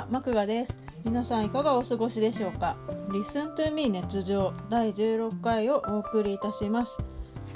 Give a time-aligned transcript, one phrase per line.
[0.00, 0.74] は、マクガです。
[1.04, 2.76] 皆さんいかがお過ごしでしょうか
[3.08, 6.96] ？Listen to me 熱情第16回をお送りいたします。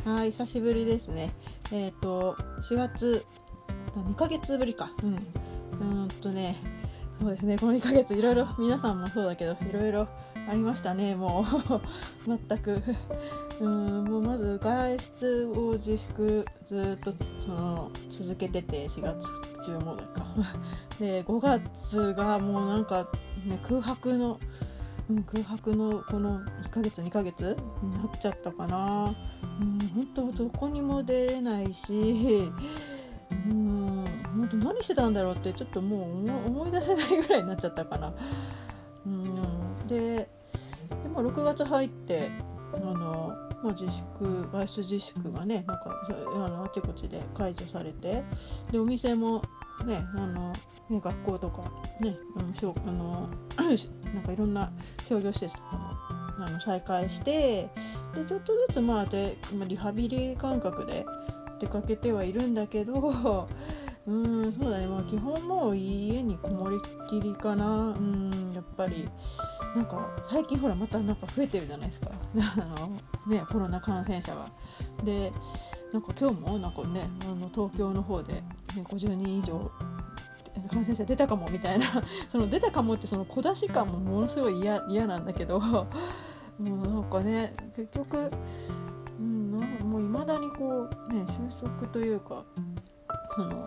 [0.04, 1.32] はい、久しぶりですね。
[1.72, 2.36] えっ、と、
[2.68, 3.24] 4月、
[3.94, 4.92] 2ヶ月ぶりか。
[5.02, 6.02] うん。
[6.02, 6.56] うんとね、
[7.18, 10.06] そうですね、この2ヶ月いろいろ、皆さんもそうだけど、いろいろ
[10.46, 11.46] ありましたね、も
[12.26, 12.28] う。
[12.28, 12.82] 全く。
[13.60, 17.14] うん、もうまず外出を自粛ずっと
[17.46, 20.26] その続けてて4月中もなんか。
[20.98, 23.08] で5月がもうなんか、
[23.44, 24.38] ね、空白の、
[25.10, 29.14] うん、空白のこの1ヶ月2ヶ月になっちゃったかな。
[29.60, 32.52] うん本当どこにも出れないし。
[33.30, 34.04] うん
[34.36, 38.12] 本当何してたんだろうってちょっともう思い出せないぐらいになっちゃったかな。
[39.06, 40.28] うんで
[41.02, 42.30] でも6月入って
[42.74, 43.32] あの
[43.64, 45.90] まあ、自粛外出自粛がねなんか
[46.34, 48.22] あのあちこちで解除されて
[48.70, 49.42] でお店も
[49.86, 50.52] ねあの
[50.90, 51.62] ね学校とか
[52.00, 53.30] ねあのしょあの
[54.14, 54.70] なんかいろんな
[55.08, 57.70] 商業施設とかもあの再開して
[58.14, 61.06] でちょっとずつまあでリハビリ感覚で
[61.58, 63.48] 出かけてはいるんだけど
[64.06, 64.86] うんそうだね。
[64.86, 66.76] まあ基本もう家にこもり
[67.08, 67.66] きりかな。
[67.66, 69.08] うんやっぱり。
[69.74, 72.10] なんか最近ほらまたなんか増えてるじゃないですか。
[72.36, 72.90] あの
[73.26, 74.46] ねコロナ感染者が。
[75.02, 75.32] で
[75.92, 78.42] なんか今日もなんかねあの東京の方で、ね、
[78.76, 79.70] 50人以上
[80.70, 81.86] 感染者出たかもみたいな。
[82.30, 85.60] その出たかもってその小出し感もものすごい嫌嫌なんだけど。
[85.60, 85.86] も
[86.58, 88.30] うなんかね結局、
[89.18, 89.60] うん、なん
[89.90, 92.44] もういまだにこうね収束というか
[93.36, 93.66] あの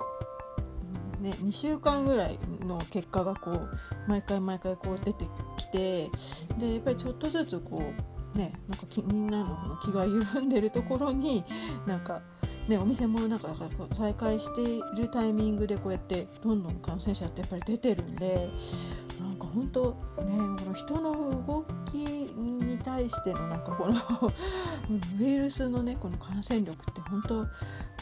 [1.20, 3.70] ね、2週間ぐらいの結果がこう
[4.08, 5.26] 毎回毎回こう出て
[5.58, 6.10] きて
[6.58, 7.92] でやっぱりちょっとずつこ
[8.36, 11.44] うねなんかみんなの気が緩んでるところに
[11.86, 12.22] なんか。
[12.68, 13.56] ね、お店もなんか
[13.98, 18.50] 再開しているタイミングでこうやってどんどん感染者ってやっぱり出てるんで
[19.20, 19.96] なんか本当ね
[20.60, 21.12] この人の
[21.46, 23.96] 動きに対してのなんかこの
[25.20, 27.36] ウイルスのねこの感染力って本当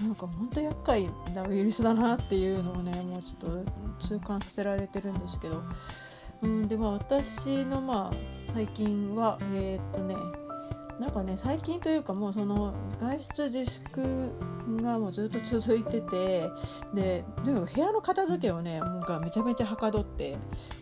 [0.03, 5.63] なんか本当厄介なウイルスだなっていうのをねもうちょっと痛感させられてるんですけど、
[6.41, 8.17] うんでまあ、私のまあ
[8.53, 10.15] 最近はえー、っとね
[10.99, 14.31] なんかね最近というかもうその外出自粛
[14.81, 16.49] がもうずっと続いてて
[16.93, 20.37] ででも部屋の片付けをねもうがめちゃめちゃはかどって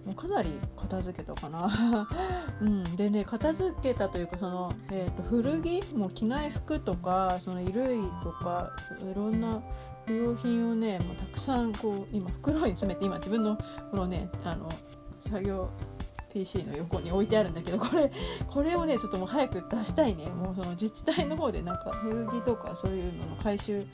[0.06, 2.08] もうかなり片付けたかな、
[2.62, 8.72] うん、でね片付けたというかその、えーと、と古着もう着ない服とかその衣類とか
[9.02, 9.62] いろんな
[10.06, 13.58] 不用品をねもうたくさんこう今袋に詰めて今自分の
[13.90, 14.70] このねあの
[15.20, 15.70] 作業
[16.34, 18.12] PC の横に置いてあるんだけどこれ
[18.48, 23.86] これをねちょっともう早く出したいねもうその自治体の方でなんか古着とかそういうのの回収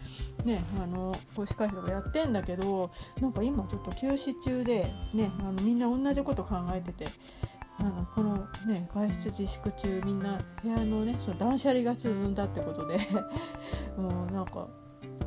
[0.46, 7.08] ねあの公式回収とかやってんだけどなんか今ちょっと休止中でねあのみんな同じこと考えてて。
[7.82, 8.36] あのこの
[8.68, 12.98] ね外出自粛中みんな部屋のねその断捨離が進んだってことで
[13.98, 14.68] もうなんか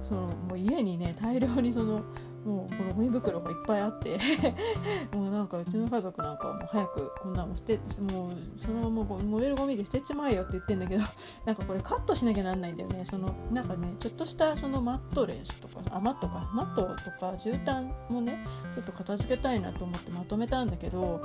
[0.06, 2.02] そのもう家にね大量にその
[2.44, 4.18] もうこのゴミ袋がいっぱいあって
[5.16, 7.76] もうなんかうちの家族なんかもう早くこんなの捨て
[8.12, 11.04] もうそのまま燃えるゴミで捨てちまえよって言ってんだけど
[11.46, 13.04] なんかこれカットしなきゃなんないんだよね。
[13.04, 16.50] そのなんかねちょっとしたそのマットレスとかあマットか。
[16.52, 18.44] マットとか絨毯もね
[18.74, 21.22] ちょっと片付けたいなと思ってまとめたんだけど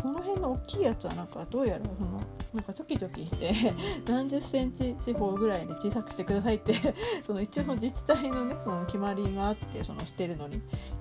[0.00, 2.20] この辺の大きいやつはなんかどうやらその
[2.54, 3.74] なんかチョキチョキして
[4.06, 6.74] 何十センチ四方ぐらいで小さくしてくださいって
[7.26, 10.51] その一応自治体のねその決まりがあってそのしてるのに。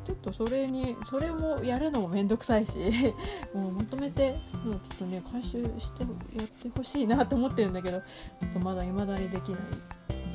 [0.04, 2.74] ちょっとそれにそれもやるのも面倒くさいし
[3.54, 6.04] もうまとめてもうちょっとね回収して
[6.36, 9.62] やってほしいなと思ってるんだけどちょっとまだ未だにできない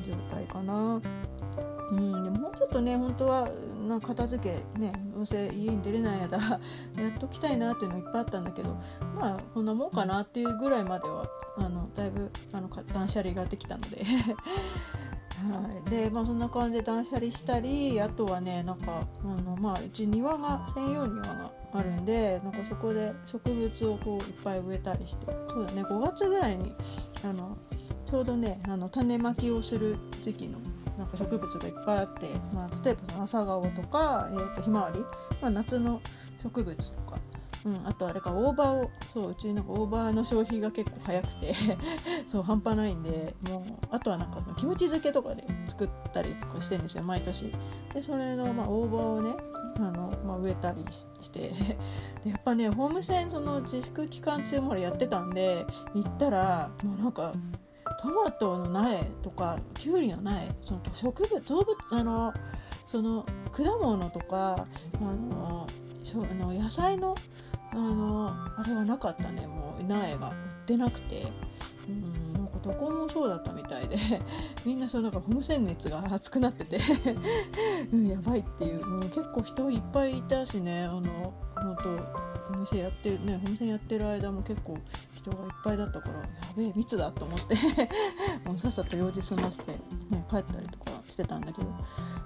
[0.03, 1.01] 状態かな。
[1.89, 3.47] うん、でもうちょっとね本当は
[3.87, 6.37] な片付けねどうせ家に出れない間
[7.01, 8.77] やっときたいなっていうのいっぱいあったんだけど
[9.15, 11.25] まあこんなもんかなっていうぐらいまでは
[11.57, 14.05] あのだいぶあの断捨離ができたので。
[15.37, 15.89] はい。
[15.89, 26.73] でまあそんな感じで断捨離したりあとはねなんかあのまあうち庭が専用庭があるんでなんかそこで植物をこういっぱい植えたりしてそうだね5月ぐらいに
[27.23, 27.57] あの
[28.05, 30.59] ちょうどねあの種まきをする時期の
[30.97, 34.99] なんか植物がいっぱいあって、まあ、例えば朝顔とか、えー、とひまわり、
[35.41, 36.01] まあ、夏の
[36.41, 37.06] 植物とか、
[37.65, 41.55] うん、あとあれか大葉をそううちなんか大葉の消費が結構早くて
[42.31, 47.53] そう半端ないんでもうあとはなんかキムチ漬けとかで作ったりとかしてるんですよ毎年。
[47.93, 49.33] でそれの、まあ、大葉をね
[49.77, 50.83] あの、まあ、植えたり
[51.21, 51.49] して
[52.23, 57.33] でやっぱねホームセンその自粛期間中までやってたんで行ったらもうなんか
[58.01, 62.33] トマトの苗とかきゅうりの苗その植物動物あの
[62.85, 64.65] その果物とか
[64.95, 65.67] あの
[66.15, 67.13] あの野菜の
[67.77, 69.45] あのあれはなかったね。
[69.45, 70.35] もう苗が売っ
[70.65, 71.31] てなくて。
[71.87, 73.97] うんなんかどこもそうだったみたいで。
[74.65, 76.79] みんなそうなんかホームセン熱が熱くなってて。
[77.93, 78.85] うん、やばいっていう。
[78.85, 80.85] もう結構人いっぱいいたしね。
[80.85, 82.27] あの本当
[82.57, 84.77] お店やってるねホームセンやってる間も結構
[85.27, 86.23] 人がいっぱいだったからや
[86.55, 87.55] べえ密だと思って
[88.47, 89.71] もうさっさと用事済ませて、
[90.09, 91.67] ね、帰ったりとかしてたんだけど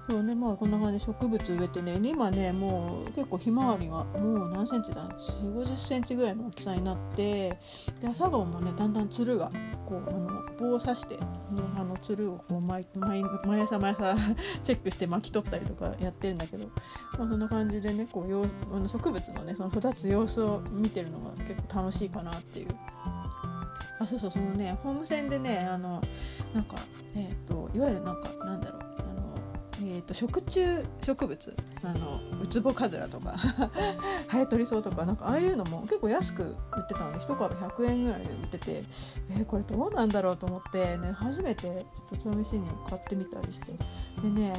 [0.08, 7.50] そうねまあこんな感じで植物植えてね今ねもう結構ひまわりがもう何センチだ4 5 0センチぐらいの大きさになって
[8.00, 9.50] で朝顔もねだんだんつるが
[9.86, 11.22] こうあの棒を刺して、ね、
[11.76, 14.14] あのつるをこう毎毎毎朝毎朝
[14.62, 16.66] チェックして巻き取ったりとかやってるんだけど、
[17.18, 22.68] まあ、そんな感じでねこうよあの植物のねその育つ様子を見てるのが結構楽しいかなっていう。
[23.04, 26.02] あそうそうそのねホームセンでねあの
[26.54, 26.76] なんか
[27.14, 28.92] えっ、ー、といわゆるなんかなんだろう
[29.84, 30.60] えーと、食虫
[31.04, 33.36] 植物あのウツボカズラとか
[34.28, 38.84] ハエトリソウとかなんかああいうのも結構安く売ってたので1株100円ぐらいで売ってて
[39.30, 43.72] えー、これどうなんだろうと思ってね初めてちょっと試しに買ってみたりして
[44.22, 44.52] でね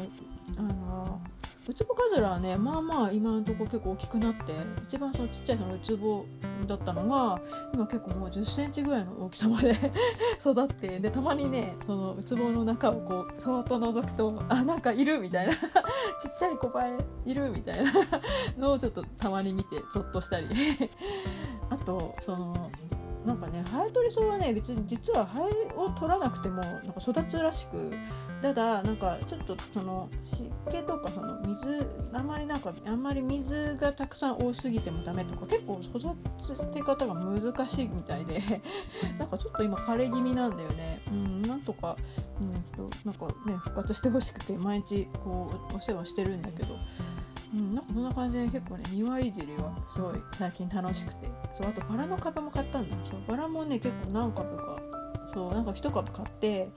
[0.58, 1.22] あの
[1.66, 4.42] ウツボカズラはねまあまあ今のとこ結構大きくなって
[4.84, 6.26] 一番そのちっちゃいそのウツボ
[6.68, 7.40] だったのが
[7.74, 9.72] 今結構もう1 0センチぐらいの大きさまで
[10.40, 15.54] 育ってでたまにねそのウツボの中をこうそっと覗くとあなんかいるみたいな。
[16.24, 17.92] ちっちゃい小バエいるみたいな。
[18.58, 20.48] のをちょっとたまに見てゾッとしたり。
[21.70, 22.70] あとその
[23.26, 27.92] なんかねハエトリソウはね別に実はハエを取らなくてもなんか育つらしく
[28.42, 38.42] ただなんかちょっとその湿気とかその水あんまりなんかあんまり水がたくさん多すぎてもダメとか結構育て方が難しいみたいで
[39.18, 41.02] なんかちょっと今枯れ気味なんだよね。
[41.08, 41.96] うんなんとか、
[42.42, 42.54] うん、
[43.06, 46.76] なんかね復活してほしくて毎日こうお世話してるんだけど。
[47.54, 51.30] うん、なんかそんな感じで結構ね庭いじりはすごい最近楽しくて。
[51.54, 52.96] そうあとバラの株も買ったんだ
[53.28, 54.78] バラもね結構何株か
[55.34, 56.70] そうなんか1株買って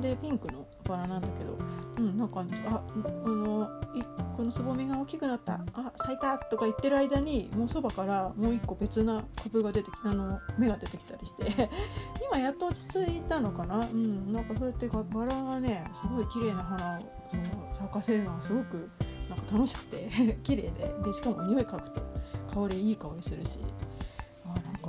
[0.00, 1.58] でピンクのバラなんだけど
[1.98, 4.02] うんなんかああのい
[4.34, 11.68] このつぼみが大きくなったあ咲いたとか言ってる間にもうそばからもう1個別な株が出てきあの芽が出てきたりして
[12.30, 13.80] 今やっと落ち着いたのかな？
[13.80, 17.42] うんなんかそうやってバラがねすごい綺麗な花をその
[17.74, 18.88] 咲かせるのがすごく
[19.28, 23.58] なんか楽しくて 綺麗ででしかも匂い嗅ぐと香りいい香りするし。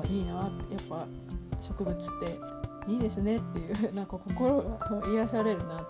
[0.01, 1.05] かいいなってやっぱ
[1.61, 1.99] 植物っ
[2.85, 5.85] ていいですねっていうなんか心が癒されるなって、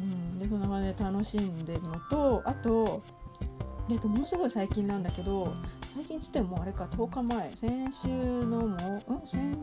[0.00, 3.02] うん、でそんな感じで楽しんでるのとあと
[3.90, 5.54] えっとものすごい最近なんだけど
[5.94, 8.78] 最近つってもあれか10日前先週のもん
[9.26, 9.58] 先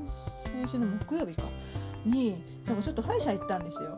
[0.62, 1.44] 先週の木曜日か
[2.06, 3.96] になんかちょっと歯医者行ったんですよ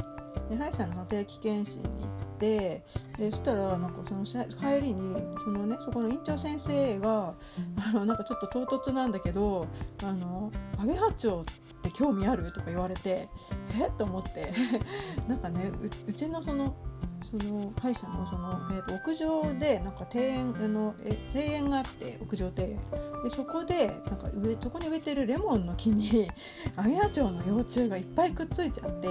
[0.50, 2.84] で歯医者の定期検診に行って
[3.18, 7.34] でそしたらなんかその帰りにそのねそこの院長先生が
[7.78, 9.68] あのなんかちょっと唐突なんだけど
[10.04, 11.46] 「あのアゲハチョウっ
[11.82, 13.28] て興味ある?」とか言われて
[13.80, 13.88] え？
[13.88, 14.52] っと思って。
[15.28, 15.72] なんかね
[16.08, 16.76] うちのその
[17.24, 22.80] その歯医者のその、えー、と屋上でなんか庭園あのえ庭園があって屋上庭園
[23.24, 26.28] でそこでなんか上そこに植えてるレモンの木に
[26.78, 29.08] アゲハチョウの幼虫がいっぱいくっついちゃって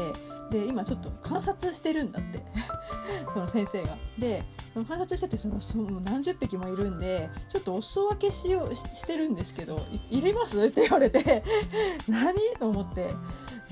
[0.50, 2.42] で今ちょっと観察してるんだって。
[3.34, 3.96] その先生が。
[4.18, 9.80] でその観察しててそのその何十匹もいるんでちょっとお裾分けしようしてるんですけど
[10.10, 10.60] 「いります?
[10.64, 11.42] 」って言われて。
[12.08, 12.34] 何？
[12.58, 13.14] と思って。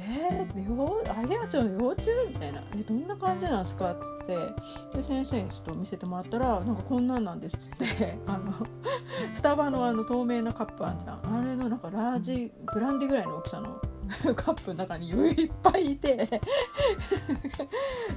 [0.07, 2.11] えー、アゲハチョウの幼虫？
[2.29, 4.37] みたいな「えどんな感じなんですか?」っつって。
[4.97, 8.19] で先生にちょっと見せてもらったら「なんかこんなんなんです」っつって。
[8.27, 8.53] あの
[9.33, 11.21] スタバのあの透明なカップあんじゃん。
[11.41, 13.81] あれのなんかラージブランディぐらいの大きさの。
[14.35, 16.17] カップの中にいっぱいいて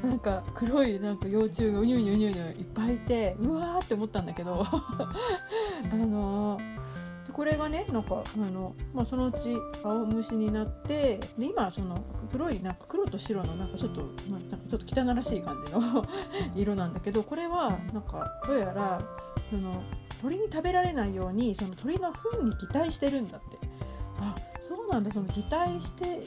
[0.04, 6.78] なんか黒いなんか幼虫がうにゅうにゅうにゅうにゅいっぱいいてうわーって思ったんだけど あのー
[7.38, 16.04] これがねなんかあの、まあ、そのうち青虫になってで今その黒いなんか黒と白のなんかちょっと、まあ、なんかちょっと汚らしい感じの
[16.56, 19.00] 色なんだけどこれはなんかどうやら
[19.52, 19.84] その
[20.20, 23.57] 鳥に食べられないようにその鳥の糞に擬態してるんだって。
[24.20, 24.36] あ
[24.68, 25.12] そうなんだ。
[25.12, 26.22] その擬態して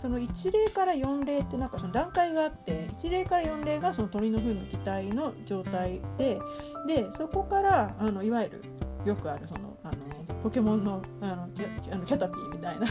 [0.00, 6.38] その1例から4例ってなんかその段階があって1例から4例がその鳥の糞の擬態の状態で
[6.86, 8.62] でそこからあのいわゆる
[9.04, 12.86] よくあるそのあのポケモンのあのキャあのキャタピーみたいな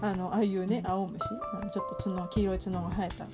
[0.00, 1.20] あのああいうね青虫
[1.52, 3.26] あのちょっと角黄色い角が生えた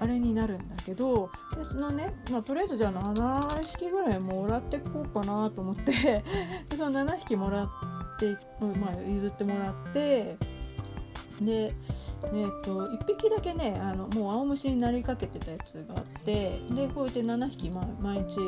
[0.00, 5.92] あれになるんだけどでそのね、まあ、とりあえずじゃあ7匹ぐらいもらってこうかなと思って
[6.68, 7.68] でその7匹もらっ
[8.18, 10.36] て、まあ、譲ってもらって
[11.40, 11.74] で
[12.32, 18.38] えーと、1匹だけねあのもう青虫になりかけてたやつがあってでこうやって7匹、ま、毎日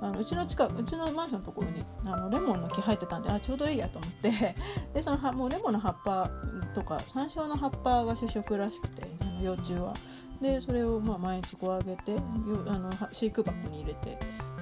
[0.00, 4.54] あのうちの近うちのマンションのところにあのレモンの木生えてたんであちょうどいいやと思って
[4.94, 6.30] でそのはもうレモンの葉っぱ
[6.74, 9.92] とか山椒の葉っぱが主食らしくてあの幼虫は。
[10.40, 12.16] でそれをまあ毎日こうあげて
[12.66, 14.18] あの飼育箱に入れて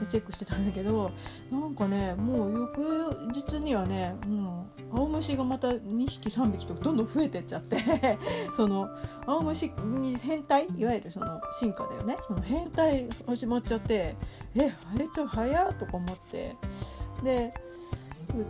[0.09, 1.11] チェックしてたんだけど
[1.51, 7.79] なんかねもう翌日にはねもう青虫がまた2匹3匹とどんどん増えてっちゃって
[8.57, 8.89] その
[9.27, 12.17] 青虫に変態いわゆるその進化だよね。
[12.27, 14.17] その変態始まっちゃって
[14.55, 16.57] えあれちょ早とか思って。
[17.23, 17.51] で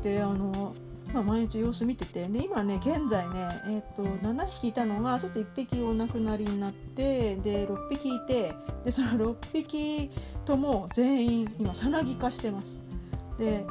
[0.02, 0.74] であの
[1.16, 8.52] 今、毎日様子見ててで今ね現在ね、えーと、7匹いたのがちょっと1匹お亡くなりになってで6匹いて
[8.84, 10.10] でその6匹
[10.44, 12.78] とも全員今さなぎ化してます。
[13.38, 13.64] で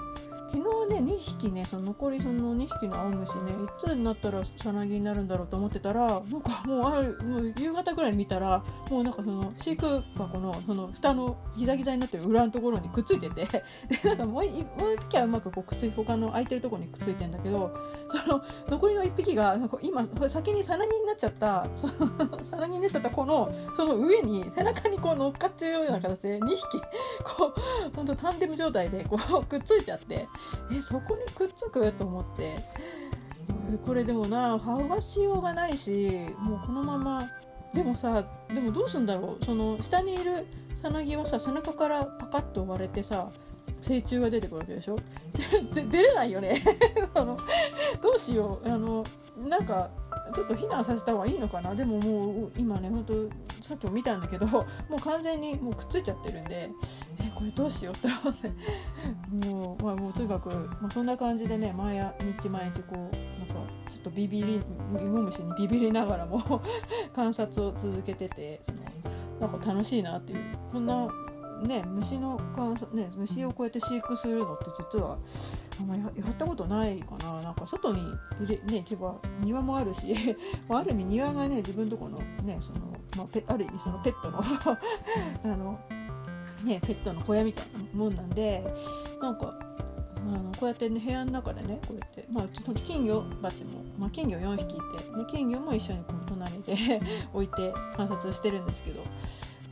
[0.51, 13.63] 昨日ね2匹ねその残りその2匹の青虫ねいつになったらさなぎになるんだろうと思ってたらなんかもうあるもう夕方ぐらいに見たらもうなんかその飼育箱のその蓋のギザギザになってる裏のところにくっついててで
[14.03, 14.65] なんかもう1
[15.09, 17.73] 匹はうまくこうくっつい他の空いてるところにくっついてんだけど
[18.07, 26.61] その残りの1匹がなんか今先にさなぎになっちゃったそのさなぎになっちゃった子のその上に背中にこう乗っかっちゃうような形で2匹
[27.23, 30.27] こうほんとタンデム状態でこうくっついちゃって
[30.71, 31.91] えそこにくっつく？
[31.93, 32.55] と思って。
[33.85, 37.23] これでもな剥がしようがないしもうこのまま。
[37.73, 38.23] でもさ
[38.53, 39.45] でもどうすんだろう？
[39.45, 40.45] その下にいる
[40.81, 43.29] さなぎはさ背中からパカッと割れてさ
[43.81, 44.97] 成虫が出てくるわけでしょ？
[45.73, 46.63] で出れないよね。
[48.01, 48.69] どうしよう？
[48.69, 49.03] あの
[49.37, 49.89] なんか
[50.33, 51.75] ちょっと避難させた方がいいのかな。
[51.75, 53.13] でももう今ねほんと
[53.61, 56.69] さっきも見たんだけど もう完全にもうくっついちゃってるんで
[57.19, 59.47] えこれどうしようって思って。
[59.47, 63.13] もう,、まあ、もうとにかく、まあ、そんな感じでね毎日毎日こうなんか
[63.89, 64.61] ちょっとビビり
[64.99, 66.61] 芋 虫にビビりながらも
[67.13, 70.39] 観察を続けててそのなんか楽しいなっていう。
[70.71, 71.07] こんな
[71.63, 75.17] ね虫の観察ね虫をこうやって飼育するのって実は
[75.79, 77.41] あんまややったことないかな。
[77.41, 78.01] なんか外に
[78.39, 80.15] 入れ、ね、行けば庭もあるし
[80.69, 82.79] ある意味庭がね自分とこのねその、
[83.17, 85.79] まあ、ペある意味そのペットの あの
[86.63, 88.63] ねペットの小屋みたいなもんなんで
[89.21, 89.53] なんか
[90.27, 92.47] あのこうやってね部屋の中でねこうやって、まあ、
[92.83, 99.03] 金魚鉢も、まあ、金魚4匹いてで金魚も一緒にこう隣で 置いて観察してるんですけど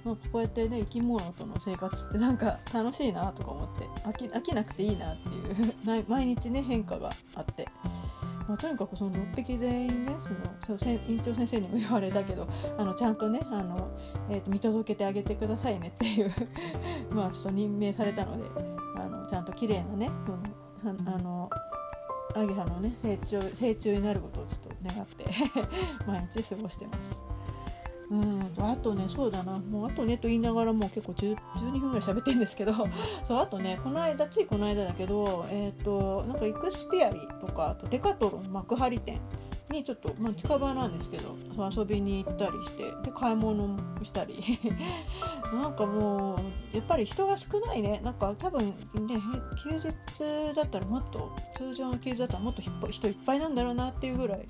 [0.05, 0.15] なん。
[0.15, 2.37] かこうやってね生き物との生活ってなん。
[2.37, 7.67] か楽しいなとか思って飽き飽きなくていいなっていう毎日ね変化があって。
[8.45, 10.15] まあ、とにかくその6匹全員ね
[10.61, 12.45] そのそ院長先生にも言われたけど
[12.77, 13.15] あのちゃん。
[13.15, 13.89] とねあの、
[14.29, 16.33] えーと、見届けてあげてくださいねっていう
[17.11, 18.49] まあちょっと任命されたので
[18.99, 19.43] あのちゃん。
[19.45, 20.09] と綺麗なね
[20.81, 21.49] そのあの
[22.35, 25.25] アゲハのね成長成虫になることをちょっと願って
[26.05, 27.32] 毎日過ごしてます。
[28.09, 28.53] うん。
[28.57, 29.53] あとねそうだな。
[29.57, 32.73] もうあとねと言いながらもう結構12分ぐらい喋ってるんですけど。
[33.27, 39.19] そうあとねこの間ついこの間だけどえっ、ー、となんかエクスピアリとかあとデカトロン幕張店
[39.71, 41.35] にちょっと、まあ、近場なんですけど
[41.75, 44.59] 遊びに行ったりしてで買い物もしたり。
[45.53, 48.01] なんかもうやっぱり人が少ないね。
[48.03, 48.75] なんか多分ね
[49.63, 54.45] 休日だったらもっと通常の休日だったらもっと人いっぱいなんだろうなっていうぐらい。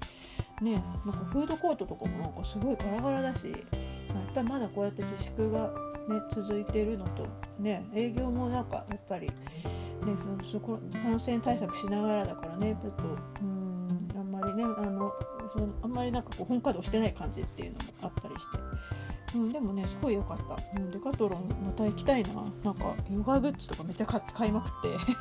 [0.64, 5.70] ねなんかフードコートとかもなんかすごいガラガラだしやっぱりまだこうやって自粛が、
[6.08, 7.26] ね、続いているのと、
[7.60, 9.34] ね、営業もなんかやっぱり、ね、
[10.52, 13.04] そこ感染対策しながらだからねちょっと
[13.42, 15.12] うんあんまりねあの
[15.52, 18.64] そのあんまりなんかこう本稼働してない感じっていうのもあったりして。
[19.36, 24.72] うん、でもねすごい良かった、うん、デカトロンまた行きたいななんかヨガグッズとかめっちゃ買いまくっ
[25.08, 25.16] て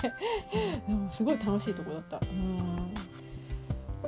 [0.87, 2.77] でもすごい楽しいとこだったうん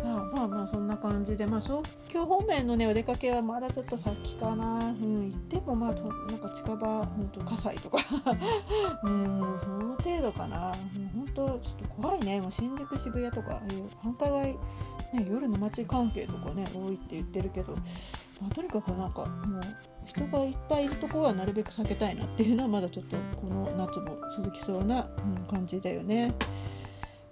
[0.02, 7.98] まあまあまあそんな感じで、まあ、東京方面のねお出かけはまだちょっと先かな、うん、行ってもまあなんか近場本当葛西とか。
[9.04, 9.24] うん
[9.60, 10.72] その程度かな。
[11.14, 12.40] 本当ちょっと怖いね。
[12.40, 13.60] もう新宿渋谷とか
[14.02, 14.58] 繁華街、ね、
[15.28, 17.72] 夜の街関係とかね多いって言ってるけど、
[18.40, 19.62] まあ、とにかくなんかもう
[20.06, 26.32] 人がいっぱいいるところはなるべく避けたいなっていうのはまだちょっとこの夏も続きそうな、うん、感じだよね。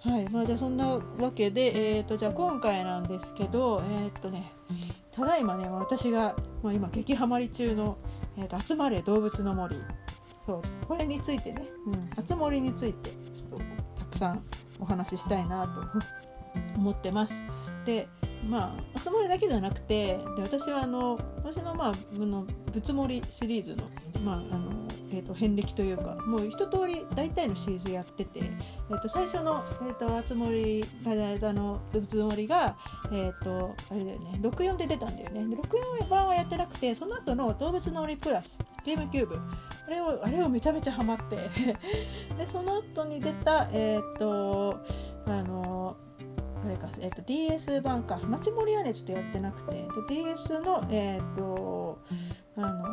[0.04, 1.00] はいまあ、じゃあそんなわ
[1.32, 4.52] けで、えーと、じゃあ今回なんですけど、えっ、ー、とね、
[5.12, 7.98] ただいまね私が、まあ、今激ハマり中の
[8.36, 9.76] 「えーと、集まれ動物の森」
[10.44, 13.64] そうこれについてね、うん、集まりについてちょっと
[14.00, 14.42] たくさん
[14.80, 15.98] お話ししたいなと
[16.76, 17.42] 思ってます。
[17.84, 18.08] で
[18.48, 23.88] まあ集まりだけではなくてで私はあの私の,、まあ、の「ぶつ盛り」シリーズの,、
[24.24, 24.71] まあ、あの
[25.12, 28.40] えーと、遍歴というかもう一通り大体のシリーズやってて、
[28.90, 30.82] えーと、最初の、えーと、あつ森
[31.38, 32.76] 座のうつ森が、
[33.12, 35.56] えー、とあれだよね64で出たんだよね。
[36.02, 39.38] 64版はやってなくてその後の動物の森プラスゲームキューブ。
[39.86, 41.36] あれをあれをめちゃめちゃハマって。
[42.38, 44.80] でその後に出たえっ、ー、と
[45.26, 45.96] あの
[46.64, 48.18] あれか、えーと、DS 版か。
[48.18, 49.72] 町森はねちょっとやってなくて。
[49.72, 51.98] で DS のえっ、ー、と
[52.56, 52.84] あの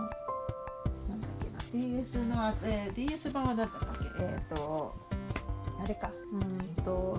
[1.73, 4.23] DS の、えー、DS 版は何だったっけ？
[4.23, 4.95] えっ、ー、と
[5.83, 6.11] あれか。
[6.33, 7.17] うんと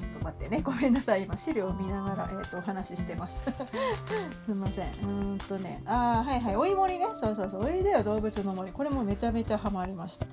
[0.00, 0.62] ちょっと待ってね。
[0.62, 1.24] ごめんなさい。
[1.24, 3.40] 今資料を見ながら、えーと、お話ししてます。
[4.46, 4.92] すいません。
[5.02, 5.82] うんとね。
[5.86, 6.56] ああはいはい。
[6.56, 7.06] おい森ね。
[7.20, 7.64] そうそうそう。
[7.64, 8.72] おいでは動物の森。
[8.72, 10.26] これもめちゃめちゃハマりました。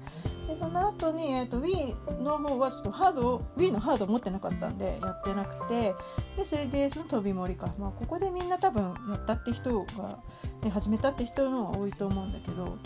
[0.47, 5.95] でその後に、えーと、Wii の方はちょっとハード Wii のハード持ってなかったんでやってなくて。
[6.37, 10.17] で 3DS の飛び盛りか、まあ、ここでみんな多分やったって人が、
[10.63, 12.77] ね、始めたって人の方が多いと思うんだけど、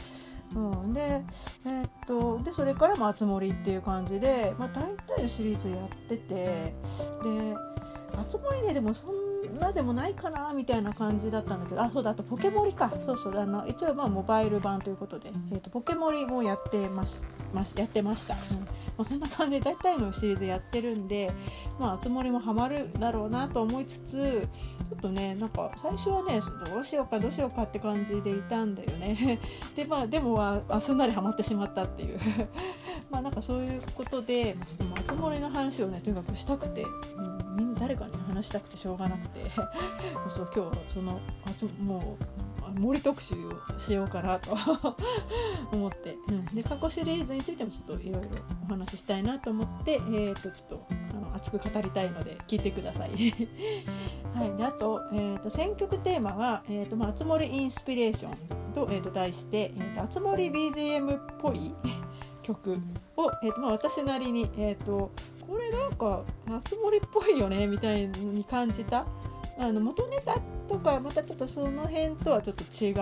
[0.55, 1.21] うん、で,、
[1.65, 4.83] えー、っとでそれからまあつ森っていう感じで、まあ、大
[5.17, 6.73] 体のシリーズやっててで
[8.17, 12.91] あつ森ねでもそんなでもないかなみたいな感じだったんだけどあそうだあとポケモリか。
[12.99, 17.21] そうそうあの一応まあモバイル版ということで、えーと、ポケモリもやってます。
[17.53, 18.67] まやってました、うん。
[18.97, 21.31] まあ、そんな感じで大体のシリーズやってるんで
[21.79, 24.47] まああつ森もハマるだろうなと思いつつ
[24.89, 26.39] ちょっとねなんか最初はね
[26.71, 29.39] どうしようかどうしようかって感じでいたんだよね。
[29.75, 32.19] でまあでもあすんなりハマってしまったっていう。
[33.11, 34.55] まあなんかそういうことで
[34.95, 39.39] あつ森の話をねとにかくしたくて、うんみんな誰かに話したくてしょうがなくて。
[40.27, 41.19] そう今日その
[41.79, 42.34] もう
[42.79, 44.55] 森特集をしようかなと
[45.71, 48.29] 思って、うん、で過去シリーズについてもちょっといろいろ
[48.65, 53.09] お話ししたいなと思って、えー、とちょっとあの熱く語りたいので聞いてください。
[54.33, 61.73] はい、であと,、えーと、選曲テーマは「えーとまあ、つ森インスピレーションと」えー、と題して「えーと、あつ森 BGM っぽい
[62.43, 62.77] 曲
[63.15, 65.11] を、えーとまあ、私なりに、えーと
[65.47, 69.05] これなんか夏森っぽいよねみたいに感じた
[69.57, 72.95] あの元ネタとかまたちょっとその辺とはちょっと違う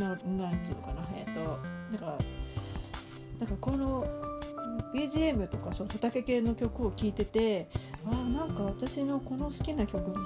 [0.00, 1.06] ななんつうのかな。
[1.14, 1.58] えっ、と
[1.92, 2.18] だから
[3.38, 4.06] なんかこの
[4.94, 7.68] BGM とかそうトタケ系の曲を聴いてて
[8.04, 10.16] あなんか私のこの好きな曲に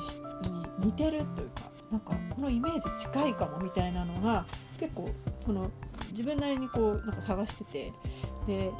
[0.81, 4.47] に似てるというかなんかこのイメージ近いかもみたいなのが
[4.79, 5.11] 結構
[5.44, 5.71] この
[6.12, 7.92] 自分なりにこうなんか探してて。
[8.47, 8.71] で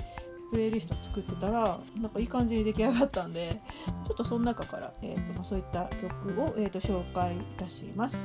[0.51, 3.61] プレイリスト作ってたらなんかいい感じに出来上がったんで
[4.05, 8.17] ちょっとその中から、えーとまあ、そういった曲を、えーと、紹介いたします。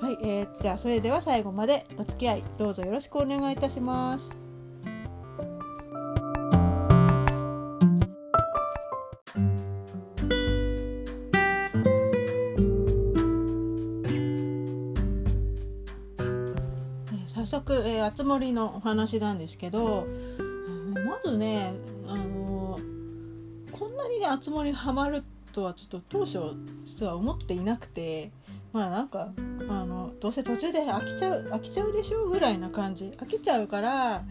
[0.00, 4.30] はい、えー、じゃあそれでは最後までお付き合いどうぞよろしくお願いいたします。
[17.26, 20.06] 早速、えー、あつ森のお話なんですけど
[21.10, 21.72] まずね
[22.06, 22.78] あの
[23.72, 26.38] こんなにね熱盛ハマるとはちょっと当初
[26.86, 28.30] 実は思っていなくて
[28.72, 29.32] まあなんか
[29.68, 33.06] あのどうせ途中で飽きちゃう飽きちゃうでしょうぐらいな感じ。
[33.18, 34.22] 飽きちゃうから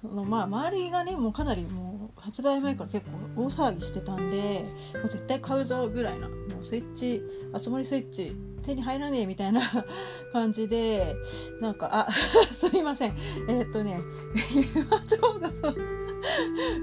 [0.00, 6.26] そのまあ周りがねもうかなりもう発売前から結構大騒ぎしてたんでもう絶対買うぞぐらいな
[6.64, 7.22] スイッチ
[7.52, 9.60] 熱盛スイッチ手に入らねえみたいな
[10.32, 11.14] 感じで
[11.60, 12.08] なんかあ
[12.52, 13.16] すいません。
[13.48, 14.00] えー、っとね
[14.74, 15.74] 今ちょうど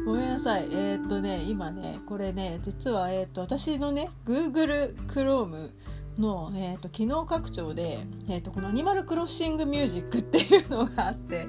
[0.06, 0.68] ごめんなさい。
[0.72, 5.72] えー、っとね今ねこれね実はえ、っと私のね Google Chrome
[6.18, 11.48] の、えーと、機能拡張で、えーと、このアニマルクロッシングミュージックっていうのがあって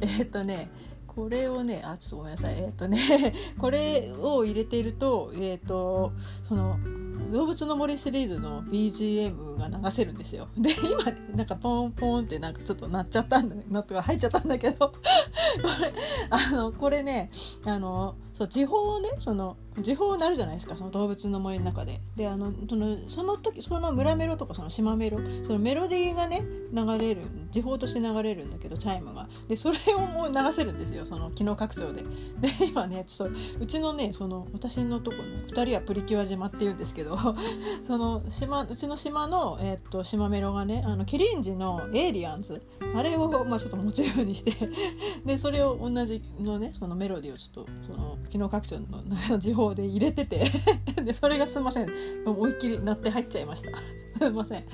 [0.00, 0.70] えっとね
[1.06, 2.54] これをねあちょっとごめんなさい。
[2.58, 6.12] えっ、とねこれを入れているとえっ、と
[6.48, 6.78] その
[7.30, 10.48] 動物の森シリーズの BGM が流せるんですよ。
[10.56, 11.04] で、今、
[11.36, 14.94] なんかポンポンってなんかちょっと鳴っちゃったんだ、鳴って入っちゃったんだけど、こ
[15.80, 15.92] れ、
[16.30, 17.30] あの、これね、
[17.64, 22.00] あの、そう、時報をね、その、時報なるじゃないですかその動物の森の中で。
[22.16, 29.28] であのそのその時その村メロとかその島メロそのメロディーがね流れる時報として流れるんだけどチャイムが。
[29.48, 32.02] でそれをもう流せるんですよその機能拡張で。
[32.02, 37.18] で今ねちょっとうちのねその私のとこの2人はプリキュア島っていうんですけど
[37.86, 42.62] その島うちの島の、えー、っと島メロがねあのキリンジの「エイリアンズ」
[42.94, 44.52] あれを、まあ、ちょっとモチーフにして
[45.24, 49.04] でそれを同じのねそのメロディーをちょっとその機能拡張の
[49.38, 50.50] 時報で入れてて。
[51.02, 51.88] でそれがすいません。
[52.24, 53.70] 思いっきりなって入っちゃいました。
[54.18, 54.64] すいません。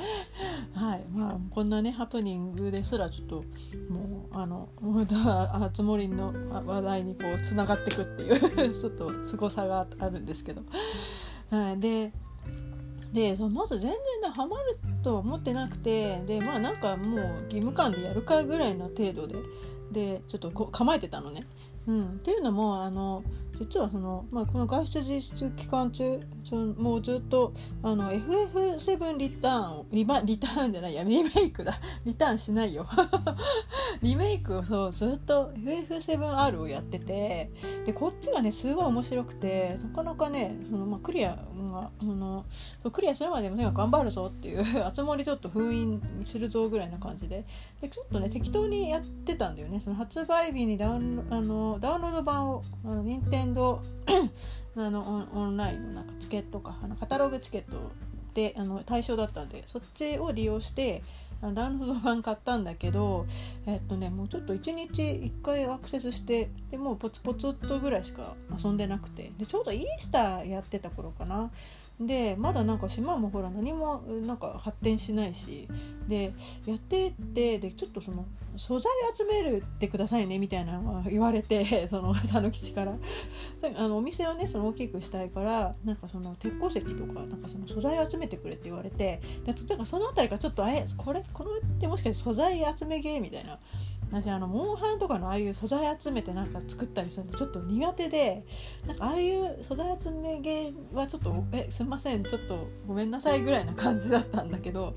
[0.73, 1.05] はい。
[1.13, 3.37] まあこんなねハプニングですらちょっと
[3.89, 6.33] もうあのあつ森の
[6.67, 10.63] 話題にこうつながっていくっていう ちょっとすごさがあるんですけど、
[11.51, 12.13] はい、で
[13.13, 19.37] でそのまず全然ねハマるとは思ってなくてでまあなんかもう義務感でやるかぐらいの程度で
[19.93, 21.47] でちょっとこ構えてたのね。
[21.87, 23.23] うん、っていうのもあの
[23.59, 31.79] 実はその、まあ、この外出自粛期間中そのもうずっとあの FF7 リターンリバリターンじゃないやリメイクだ。
[32.05, 32.87] リターンしないよ。
[34.03, 37.51] リメイクをそうずっと FF7R をやってて
[37.87, 41.39] でこっちがねすごい面白くてなかなかねその、まあ、クリア
[41.71, 42.45] がその
[42.93, 47.45] クリアするまでもね頑張るぞっていうあつ森ちょっと封印するぞぐらいな感じで。
[47.81, 49.81] でちょっとね適当にやってたんだよね。
[49.81, 53.83] その発売日にダウンあのダウンロード版をあの任天堂
[54.77, 57.93] あのオンラインのなんかチケットかあのカタログチケット
[58.35, 61.03] であの対象だったんでそっちを利用して
[61.41, 63.27] ダウンロード版買ったんだけど
[63.67, 71.51] えっとねもうちょっと1日1回アクセスしてでもうポツポツっとぐらいしか遊んでなくてでちょうどイースターやってた頃かな。
[72.01, 75.69] でまだなんか島もほら何もなんか発展しないし
[76.09, 76.33] で
[76.67, 78.27] やってってでちょっとその
[78.57, 82.97] 素材集めるってくださいねみたいなのが言われて その佐野吉から。
[83.77, 93.59] あのお店をねその大きくしたいからなんかその鉄鉱石とかなんかその素材集めてくれって言われてでなんかその辺りからちょっとあえこれこのってもしかして素材集めゲーみたいな
[94.11, 98.45] 私あのモンハンとかのああいう素材集めてなんか作ったりするのちょっと苦手で
[98.87, 104.95] なんかああいう素材集めゲーはちょっとえすいませんちょっとごめんなさいぐらいな感じだったんだけど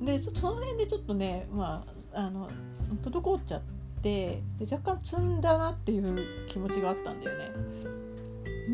[0.00, 2.48] でちょっとその辺でちょっとねまああの
[2.96, 3.70] 滞っちゃって
[4.02, 7.50] で若干積んだなっていう気持ちがあったんだよね。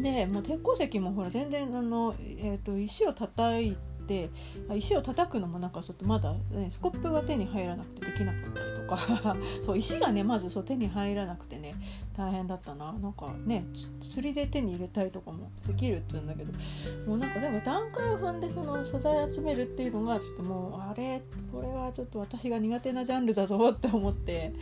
[0.02, 3.76] でもう鉄鉱石もほら全然あの、えーと、石を叩い
[4.06, 4.30] て
[4.74, 11.74] 石を叩くのもなんかちょっとまだ、ね、スコップが手に入らなくてできなかったりとか そう石がねまずそう手に入らなくてね
[12.16, 12.92] 大変だったな。
[12.92, 13.66] なんかね
[14.00, 16.52] 釣りで手に入れたりとかもできるって言うんだけど
[17.06, 24.52] もうなんかでも段階を踏んでその素材集めるっていうのがちょっともうあれこれはちょっと私が苦手なジャンルだぞって思って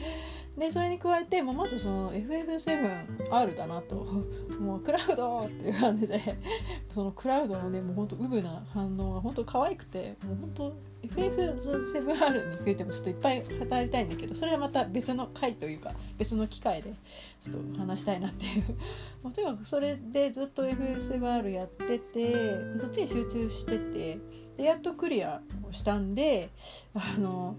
[0.57, 4.07] でそれに加えて、まあ、まずその FF7R だなと。
[4.61, 6.21] もうクラウドっていう感じで。
[6.95, 10.77] そのクラウドのねもうほんとウブな反応が本当可愛くてもう本当
[11.09, 16.95] FF7R についてもちょっといっぱい語りたいんだけどそれはまた別の回というか別の機会で
[17.43, 18.63] ちょっと話したいなっていう。
[19.25, 22.33] まとにかくそれでずっと FF7R やってて
[22.81, 24.19] そっちに集中してて
[24.57, 26.51] でやっとクリアをしたんで
[26.95, 27.57] あの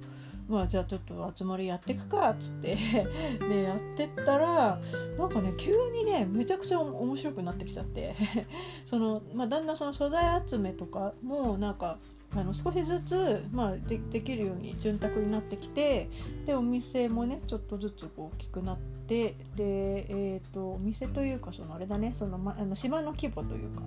[0.47, 2.77] まあじゃあちょっと集まりやっていくかっつって。
[3.49, 4.79] でやってったら
[5.17, 8.15] なんかね急にねめちゃくちゃ面白くなってきちゃって。
[8.85, 11.97] その、まあ、だんだんその素材集めとかもなんか
[12.35, 16.09] あの少しずつ、まあ、でできるように潤沢になってきて
[16.45, 18.77] でお店もねちょっとずつこう大きくなっ
[19.07, 23.83] てで、えーと、お店というかそのあれだねその、ま、あの島の規模というか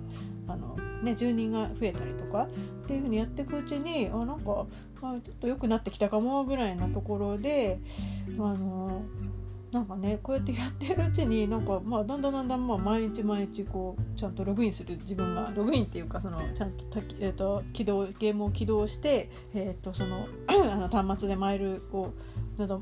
[0.47, 4.65] あの、ね、住人が増えたりとかっていうふうにやっていくうちにあなんか、
[5.01, 7.79] まあ、ちょっと良くなってきたかもぐらいなところで
[8.37, 9.01] あの
[9.71, 22.13] なんかねこうやってやってるうちになんかまあだんだんだんだんまあ毎日毎日こうちゃんとログインする自分がログインっていうかそのちゃんと,、えーと、起動ゲームを起動して、えーと、その あの端末でマイルを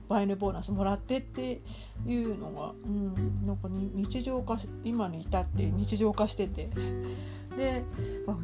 [0.07, 1.61] マイルボーナスもらってって
[2.07, 6.69] いうのが、うん、なんか日常化今に至って日常化してて。
[7.57, 7.83] で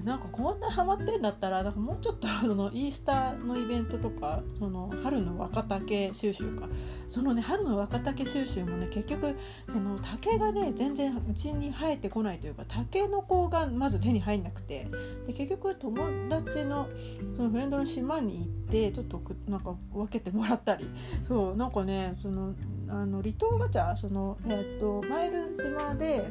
[0.04, 6.67] なんかこんなハマってんだったらなんかもうちょっとそのイースターのイベントとかその春の若竹収集か。
[7.08, 9.36] そのね春の若竹収集もね結局
[9.71, 14.88] その竹がね全然うちに生えてこないというか竹の子がまず手に入んなくて。
[15.28, 15.95] で結局友
[16.30, 16.88] 達の
[17.36, 20.89] そのフレンドの島に行ってちょっとなんか分けてもらったり。
[21.23, 22.54] そうなんかねその
[22.89, 26.30] あの離島ガチャその、えー、とマイル島で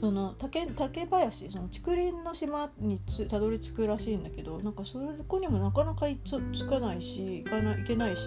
[0.00, 8.26] その竹竹林その竹林の島にたどり着くらしいんだけどなんかそこにもなかなかつかないし行かない行けないし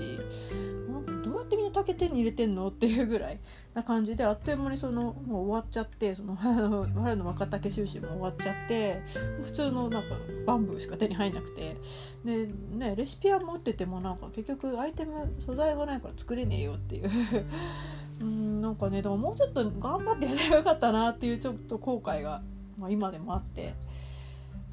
[0.88, 3.40] なんかどうやってみんな竹手に入れてんのっていうぐらい
[3.74, 9.02] な感じであっという間にそのもう終わっちゃってその 春の若竹収集も終わっちゃって
[9.44, 10.10] 普通のなんか
[10.46, 11.76] バンブーしか手に入んなくて。
[12.24, 17.10] でねレシピは持っててもなんか結局アイテム素材がないから作れねえよっていう。
[18.24, 22.42] うんなんかねでももうちょっと頑張ってやればよかったなっていうちょっと後悔が、
[22.78, 23.76] まあ、今でもあって。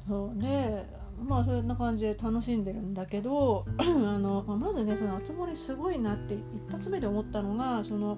[0.07, 0.89] そうね。
[1.23, 8.17] まあそんな感じで楽しんでるんだけど あの、まあ、まずねそのつ森すごいなって一発目で思ったのがその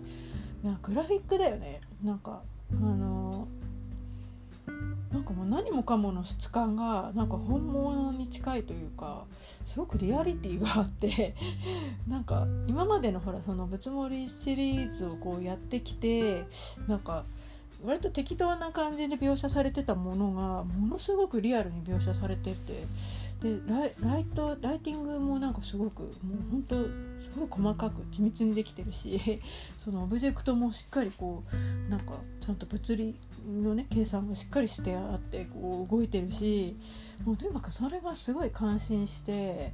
[0.82, 1.82] グラフィックだよね。
[2.02, 2.42] なんか
[2.72, 3.48] あの
[5.14, 9.26] なんかもう何もかもの質感がなんか本物に近いというか
[9.68, 11.36] すごくリアリティがあって
[12.10, 16.46] なんか今までのほらその「ぶつもり」シリーズをこうやってきて
[16.88, 17.26] なんか
[17.86, 22.86] 割と適当な感じで描写されてたものがものすごくリアルに描写されてて
[23.44, 23.60] で
[24.00, 26.12] ライトライティングもなんかすごくもう
[26.50, 29.42] 本当すごい細かく緻密にできてるし
[29.84, 31.44] そのオブジェクトもしっかりこ
[31.88, 36.78] うなんかちゃんと物理のね計算がしっかりしてあってこう動いてるし
[37.24, 39.74] もうとにかくそれがすごい感心して。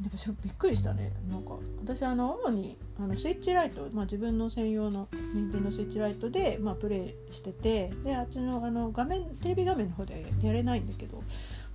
[0.00, 11.24] でもびっくりしたねなんか私あの主にあのスイッチライト、まあ、自分の専用の任天堂スイッチライトで、まあ、プレイしててであっちのあの画面テレビ画面の方でやれないんだけども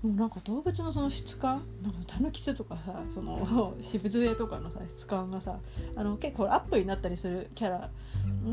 [0.03, 5.59] うなんか動物のその質感なんかタヌキツとかさその 渋杖とかのさ質感がさ
[5.95, 7.89] あの結構アップになったりするキャラ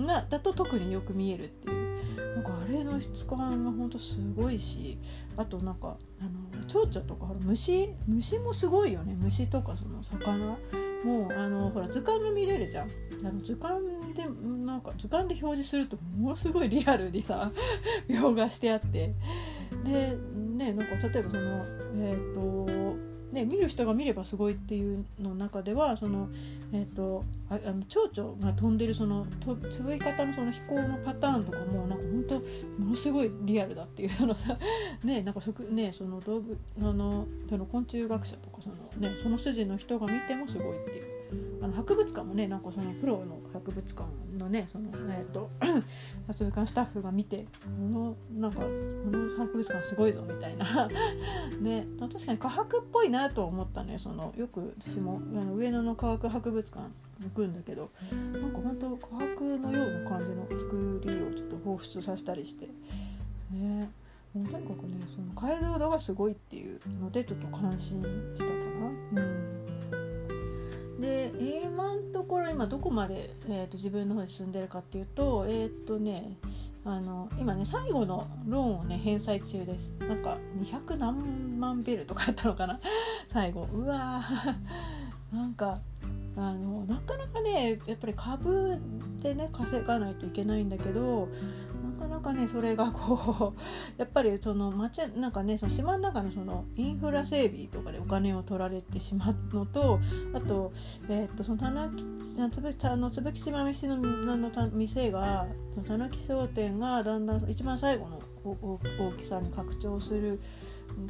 [0.06, 1.83] がだと特によく見えるっていう
[2.34, 4.98] なんかあれの質感がほんとすごいし
[5.36, 9.16] あとなんかあの蝶々とかほら虫虫もすごいよね。
[9.20, 10.56] 虫とかその魚
[11.04, 12.90] もうあのほら図鑑で見れるじゃん。
[13.24, 14.24] あの図鑑で
[14.66, 17.52] なんか図鑑で表示するとものすごいリアルにさ
[18.08, 19.14] 描画してあって。
[19.84, 20.16] で
[20.56, 21.64] ねなんか例えばその
[21.96, 22.83] えっ、ー、と
[23.34, 26.28] ね見る人が見ればすごいっていうの中ではその
[26.72, 34.56] え、ー、とああの蝶々が飛んでるそのとつぶい方のその飛行のパターンとかもなんか本当ものすごいリアルだっていう そのさ
[35.02, 41.23] ねなんか食ねその動物あのその昆虫学者とかそのねその筋の人が見てもすごいっていう。
[41.62, 50.88] あの博物館もねなんかそのプロの博物館のねそのえっ、と 博物館スタッフが見てこのなんかこの博物館すごいぞみたいな。
[51.60, 53.98] ね確かに科博っぽいなと思ったね。
[53.98, 56.86] そのよく私もあの上野の科学博物館
[57.22, 57.90] 行くんだけど
[58.32, 62.66] なんか本当科学のような感じの作りをちょっと彷彿させたりして。
[63.50, 63.90] ね
[64.34, 68.02] もうとにかくねその解像度がすごいっていうのでちょっと感心
[68.34, 68.50] したか
[69.14, 69.22] な。
[69.22, 69.53] うん。
[71.00, 71.32] で
[71.64, 76.36] 今のところ今どこまで、えーと、自分の方に進んでるかっていうとえっ、ー、とね
[76.84, 79.90] あの今ね最後のローンをね返済中です。
[80.00, 82.78] なんか200何万ベルとかあったのかな？
[83.32, 83.66] 最後。
[83.72, 85.34] うわー。
[85.34, 85.80] なんか
[86.36, 88.78] あのなかなかねやっぱり株
[89.22, 91.28] でね稼がないといけないんだけど
[91.84, 93.60] なかなかねそれがこう
[94.00, 100.00] やっぱりその町なんかねその島の中のそのインフラ整備とかでお金を取られてしまうのと
[100.32, 100.72] あと,、
[101.08, 101.92] えー、っとその田中
[102.50, 110.40] つぶあの椿島飯のの店がその田中商店がだんだん一番最後の大きさに拡張する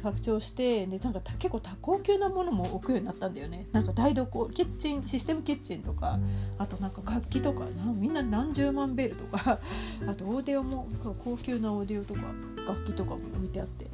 [0.01, 3.67] 拡張してでなんか結構多高級なものも置くようになったんだよね。
[3.71, 6.19] なんか台所キッチンシステムキッチンとか
[6.57, 9.59] あとなんか楽器とかみんな何十万ベルとか
[10.07, 10.87] あとオーディオも
[11.23, 12.21] 高級なオーディオとか
[12.67, 13.85] 楽器とかも置いてあって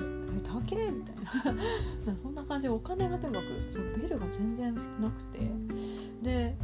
[0.43, 1.31] 高えみたいな。
[2.21, 5.39] そんな感じでお金がとにかくそのベルが全然なくて。
[6.21, 6.55] で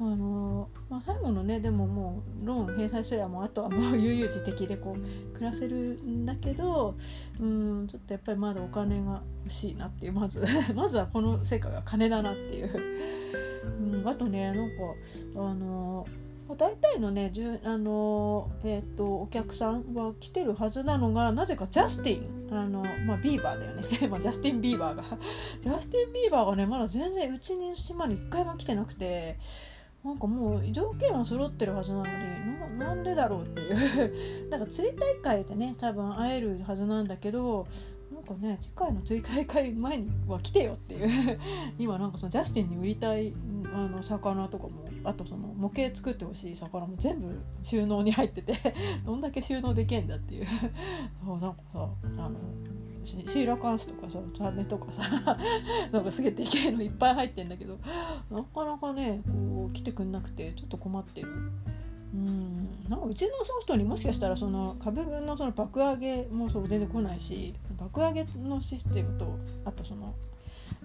[0.00, 6.94] あのまあ、最後のねでももうローン返済すればもうあとはもう 悠々自適でこう暮らせるんだけど
[7.40, 12.70] うんちょっとやっぱりまだお金が欲しいなっていうまず まずはこの世界は金だなっていう、
[13.80, 14.72] うん、あとねなんか
[15.34, 16.06] あの
[16.56, 17.32] 大体のね
[17.64, 25.04] あの、えーと、とお客さんは来てるはずなのがなぜかジャスティンあの、まあ、ビーバーだよね、 まあ、ジャスティン・ビーバーが。
[25.60, 29.36] ジャスティン・ビーバーがねまだ全然うちに島に1回も来てなくて。
[30.04, 34.48] なんかもう条件は揃ってるはずなのになんでだろうっていう。
[34.50, 37.66] なんか釣り大会でね多分会えるはずなんだけど
[38.12, 41.38] なんかね次回の釣り大会前には来てよっていう。
[41.78, 43.32] 今なんかそのジャスティンに売りたい
[43.72, 44.70] あの魚とかも
[45.04, 47.28] あとその模型作ってほしい魚も全部
[47.62, 48.56] 収納に入ってて
[49.04, 50.46] どんだけ収納できんだっていう
[51.26, 52.38] なんかさあの
[53.04, 55.36] シーラカンスとかさサメとかさ
[55.92, 57.78] なんかすげえでけえのいっぱい入ってんだけど
[58.30, 61.28] なかなかねこう来てくんなくてちょっと困ってる。
[62.14, 62.68] うん。
[62.88, 69.26] なんかうちのソフトにもしかしたらその株分のその爆上げもそう出てこないし爆上げのシステムと
[69.64, 70.14] あとその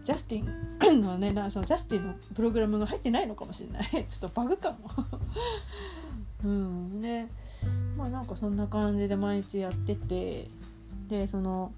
[0.03, 3.89] ジャスティンのねそのジャスティンのプログラムが入ってないのかもしれない。
[4.07, 4.77] ちょっとバグかも。
[6.43, 7.01] うん。
[7.01, 7.25] で
[7.97, 10.49] まあなんかそんな感じで毎日やってて
[11.07, 11.71] でその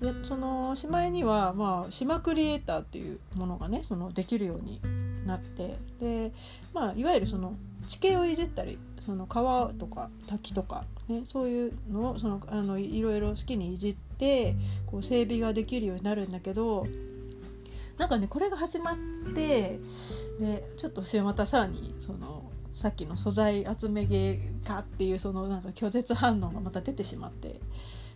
[0.00, 4.80] でそのしまいには、まあ、島クリエイターっていうものがねそのできるように
[5.26, 6.32] なってで、
[6.72, 7.54] まあ、いわゆるその
[7.88, 14.54] 地形をいじったりその川とか滝とか、ね、そういうのをそのあのいろいろ好きにいじって
[14.86, 16.86] こう整備ができるようになるんだけど
[17.98, 18.96] なんかねこれが始まっ
[19.34, 19.78] て
[20.40, 27.60] でちょっとまたさらにそのさっきの素材集め芸かっていうそのなんか拒絶反応がまた出てしまって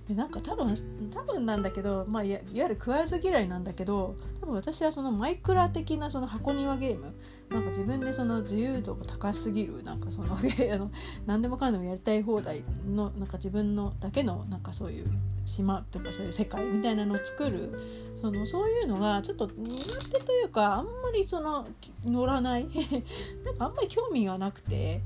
[0.09, 0.75] でなんか多分
[1.11, 7.15] 多分なんだけど、まあ、いわゆる食わず嫌いなんだけど多分私はそのマイクラ的なその箱庭ゲーム
[7.51, 10.91] なんか自分でその自由度が高すぎるなんかその あの
[11.27, 15.07] 何でもかんでもやりたい放題のなんか自分のだけのなんかそういう
[15.45, 17.79] 島とかそういう世界みたいなのを作る
[18.21, 19.79] そのそういうのがちょっと苦
[20.11, 21.67] 手というかあんまりその
[22.05, 22.67] 乗らない。
[23.45, 25.03] なんかあんまり興味がなくて。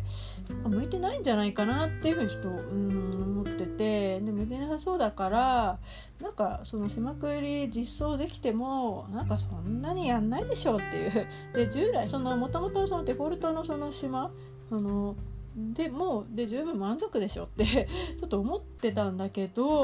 [0.68, 5.78] 向いてないんじゃないかなっていうふうにちょっとうん思っててで向いてなさそうだから
[6.20, 11.26] なんかその島くり実装できてもなんかそんなにやんないでしょうっていう。
[11.54, 14.30] で従来そのもともとそのデフォルトのその島
[14.68, 15.16] その
[15.56, 17.88] でもうで十分満足でしょって
[18.18, 19.82] ちょっと思ってたんだけど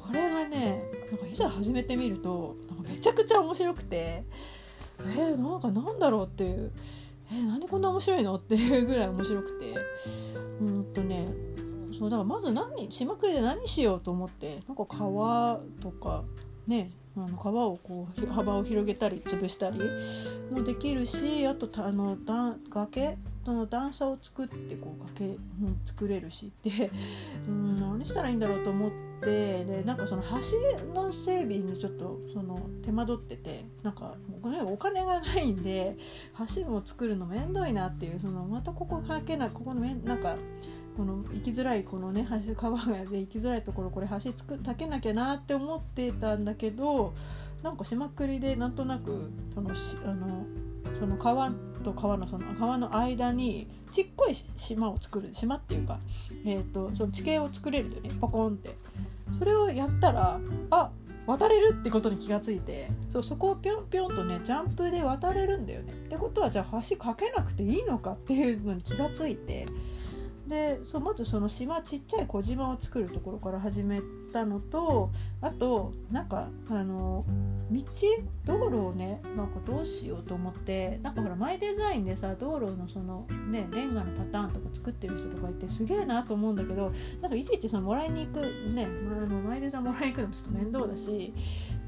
[0.00, 4.24] これがねなんかいざ始めてみるとなんかめちゃくちゃ面白くて
[5.00, 6.72] えー、なんかなんだろうっていう。
[7.32, 8.34] えー、何こんな面白いの？
[8.34, 9.74] っていうぐらい面白くて。
[10.60, 11.26] うんとね
[11.98, 16.24] そうだからまず何島くりで何しようと思ってなんか川とか
[16.66, 19.78] ねあの川をこう幅を広げたり潰したり
[20.50, 26.90] もできるしあとあのだ崖その段差を作ってこう崖、うん、作れるしで、
[27.48, 34.14] うん、何したらいいんだろうと思ってでなんかその橋の整備にちょっとその手間取っててなんか
[34.66, 35.96] お金がないんで
[36.54, 40.36] 橋を作るの面倒いなっていうそのまたここかけないここのめなんか
[40.96, 47.12] この行きづらいこのね橋 川で行きづらいところこれ橋つくたけなきゃなって思ってたんだけど
[47.62, 49.70] なんか島くりでなんとなくその
[50.04, 50.46] あの
[50.98, 51.50] その川
[51.82, 55.98] と川のその川の間にちっこい島を作る島っていうか、
[56.44, 58.76] えーと、その地形を作れるよねポコンって。
[59.38, 60.90] それをやったらあ
[61.26, 65.92] 渡れるってことに気がついてそうそこをぴょんぴょんとねジャンプで渡れるんだよね。
[65.92, 69.66] ってことはじゃあ橋架けなくていいのかっていうのに気がついて
[70.50, 77.24] でそうまずその島ちっちゃい小島を作るところから始めてたのとあとなんかあの
[77.70, 77.82] 道
[78.44, 91.32] 道路をねなんかどうしようと思ってなんかほらマイデザインでさ道路のそのねレンガのパターンとか作ってる人とかいてすげえなと思うんだけどなんかいちいちそのもらいに行くね、まあ、あのマイデザインもらいに行くのもちょっと面倒だし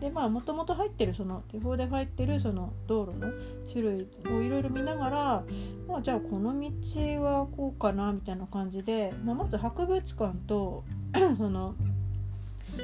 [0.00, 3.32] でまあもともと入ってるその手法で入ってるその道路の
[3.70, 5.44] 種類をいろいろ見ながら、
[5.88, 10.84] まあ、じゃあこの道はこうかなみたいな感じで、まあ、まず博物館と
[11.36, 11.74] その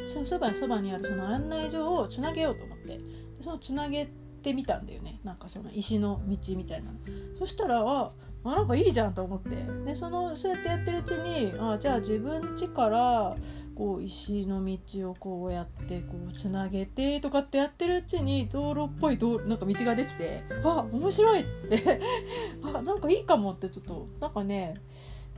[0.07, 3.01] そそばそばにあるその案内所をつなげようと思って。
[3.41, 4.09] そのつなげ
[4.43, 5.21] てみたんだよね。
[5.25, 6.91] なんかその石の道みたいな
[7.39, 8.13] そしたらあ
[8.45, 9.51] あなんかいいじゃんと思って。
[9.85, 13.35] でそのそうやってやってるうちにあじゃあ自分家から
[13.75, 22.01] こう石の道をこうやってこうつなげてとかってやってるうちに道路っぽい道なんか道ができてあ面白いって。
[22.63, 24.75] あなんかいいかもってちょっとなんかね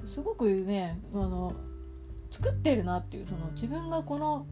[0.04, 1.52] すごくねあの
[2.30, 4.46] 作ってるなっていうその自分がこの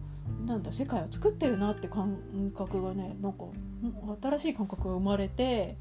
[0.46, 2.18] なんだ世界を作ってるなって感
[2.56, 3.44] 覚がねなんか
[4.22, 5.76] 新しい感覚が生まれて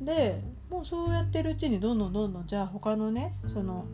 [0.00, 3.86] でもうそうやってるうちにどんどんどんどんじゃあ他のねその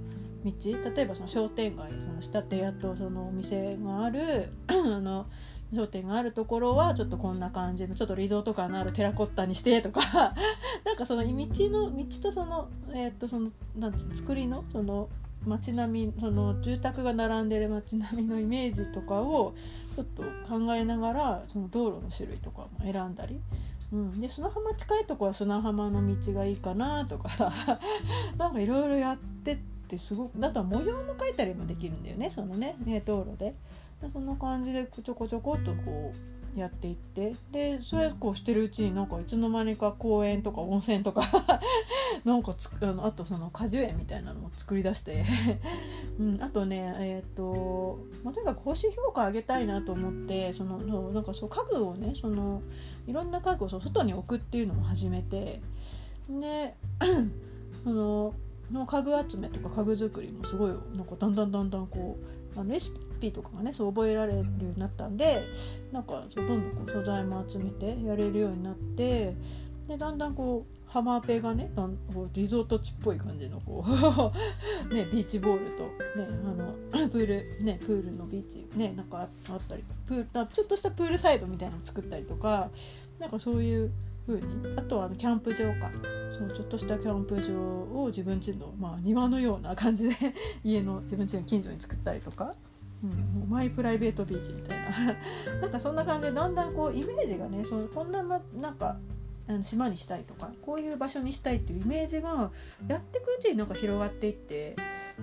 [0.45, 0.53] 道
[0.95, 5.27] 例えばその商店街その下手やっとそのお店がある あの
[5.75, 10.01] 商店があるところはちょっとこんな感じのちょっとリゾート感のあるテラコッタにしてとか
[10.85, 11.29] なんかその道
[11.71, 15.09] の道とそのえー、っとそのなんて作りのその
[15.47, 19.55] 街並みその住宅が並んでる街並みのイメージとかを
[19.95, 23.41] ちょっと考えながらその道路の種類とかも選んだり、
[23.93, 27.53] うん、で砂浜近いとこは砂浜の道がいいかなとかさ。
[28.39, 29.57] なんかいろいろやってっ
[29.89, 33.55] てすごくあとは模様も描いたりもできるんだよねそのねね道路で。
[34.13, 41.29] そんな感じでちょこちょこっとこうやっていってでそうやこうしてるうちになんかいつの間にか公園とか温泉とか
[42.25, 45.25] なんかつあのあとその果樹園みたいなのも作り出して。
[46.21, 52.63] うん、 あとねえっ、ー、と、まあ、とにかく星評価上げたいなと思ってそのそうなんかそう家具をねその
[53.09, 55.61] いろんな家具をそ外に置くっていうのも始めて
[56.29, 56.75] で
[57.83, 58.35] その
[58.73, 62.17] の家具集めとか家具作りもすごいなんかだんだんだんだんこ
[62.57, 62.75] うあの
[63.33, 65.43] とかがねそう覚えられるようになったんで
[65.93, 69.35] なんかどんどんこう素材も集めてやれるようになって
[69.89, 76.29] でだんだんこうハマペがねこうリゾート地っぽい感じのこう ねビーチボールと、ね、
[76.93, 82.71] あのプール、ね、プールのビーチ、ね、なんかあったりプーちょっとしたプールサイドみたいなの作ったりとか
[83.19, 83.91] なんかそういう
[84.27, 85.91] 風にあとはあのキャンプ場か。
[86.35, 90.17] そうちょっとしたキャンプ場を自分家の、まあ、庭のような感じで
[90.65, 92.55] 家の自分家の近所に作ったりとか。
[93.05, 95.17] うん、マイプライベートビーチみたいな。
[95.61, 98.99] なんかそんな感じでだんだんこうイメージがねそのこんな、ま、なんか
[99.47, 102.51] あの島にしたいとかこういう場所にしたいっていうイメージが
[102.89, 104.75] やってくうちになんか広がっていって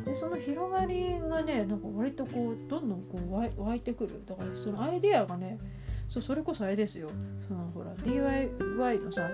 [0.06, 3.18] でその広がりがねなんか割とこうどんどんこ
[3.58, 4.24] う湧いてくる。
[4.26, 5.58] だからそのアイデアがね
[6.12, 7.08] そうそれこそあれですよ。
[7.48, 9.30] そのほら DIY のさ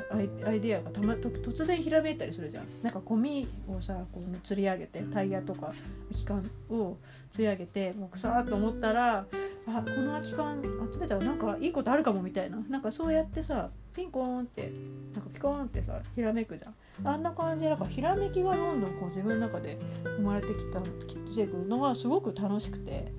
[0.45, 2.65] アイデアがたまと突然ひらめいたりするじゃん。
[2.83, 5.73] なんかゴミをさこう釣り上げてタイヤとか
[6.11, 6.97] 空き缶を
[7.31, 9.25] 釣り上げてもうくさーっと思ったら
[9.65, 10.61] あこの空き缶
[10.93, 12.59] 集めたらなんかいいことあるかもみたいな。
[12.69, 14.71] なんかそうやってさピンコーンって
[15.15, 16.75] なんかピコーンってさひらめくじゃん。
[17.07, 23.11] あんな感じでなんかひらめきがどんどんこう自分の中で生まれてきたきてくるのがすごく楽しくて。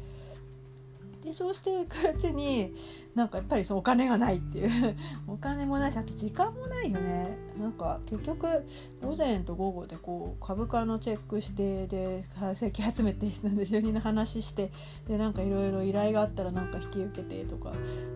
[1.25, 2.73] でそうしていくうちに
[3.19, 4.97] なんかやっぱりそうお金がないっていう。
[5.27, 7.37] お金もないしあと時間もないよね。
[7.61, 8.47] なんか結局
[9.03, 14.71] 午前と午後でこう株価のチェックしてで成績集めてなんで住人の話して
[15.09, 17.73] でなんかいろいろ依頼があったらなんか引き受けてとか、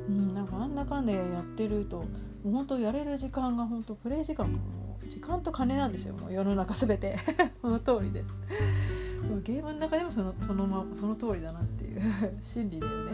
[0.08, 2.04] うん、なんかあんなかんでやってるとも
[2.46, 4.58] う本当やれる時間が本当プレイ時間がも
[5.04, 6.14] う時間と金なんですよ。
[6.14, 7.18] もう世の中全て。
[7.60, 8.28] その通りです。
[9.44, 12.00] ゲームの中でもそのその,、ま、その通りだなっていう。
[12.40, 13.12] 心理だよね。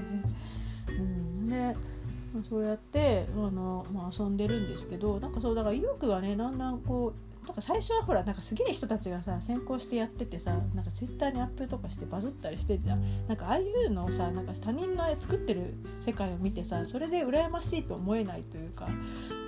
[0.98, 1.76] うん、で
[2.48, 12.96] そうやってあの、まあ、遊んでるんですけどなんかそうだから意欲がねだんだんこうなんか最初はほらなんかすげえ人たちがさ先行してやっててさなんかツイッターにアップとかしてバズったりしてじゃ
[13.26, 18.86] なんかああいうのをさなんか他人の作ってる世界を見てさそれで羨ましいと思えないというか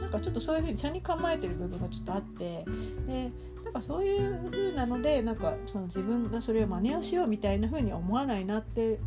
[0.00, 2.64] なんかちょっとそういうふうに車に構えてる部分がちょっとあって
[3.06, 3.30] で
[3.64, 8.98] なんかそういう風なのでなんかその自分がそれを真似をしようみたいな風に思わないなって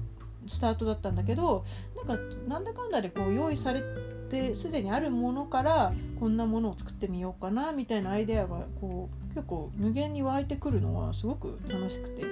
[0.48, 1.66] スタートだったんだけど
[2.06, 3.84] なんかなんだかんだでこう用意され
[4.30, 12.24] てすでにあるものからこんなものを作ってみようかなみたいなアイデアがこう結構無限に湧いてくるのはすごく楽しくて。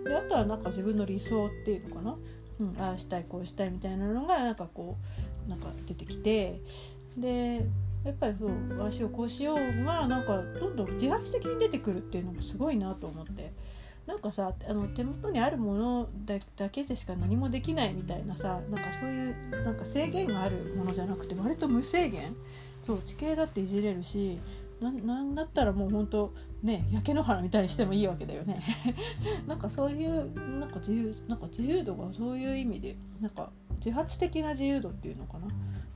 [0.00, 2.16] であとはなんか自分の理想っていうのかな、
[2.60, 4.96] うん、ああしたいこうしたいみたいなのがなんかこ
[5.46, 6.60] うなんか出てきて。
[7.16, 7.66] で
[8.04, 13.52] やっぱりそう足をこうしようがなんかどんどん自発的に出てくるっていうのもすごいなと思って。
[14.10, 16.08] なんかさあの手元にあるもの
[16.56, 22.34] だけでしか何もできないみたいなさなんかそういうなんか制限があるものじゃなくて割と無制限。
[22.84, 24.38] そう地形だっていじれるし
[24.80, 28.60] なんだったらもうほんとね焼け野原みたいにしてもいいわけだよね。
[29.46, 35.46] なんかそういうなんか自由なんか自由度がそういう意味でなんか自発的な自由度っていうのかな。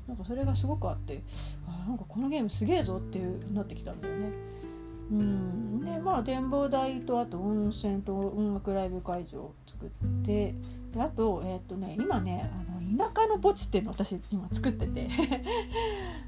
[0.07, 1.23] なんかそれがすごくあって
[1.67, 4.54] あなんかこのゲームすげえぞっていうなってきたんだよね。
[5.11, 5.85] うん。
[5.85, 9.89] でまあ展望台とあと温泉と音楽ライブ会場を作っ
[10.25, 10.55] て
[10.93, 15.09] であとえっ、とね今ねあの田舎の墓地っていうの私今作ってて。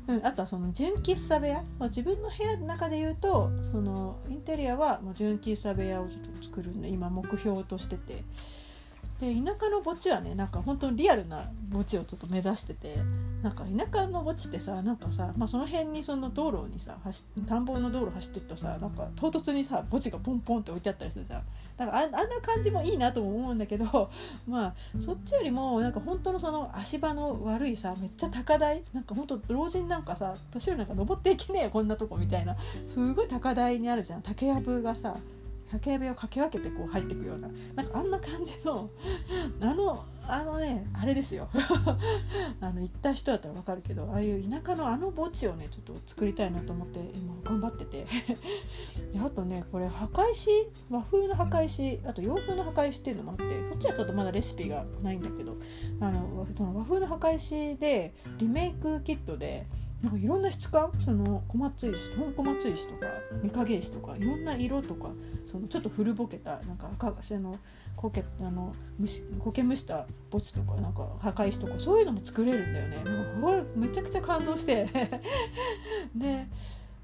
[0.09, 1.65] うん、あとはその純喫茶部屋。
[1.81, 8.25] 自分の部屋の中で言うとそのインテリアはもう純喫茶部屋をちょっと作るんで今目標としてて。
[9.21, 12.97] で田舎の墓地はねなんか本当にリアルな墓地をちょっと目指してて
[13.43, 16.99] なんか田舎の墓地ってさなんかさ、まあ、その辺にその道路にさ
[17.49, 21.43] 田んぼの道路走ってるとさなんか唐突にさ墓地がポンポンって置いてあったりするじゃん。
[21.77, 24.11] だからあんな感じもいいなとも思うんだけど
[24.49, 32.57] まあそっちよりもなんか本当のその足場の悪いさめっちゃ高台なんか本当老人なんかさ年寄りなんか登っていけねえよこんなとこみたいな
[32.87, 34.23] すごい高台にあるじゃん。
[34.23, 35.15] 竹やぶがさ
[35.71, 38.91] 竹やぶをかき分けてこう入っていくようななんかあんな感じの
[39.61, 41.49] あのあのねあれですよ。
[42.61, 48.07] あの行った人だったら分かるけどああいう田舎のあの墓地をねちょっと作りたいなと思って今頑張ってて。
[49.13, 50.49] であとねこれ墓石
[50.91, 55.57] 和風の墓石あと洋風の墓石っていうのもあってこっちはちょっとまだレシピがないんだけど
[56.01, 59.67] あの和風の墓石でリメイクキットで
[60.07, 60.93] なんかいろんな質感？
[61.05, 63.07] その小松石本小松石とか
[63.43, 65.09] 御影石とかいろんな色とか
[65.51, 67.57] そのちょっと古ぼけたなんか赤あの
[67.97, 73.03] こけあの虫苔むした墓地とかなんか墓石とかそういうのも作れるんだよね。
[73.05, 74.89] なんかめちゃくちゃ感動して。
[76.15, 76.47] で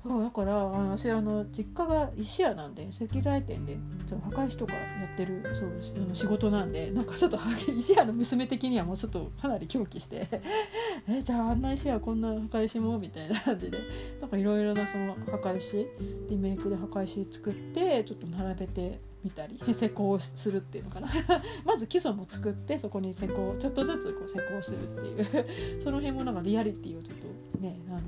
[0.03, 3.79] そうだから私あの実家が石屋なんで石材店で
[4.09, 4.81] その墓石とかや
[5.15, 7.39] ってるそうあの仕事なんでなんかちょっと
[7.79, 10.29] 石屋の娘的にはもうちょっとかなり狂気して
[11.09, 13.79] えじゃああんな石屋こんな墓石もみたいな感じで
[14.21, 15.87] なんかいろいろなその墓石
[16.29, 21.09] リメイクで墓石作ってちょっと並べてみたり施工するっていうのかな。
[21.65, 25.81] まず基礎も作ってそこに施工ちょっとずつこう施工するっていう。
[25.81, 27.19] その辺もなんかリアリティをちょっ
[27.53, 28.01] とねあの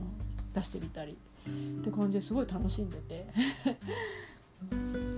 [0.53, 1.16] 出してみたり
[1.49, 3.26] って感じですごい楽しんでて。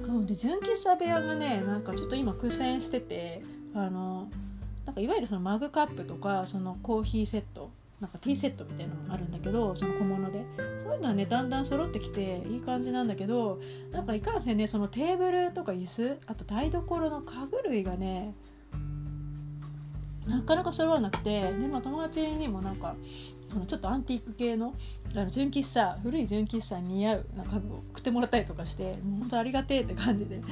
[0.07, 3.43] そ うで純喫茶部屋がねなんかちょっと今苦戦してて
[3.75, 4.29] あの
[4.85, 7.71] なんかいわゆるそのマグカップとかそのコーヒーセット
[8.01, 10.45] なんかティーセットみたいなのもあるんだけどその小物で。
[10.87, 13.59] そういうのはねだんだん揃ってきていい感じなんだけど
[13.91, 18.35] なんかいかんせんねそのテーブルとか椅子あと台所の家具類がね
[20.27, 22.95] なかなか揃わなくてで、まあ、友達にもなんか
[23.57, 24.75] そのちょっとアンティーク系の
[25.15, 30.43] あの純喫茶古い純喫茶に似合うなんか家具を送ってもらったりとかしてもう本当ありがてえって感じで。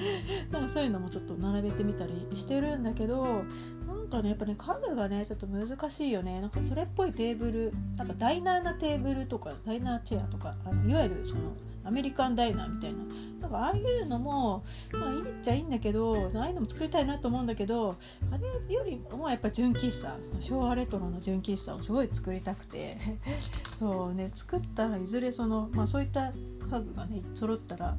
[0.50, 3.44] なんかそういうのもちょっと並べてみたりしてるんだけど
[3.86, 6.40] なんかねやっぱね家具がねちょっと難しいよね。
[6.40, 11.40] なんかそれっぽいテーブルなんかダイナーなテーブルとかダイナーチェアとかあのいわゆるその
[11.84, 12.98] アメリカンダイナーみたいな
[13.44, 17.96] なんかああいうのも、まあ、いいっちゃいいんだけどああいうのも作りたいなと思うんだけど
[18.32, 22.96] あれよりもやっぱ純喫茶昭和レトロの純喫茶をすごい作りたくて
[23.78, 26.32] そうね作ったらいずれその、まあ、そういった
[26.70, 27.96] 家具がね揃ったら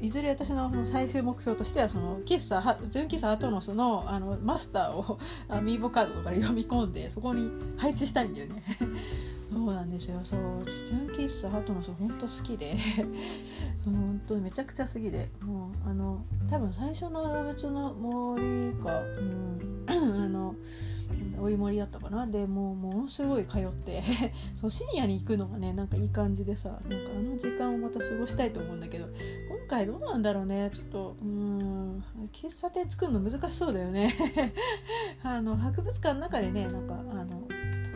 [0.00, 5.18] いずれ私の最終目標としてはその喫茶純喫茶アトノスのあのマスターを
[5.48, 8.62] アミーボカードとかで読み込んでそこに配置したいんだよね
[9.52, 10.20] そうなんですよ。
[10.22, 10.40] そう
[10.88, 12.76] 純喫茶ハトの人ほんと好きで。
[13.84, 15.28] 本当にめちゃくちゃ好きで。
[15.42, 20.54] もうあの多分最初の動物の森か、うん、あの
[21.40, 22.26] 追い森だったかな。
[22.26, 24.02] でもうものすごい通って。
[24.60, 30.70] そう深夜に行くのがねなんかいい感じでさなんかあの時間をまた過ごしたいと思うんだけど今回どうなんだろうね。
[30.72, 34.14] ちょっとうん喫茶店作るの難しそうだよね。
[35.22, 37.46] あの博物館の中でねなんかあの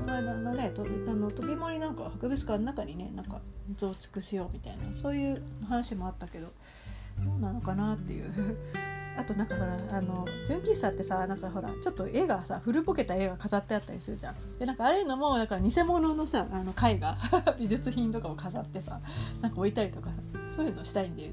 [0.09, 3.41] ののねとあの飛び森なんか博物館の中にねなんか
[3.77, 6.53] 増築しようみたいなそういう話もあったけどど
[7.37, 8.33] うなのかなっていう。
[9.19, 14.37] あとなんかほらあの純喫茶ってさなんかほらちょっと絵がさ古ぼけた絵が飾ってあったりするじゃん。
[14.61, 17.19] でなんかああいうのもだから偽物のさあの絵画
[17.59, 19.01] 美術品とかを飾ってさ
[19.41, 20.11] なんか置いたりとか
[20.55, 21.33] そういうのしたいんだよ。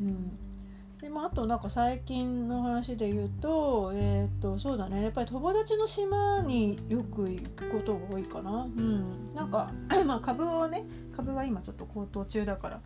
[0.00, 0.30] うん。
[0.36, 0.41] で
[1.12, 5.02] まあ、あとなんか最近の話で言うと,、えー、とそうだね。
[5.02, 8.62] やっぱり友達の島によく行くことが多いかな。
[8.62, 9.70] うん、なんか
[10.06, 10.84] まあ株をね
[11.14, 12.80] 株が今ちょっと高騰中だから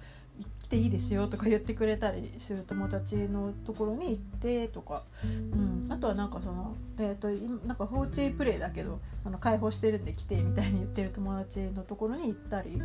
[0.65, 7.29] 来ていいですよとか言ってくれたりする友達のところに行ってとか、うん、あとはなんかその、えーと、
[7.65, 12.83] なんか放置プレイだけどあの解放してるんで来てみたいに言ってる友達のところに行ったり、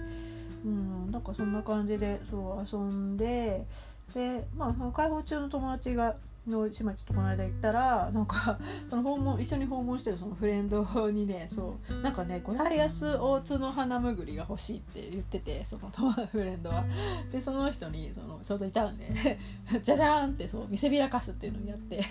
[0.63, 3.65] うん、なんかそんな感じでそう遊んで。
[4.13, 6.15] でまあその解放中の友達が
[6.47, 8.57] の島ちょっとこの間行ったらなんか
[8.89, 16.83] その訪問一緒に訪問してるそのフレンドにねそうなんかねゴライアス大津の花むぐりが欲しいって言っててそのフレンドは。
[17.31, 19.37] でその人にそのちょうどいたんで
[19.81, 22.03] じゃじゃーんってそう見せびらかすっていうのをやって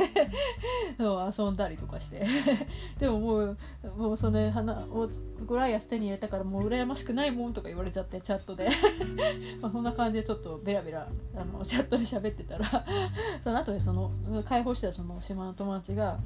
[0.97, 2.27] そう遊んだりとかして
[2.99, 3.57] でももう
[3.97, 5.09] もうそれ花を
[5.45, 8.69] ゴライアス手に入れたからもう羨ましくないもんとか言われちゃってチャットで
[9.61, 12.85] まあそんな感じでちょっとベラベラあのチャットで喋ってたら
[13.43, 14.13] その後でその
[14.45, 16.19] 解放したその島の友達が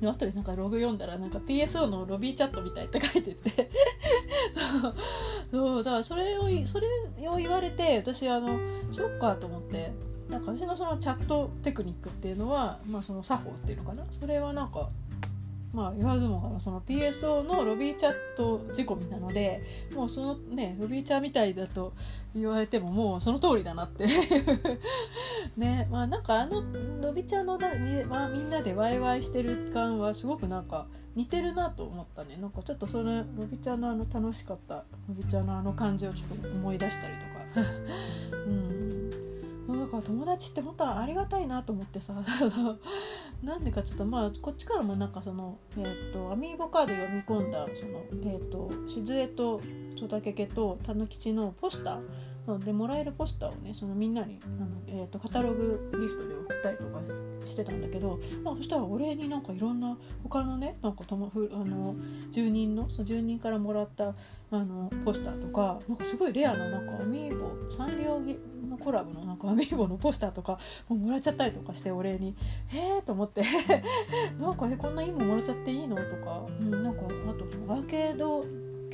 [0.00, 3.70] 後でなんかログ読んだらなんか PSO のロビーチャットみたいって書いてて
[5.50, 6.88] そうだからそれをそれ
[7.28, 8.58] を言われて私あの
[8.90, 9.92] そっかと思って
[10.28, 14.04] なんか私のそのチャットテクニックっていうのは、まあ、その作法っていうのかな？
[14.10, 14.88] それはなんか
[15.74, 19.60] まあ言わずもがなその PSO のロビーチャット仕込みなので
[19.94, 21.92] もうそのねロビーチャーみたいだと
[22.34, 24.06] 言われてももうその通りだなって。
[25.56, 26.62] ねまあなんかあの
[27.02, 27.68] ロビチャーのだ、
[28.08, 32.36] まあ、みんなでワイワイしてる感はすごくなんか似てるなと思ったね。
[32.40, 37.68] なんかちょっとそれロビチャーのあの楽しかったロビチャーのあの感じをちょっと思い出したりとか。
[38.46, 39.03] うん
[39.66, 42.14] だから友達って本当はありがたいなと思ってさ
[43.42, 49.60] なんでかちょっとまあこっちからもなんかそのえっ、ー、とアミーボカード読み込んだそのえっ、ー、と静江と
[49.98, 57.00] 曽田けけとたぬきちのポスターでもらえるポスターをねそのみんなにあの、えーと、カタログギフトで送ったりとか
[57.46, 61.94] してたんだけど、まあ、そしたらお礼になんかいろんな他のねなんかともふあの
[62.30, 64.14] 住人のその住人からもらった
[64.50, 68.20] あのポスターとかなんかすごいレアななんかアミーボサンリオ
[68.68, 72.36] のコラボのなんかアミーボのポスターとかももらっちゃったりとかしてお礼に
[72.68, 73.42] へえと思って
[74.40, 75.96] なんかえこんないいもんもらっちゃっていいの？
[75.96, 78.44] とか、うん、なんかあとアーケード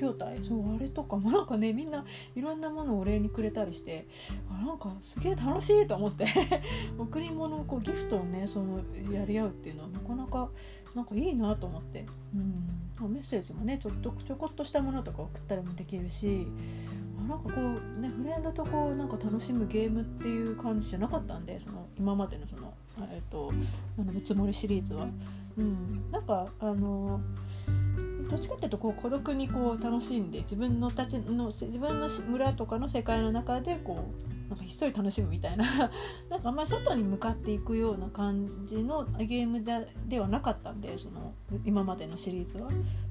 [0.01, 4.07] 筐体そうあれとかもなんかねみんないろんなものをお礼にくれたりして
[4.51, 6.27] あなんかすげえ楽しいと思って
[6.99, 8.81] 贈り物をこうギフトをねその
[9.13, 10.49] やり合うっていうのはなかなか
[10.95, 16.47] なんかいいなと思って、うん、メッセージもねちょっとちょこっとしたものとか送ったりもできるし
[17.29, 22.75] なんかこうねフレンドとこうなんか楽しむゲームっていう感じじゃなかったんでその今までのその
[23.13, 23.53] えっ、と
[23.99, 25.07] あのつもりシリーズは。
[25.59, 27.21] うん、なんかあの
[28.31, 34.09] どっちかっていうとこう孤独にこう楽しんで自分のたちの自分の村とかの世界の中でこ
[34.49, 35.91] うなんか一人楽しむみたいな
[36.31, 42.71] なんかあんまり外に向かっていくような感じのゲームでではなかったんでその今までのシリーズは。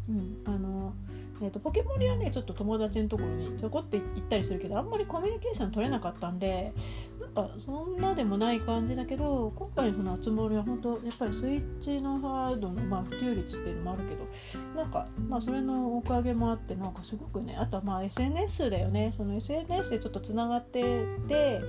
[0.10, 0.42] うん。
[0.46, 0.94] あの
[1.42, 6.74] えーと、ポケモンはねちょっと友達のところにちょこって行ったりするけどあんまりコミュニケーション取れなかったんで
[7.22, 14.28] なんかそんなでもない感じだけど今回のつもりは本当やっぱりスイッチのハードの、まあ、普及率っていうのもあるけど
[14.76, 19.14] なんかまあそれのおかげもあってなんかすごくねあとはまあ SNS だよね。
[19.16, 21.62] その SNS でちょっとつながってて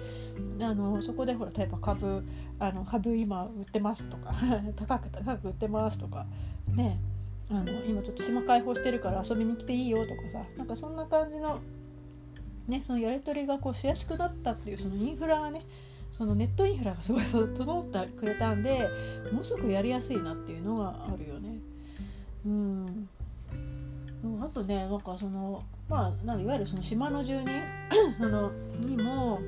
[0.61, 2.25] あのそこでほら例えば株
[2.59, 4.35] あの株今売ってますとか
[4.75, 6.27] 高く高く売ってますとか
[6.75, 6.99] ね。
[7.51, 11.61] あの今ちょっと島開放してるから遊びに来ていいよとかさなんかそんな感じの
[12.69, 15.63] ねそのやり取りがこうしやすくなったっていうそのインフラがね
[16.17, 18.89] そのネットインフラがすごい整ってくれたんで
[19.33, 21.59] ものすごくやりやすいなっていうのがあるよね。
[22.47, 23.09] うん
[24.43, 27.49] あとねなんかそのまあなんいわゆるその島の住人
[28.21, 29.41] そのにも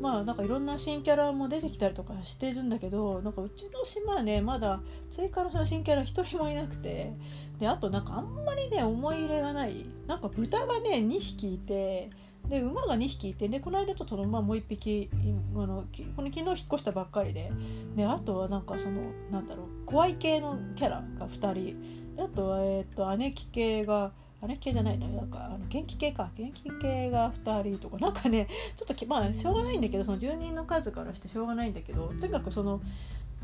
[0.00, 4.80] まあなんかいろんな新キャラも出てきたりとかしてるんだけどなんかうちの島はねまだ
[5.10, 7.12] 追加のその新キャラ1人もいなくて
[7.58, 9.86] であとなんかあんまりね思い入れがない。
[10.06, 12.10] なんか豚がね2匹いて
[12.48, 15.08] で馬が2匹いてでこの間ちょっと馬もう1匹
[15.54, 15.84] あの
[16.16, 17.50] この昨日引っ越したばっかりで。
[17.96, 22.22] であとはなんかそのなんだろう怖い系のキャラが2人。
[22.22, 26.30] あとはえっ、ー、と姉貴系があれ系じゃないのなんかあの元気系か。
[26.36, 27.98] 元気系が2人とか。
[27.98, 32.80] なんかねちょっとまあしょうがないんだけどその住人の数からしてしょうがないんだけどとにかくその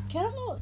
[0.08, 0.58] キャラの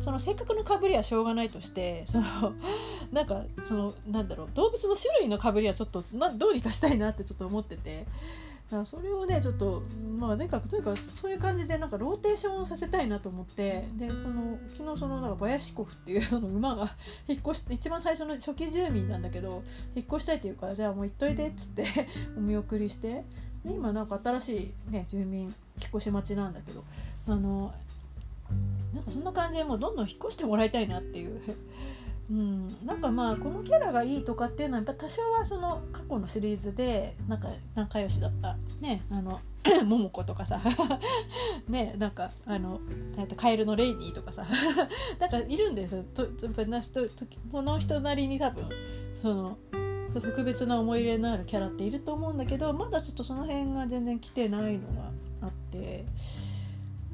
[0.00, 2.54] その性格のかぶりはしょうがないとしてその
[3.12, 8.06] なんかそのなんだろう動物の種類のかぶりはちょっとなどうにかしたいなってちょっと思ってて。
[8.70, 9.82] だそれをねちょっと
[10.18, 19.64] まあとにかくとにかくそういう感じでなんかローテーションをさせたいなと思ってでこの昨日そのなんかバヤシコフっていうその馬が引っ越し一番最初の初期住民なんだけど
[19.94, 23.24] 引っ越したいっていうからじゃあもう行っといてっつってお見送りして
[23.64, 24.56] で今なんか新し
[24.88, 25.52] い、ね、住民引っ
[25.88, 26.84] 越し待ちなんだけど
[27.26, 27.74] あの
[28.94, 31.40] なんかそんな感じでもうどんどん引っ越してもらいたいなっていう。
[32.30, 38.56] うん、なんかまあこのキャラがいいとかっていうのはやっぱ多少はその過去のシリーズでなんか仲良しだった。
[38.80, 39.40] ねあの
[39.84, 40.60] 桃子とかさ。
[41.68, 42.80] ねなんかあの
[43.36, 44.46] カエルのレイニーとかさ。
[45.18, 46.04] なんかいるんですよ。
[46.14, 46.28] と
[47.50, 48.68] その人なりに多分
[49.20, 49.58] その
[50.14, 55.10] 特別な思い入れのあるキャラっていると思うんだけどまだちょっとその辺が全然来てないのが
[55.42, 56.04] あって。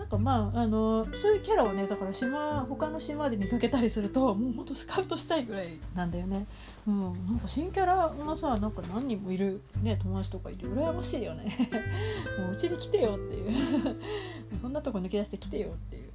[0.06, 6.46] なんかまああのそういうキャラをねだから島他の島で見かけたりするともうほんとスカウトしたいぐらいなんだよね。
[6.86, 7.12] うん。
[7.26, 11.68] なんか新キャラがさなんか何人もいるね友達とかいて羨ましいよね。
[12.38, 13.96] もううちに来てよっていう。
[14.62, 16.10] そんなとこ抜け出して来てよっていう。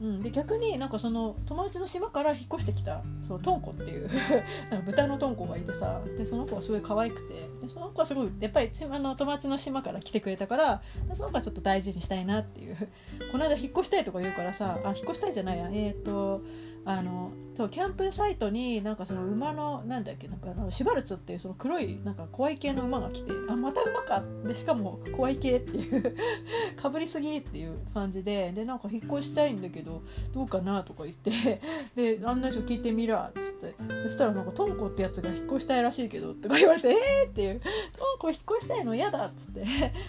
[0.00, 4.08] うん、で逆になんかその友達の島から引っ越してきたそのトンコっていう
[4.70, 12.76] なんか豚のトンコがいてさでその子はすごい可愛くてでその子はすごいやっぱりあの友達の島から来てくれたからでその子はちょっと大事にしたいなっていう。
[13.30, 15.68] この間引っ越したいとか言うからさあ引っ越したいじゃないや。
[15.70, 16.40] えっ、ー、と
[16.84, 17.30] あの
[17.60, 24.22] そうキャンプサイトになんかその馬のなんだっけなんかあのシュバルツっていうその黒いなんか怖い系の馬が来てあまた馬か。
[24.46, 26.16] でしかも怖い系っていう
[26.80, 30.00] かぶりすぎっていう感じででなんか引っ越したいんだけど
[30.32, 31.60] どうかなとか言って
[31.94, 37.30] で案内書聞いてみらっつってそしたらなんかトンコってやつが引っ越したいらしいけどとか言われてえー？
[37.30, 39.64] っていうトンコ引っ越したいの嫌だっつって。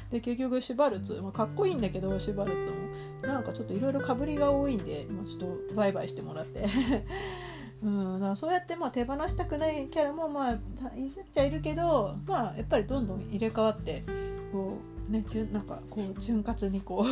[0.10, 2.82] で結局シュバルツ、まあ、かっこいいんだけどシュバルツも。
[3.28, 6.66] なんかちょっといろいろかぶりが多いんで、まあ、ちょっとバイバイしてもらって
[7.84, 10.54] うん、だからそうやってまあ手放したくないキャラもまあ
[10.96, 14.04] いじっちゃいるけど、まあ、やっぱりどんどん入れ替わって
[14.52, 14.78] こ
[15.10, 17.06] う、ね、なんかこう潤滑にこ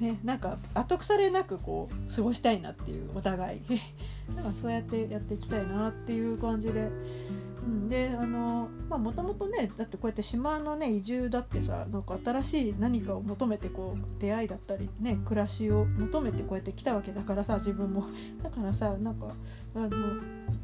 [0.00, 3.60] う ね、なんか後腐れなくこう過ごしたいなっていうお互い
[4.34, 6.90] なんかそうやってやっていきたいなっていう感じで。
[7.64, 18.06] うん、であのまあもともとねだってこうやって島のね移住だってさなんか新しい何かを求めてこう出会いだったりね暮らしを求めてこうやって来たわけだからさ自分も。
[18.42, 19.34] だからさなんか
[19.74, 19.88] あの、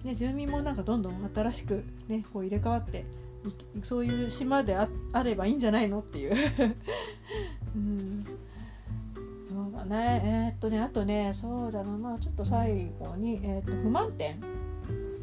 [0.04, 3.04] ね、住民もなんかどんどん新しくねこう入れ替わって
[3.82, 6.34] そういう島でああればいいんじゃないのっていう。
[7.76, 8.24] うん。
[9.48, 10.22] そうだね。
[10.24, 11.96] えー、っとねあとねそうだな。
[11.96, 14.40] まあちょっと最後に、えー、っと不満点。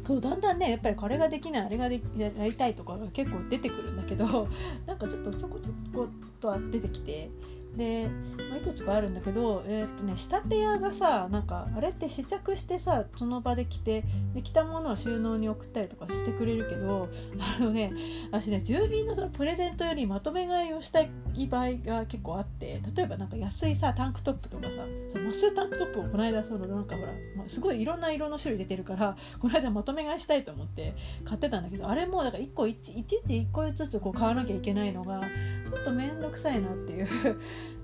[0.06, 4.48] そうだんだんねやっぱりこれができないあれがでやりたいとかが結構出てくるんだけど
[4.86, 6.08] なんかちょっとちょこちょこっ
[6.40, 7.28] とは出てきて
[7.76, 8.08] で、
[8.48, 14.04] まあ、いくつかあるんだけど、えー、っとね、仕立て屋がさなんかあれって試着してさその場で着て
[14.34, 17.08] で着たものを収納に送ったりとかしてくれるけど
[17.58, 17.92] あのね
[18.30, 21.10] 私ね住民のそのプレゼントよりまとめ買いをしたい
[21.48, 24.70] 場合が結構あって例えばなんか安いさタンクトップとかさ
[25.08, 37.06] そのマスタンクトップをこの間そのなんかほら、まあ、すごいいろんな色の種類出てるから この間まとめ買いしたいと思って買ってたんだけどあれもだから1個いちいち1個ずつこう買わなきゃいけないのがちょっと面倒くさいなっていう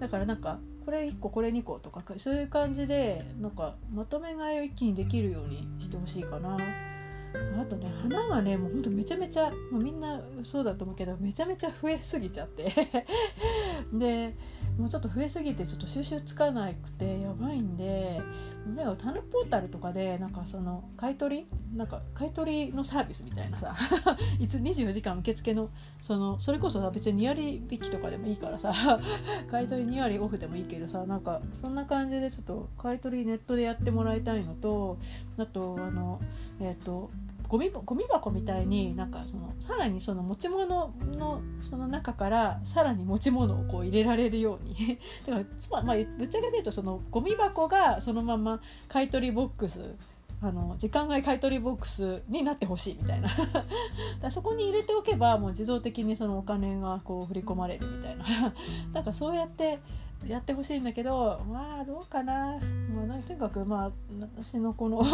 [0.00, 6.56] だからなんかこれ1個これ2個とかそういう感じでなんかまとめ買いを一気にできるようにしてほしいかな。
[7.58, 12.70] あとね花がねもうほんとめちゃめちゃ、もう、みんなそうだと思うけどめちゃめちゃ増えすぎちゃって
[13.92, 14.34] で
[14.78, 18.20] もうちょっと増えすぎてちょっと収集つかなくてやばいんで
[18.66, 21.46] なんかタヌポータルとかでなんかその買い取り
[21.76, 23.74] なんか買い取りのサービスみたいなさ
[24.38, 25.68] いつ24時間受付の
[26.00, 28.72] そのそれこそさ別に2割引きとかでもいいからさ
[29.50, 34.98] 買い取り2割オフでもいいけどさなんかそんな感じでちょっと買い取りネットでやってもらいたいのと
[35.38, 36.20] あとあの
[36.60, 37.10] えっ、ー、と
[37.52, 44.98] ゴミゴミ箱みたいになんかそのさらにその持ち物のその中からさらに持ち物をこう入れられるように。
[45.26, 49.80] だからつま、まあ、ぶっちゃけ言うとそのゴミ箱がそのまま買い取りボックス
[50.40, 53.28] あの時間外買取ボックスになってほしいみたいな。
[54.22, 58.24] だそこに入れておけばもう自動的にそのお金がこう振り込まれるみたいな。
[58.94, 59.78] だからそうやって
[60.26, 62.58] やってほしいんだけどまあどうかな、
[62.94, 63.90] まあ、とにかくまあ
[64.36, 65.04] 私のこの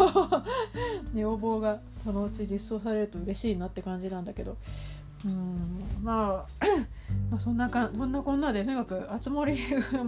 [1.15, 4.57] 要望がそのうち実装されると嬉しいなって感じなんだけど。
[5.25, 6.65] うんまあ
[7.29, 9.57] まあそんなかそんなこんなでとにかくあつ森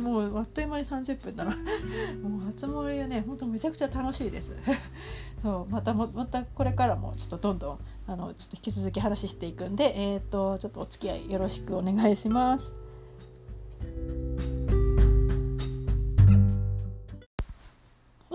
[0.01, 1.51] もうあっという間に30分だな。
[1.51, 4.53] もうあつ森はねほんとめちゃくちゃ楽しいです。
[5.43, 12.71] そうまたもまたこれからもちょっとどんどんあのちょっと引き続き話していくんでえっ、ー、とちょっとお付き合いよろしくお願いします。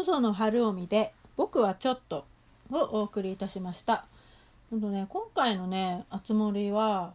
[0.06, 2.26] 細野晴臣で「僕はちょっと」
[2.70, 4.06] をお送りいたしました。
[4.70, 7.12] ほんとね、今回のね「あつ森は」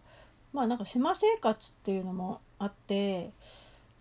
[0.51, 3.31] まあなんか島生活っていうのもあって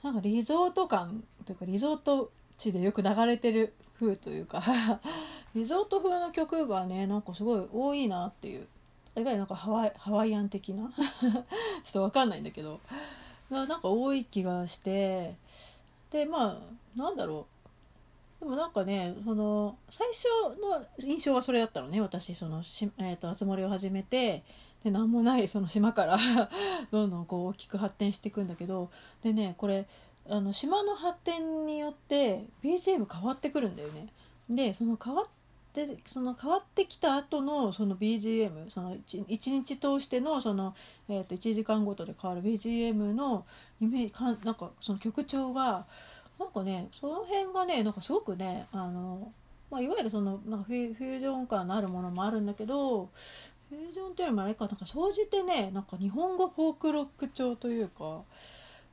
[0.03, 4.61] なんかリゾート感というかリゾート地でよく流れてる風というか
[5.55, 8.66] リゾート風の曲がねなんかすごい多いなっていう
[9.14, 12.80] いわゆるなんかハワイハワイアン的な ちょっと分かんないんだけど
[13.53, 15.36] がなんか多い気がして
[16.11, 16.59] でま
[16.97, 17.59] あなんだろう
[18.41, 20.24] でもなんかねその最初
[20.61, 24.43] の印象はそれだったのね私そのし、えーと、集まりを始めて
[24.82, 26.18] で何もないその島から
[26.91, 28.91] どんどんこう大きく発展していくんだけど
[29.22, 29.86] でねこれ
[30.28, 34.09] あの島の発展によって BGM 変わってくるんだよね。
[34.49, 35.26] でその変わっ
[35.72, 40.74] てその変わってきた後のその BGM その 1, 日通してのその、
[41.09, 43.45] えー、と1時間ごとで変わる BGM の
[43.80, 45.86] イメージかなんかその曲調が
[46.41, 49.30] なんかねその辺がねなんかすごくねあの、
[49.70, 53.11] まあ、いわゆるそのなんかフュージョン感のあるものもあるんだけど
[53.68, 58.22] フュージョンっていうよりもあれかなんか総じてねなんか日本語フォークロック調というか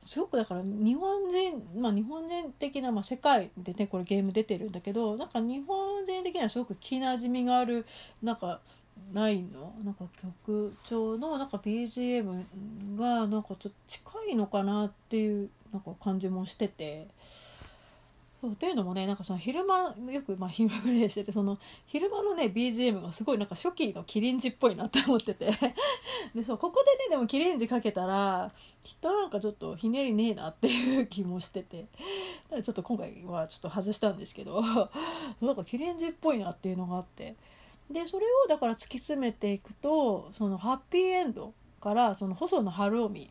[0.04, 7.86] すごくだから日本人まあ日本人的な、まあ、世界でねこれゲーム出てるんだけどなんか日本人的にはすごく気なじみがある
[8.22, 8.60] なんか
[9.12, 9.72] ないの？
[9.84, 17.08] なんか曲調のなんか BGM がなんかちょっと近いのかなっていうなんか感じもしてて。
[18.40, 25.50] そうっていうのもねなんかその昼間よくまあ昼プレイしててその昼間のね BGM がすごいなんか初期のキリンジっぽいなって思ってて。
[26.34, 28.52] でそうここでねでもキリンジかけたら
[28.84, 31.82] きっとなんかちょっとひねりねえなっていう気もしてて。
[31.82, 31.86] だ
[32.50, 34.62] からちょっと今回はちょっと外したんですけど。
[35.40, 37.34] なんかキリンジっぽいなっていうのがあって。
[37.90, 43.30] でそれをだから突き詰めていくとそのハッピーエンドからその細野晴臣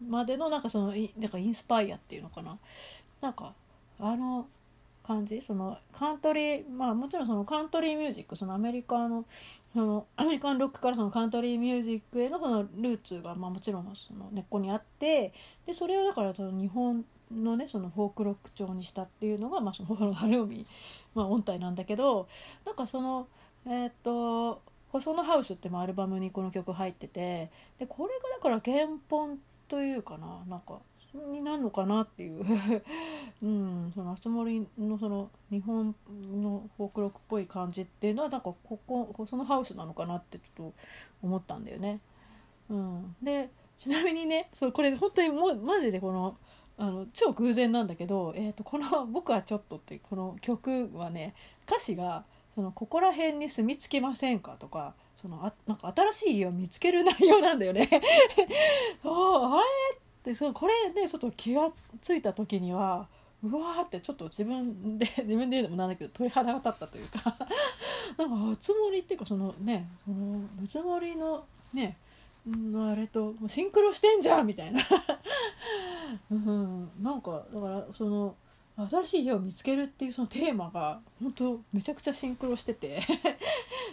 [0.00, 2.58] までのなんかそのなんかインスパイアっていうのかな。
[3.20, 3.54] なんか
[4.00, 4.46] あの
[5.06, 5.40] 感じ？
[5.40, 9.24] そのカントリーまあもちろんそのカントリーミュージックそのアメリカの
[9.72, 15.32] そのアメリカンロックからそのカントリーミュージックへのそのルーツが、まあ、もちろんその根っこにあって
[15.66, 20.66] でそれをだからその日本のねそのフォークロック調にしたっていうのが、まあ、その晴臣、
[21.14, 22.28] まあ、音体なんだけど
[22.66, 23.28] なんかその
[23.66, 29.38] えっ、と「細野ハウス」ってアルバムにこの曲入っててでこれがだから原本
[29.68, 30.80] というかななんか
[31.14, 32.44] になるのかなっていう
[33.42, 35.94] うんその熱森のその日本
[36.32, 40.74] のフォークロックっぽい感じっていうのはなんかここそのハウスなのかなってちょっと
[41.22, 42.00] 思ったんだよね。
[42.70, 46.36] うん、でちなみにねそこれ本当にもうマジでこの
[46.78, 51.34] あの超偶然なんだけど、えーと、この「僕はちょっと」っていうこの曲はね
[51.66, 57.88] 歌詞がその「ここら辺に住み着けませんか?」とかそのあなんか新しい家を見つける内容なんだよね。
[59.02, 61.70] そうあれでそうこれでちょっと気が
[62.02, 63.08] 付いた時には
[63.42, 67.36] うわーってちょっと自分で 自分で言うのもなんだけど鳥肌が立ったというか
[68.18, 71.96] なんかつもりっていうかそのねそのぶつもりのね
[72.74, 74.80] あれとシンクロしてんじゃんみたいな。
[76.30, 78.34] うん、なんかだからその
[78.88, 83.02] 新しい家を見つけるっていうそのテーマが本当めちゃくちゃシンクロしてて。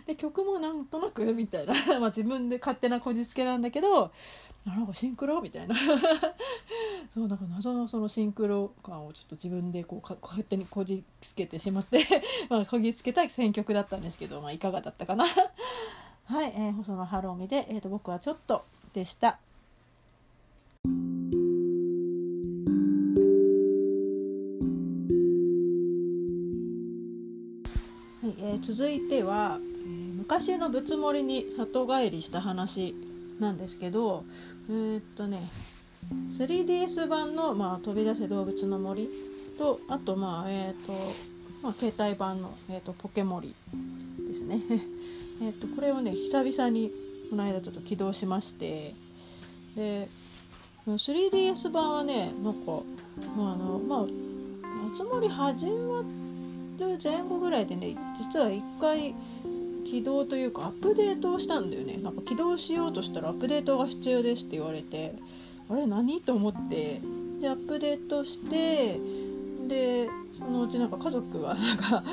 [0.05, 1.73] で曲もなんとなくみたいな。
[1.99, 4.11] ま自分で勝手なこじつけなんだけど
[4.65, 5.75] なんかシンクロみたいな。
[7.13, 12.05] そうなんか謎のそのシンクロ感をちょっと自分でこう勝手にこじつけてしまって
[12.49, 15.25] まあこぎつけた選曲だったんですけど、まあ、いかがだったかな。
[15.25, 19.39] はい、えー、細野晴臣で、えーと「僕はちょっと」でした。
[28.39, 32.93] えー、続いては、えー、昔の仏盛りに里帰りした話
[33.39, 34.23] なんですけど
[34.69, 35.49] えー、っとね
[36.37, 39.09] 3DS 版の、まあ「飛び出せ動物の森」
[39.57, 40.93] とあとまあえー、と、
[41.63, 43.55] まあ、携帯版の、え、っとポケモリ
[44.27, 44.61] ですね。
[45.41, 46.91] えっとこれをね久々に
[47.29, 48.93] この間ちょっと起動しまして
[49.75, 50.09] で
[50.87, 52.81] 3DS 版はねなんか、
[53.35, 54.05] まあ、あのまあ
[54.91, 56.26] 夏森始ま
[57.01, 59.15] 前後ぐらいでね実は1回
[59.85, 61.97] 起動というかアップデートをしたんだよね。
[61.97, 65.15] なんか起動しようとしたらアップデートが必要ですって言われて
[65.69, 67.01] あれ何と思って
[67.41, 68.99] でアップデートして
[69.67, 72.03] でそのうちなんか家族がなんか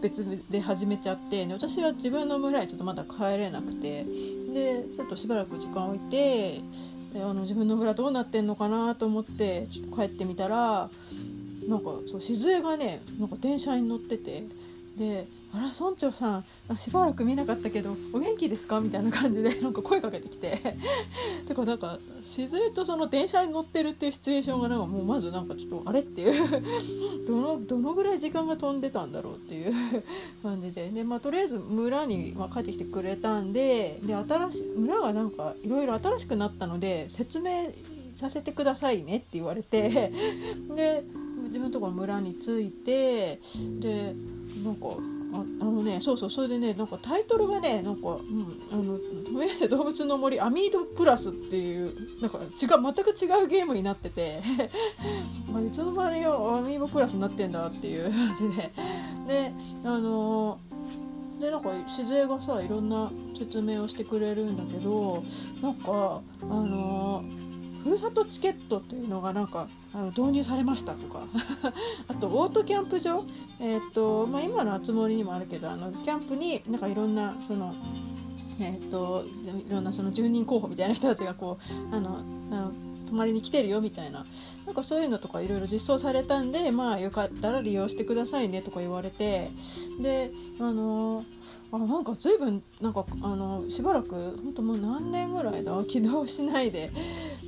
[0.00, 6.60] 別で始めちゃってで私は自分の村にちょっとまだ帰れなくてでちょっとしばらく時間置いて
[7.12, 10.90] であの自分の村どうなってんのかなと思ってちょっと帰ってみたら
[11.68, 14.44] なんかそう静江がねなんか電車に乗ってて
[14.96, 16.44] であら村長さん
[16.78, 18.80] しばらく見なかったけどお元気ですか？
[18.80, 20.60] みたいな感じでなんか声かけてきて。
[21.46, 26.62] てかなんか自然とその電車に乗ってるっていうシチュエーションがなんかもうまずなんかちょっとあれっていう。
[27.26, 29.72] どのどのぐらい時間が飛んでたんだろうっていう
[30.42, 30.90] 感じで。
[30.90, 37.70] で、まあ、とりあえず村に、ま帰ってきてくれたんでで新し村がなんかいろいろ新しくなったので説明
[38.16, 40.12] させてくださいねって言われて。
[40.74, 41.04] で
[41.44, 43.40] 自分のところ村に着いて
[43.80, 44.14] で
[44.62, 44.86] なんか
[45.34, 54.40] ああのねそうそうそれでねなんかタイトルがねなんか、うん、あの「富谷動物の森アミードプラス」っていうなんか違う全く違うゲームになってて
[55.52, 58.72] まあいつの間によアミードプラスになってんだっていう 感じで。
[59.26, 59.52] で
[59.84, 60.58] あの
[61.40, 65.24] でなんか静江がさいろんな説明をしてくれるんだけど
[65.60, 67.24] なんかあの
[67.82, 71.26] ふるさとチケットっていうのがなんかあの導入されましたとか。
[72.08, 73.24] あとオートキャンプ場、
[73.60, 77.74] えーとまあ、今のつ森にもあるけどあのキャンプになんかいろんなその
[78.60, 79.24] えーと、
[79.66, 81.58] いろんなその住人候補みたいな人たちがこ
[81.92, 82.18] うあの
[82.50, 82.72] あの
[83.06, 84.26] 泊まりに来てるよみたいな。
[84.64, 89.50] なんかそういうのとかいろいろ実装されたんでまあよかったら利用してくださいねとか言われて。
[90.00, 91.24] であのー、
[91.74, 94.14] あなんか随分なんかあのしばらく
[94.44, 95.72] 本当もう何年ぐらいだ？
[95.84, 96.90] 起動しないで、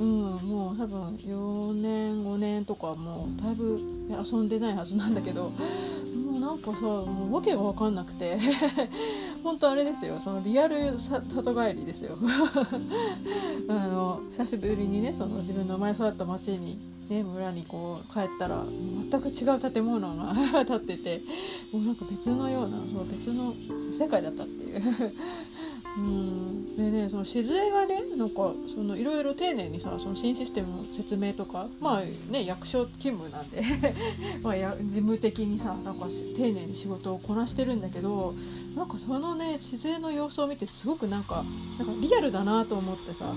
[0.01, 0.09] うん、
[0.43, 5.53] もう多分4年5年とかもうだいぶ遊んでないはずなんだけど。
[6.27, 8.39] もうなんかさもう訳が分かんなくて。
[9.45, 10.19] 本当あれですよ。
[10.19, 12.17] そのリアル里帰りですよ。
[13.69, 18.65] あの久しぶりにねその自分の生まれ育った町に、ね、村にこう帰ったら
[19.11, 20.35] 全く違う建物が
[20.67, 21.23] 建ってて
[21.73, 23.55] もうなんか別のようなそう別の
[23.97, 24.83] 世界だったっていう。
[25.99, 26.77] うん。
[26.77, 33.63] でねその静江がねなんかそのいろいろ丁寧にさその新システムの説明とかまあね役所勤務なんで
[34.43, 38.35] まあや事務的にさなんか丁寧に仕事をこなしてるんだけど
[38.75, 41.45] なんかそのね静江の様子を見てすごくなんか
[41.79, 43.35] なんかリアルだなと思ってさ。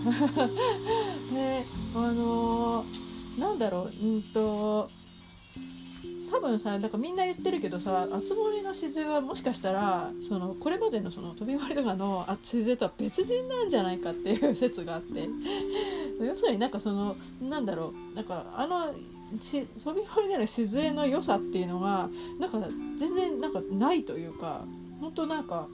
[1.33, 1.65] で
[1.95, 4.89] あのー、なんだろううんと
[6.31, 15.27] 多分さなんかみんな言ってるけどさ熱盛の静はもしかしたらそのこれまでのその飛び降りとかの静とは別人なんじゃないかっていう説があって。
[16.21, 18.93] 要するになんかそのなんだろうなんかあの
[19.41, 22.09] 飛び降りでの静の良さっていうのが
[22.39, 22.59] なんか
[22.97, 24.65] 全然なんかないというか
[24.99, 25.67] 本当なんか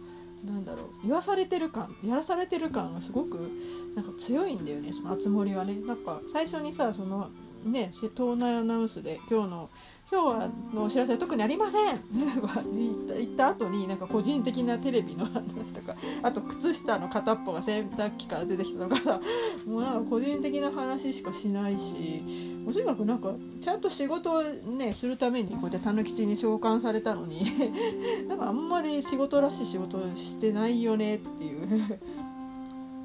[0.46, 3.50] なんだろう言わされてる感やらされてる感がすごく
[3.96, 5.76] なんか強いんだよねその熱盛はね。
[5.86, 7.30] なんか最初にさその
[7.66, 9.70] ね党内アナウンスで今日の
[10.12, 11.98] 今日はのお知らせ特にありません。
[12.40, 19.20] と か言った言った後になんか個人的なテレビの話とかあと靴下の片っぽが洗濯機から出てきたとか
[19.68, 22.24] もうなんか個人的な話しかしないし
[22.72, 27.44] とにかくなんかちゃんと仕事をねするためにこうやってたぬきちに召喚されたのに
[28.30, 32.00] なんかあんまり仕事らしい仕事してないよねっていう。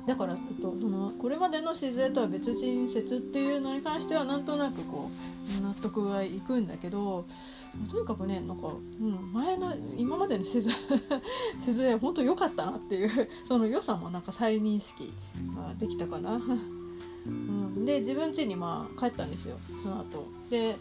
[0.07, 5.11] だからちょっとそのこれまでの自然とは別人説っていうのに関してはなんとなくこ
[5.59, 7.27] う納得はいくんだけど
[7.91, 10.75] とにかくねなんか、うん、前の今までの自然
[11.59, 15.13] 自然本当良かったなっていう その良さもなんか再認識
[15.55, 16.41] ができたかな。
[17.27, 20.77] うん、で自分家にまあ帰ったんですよその後で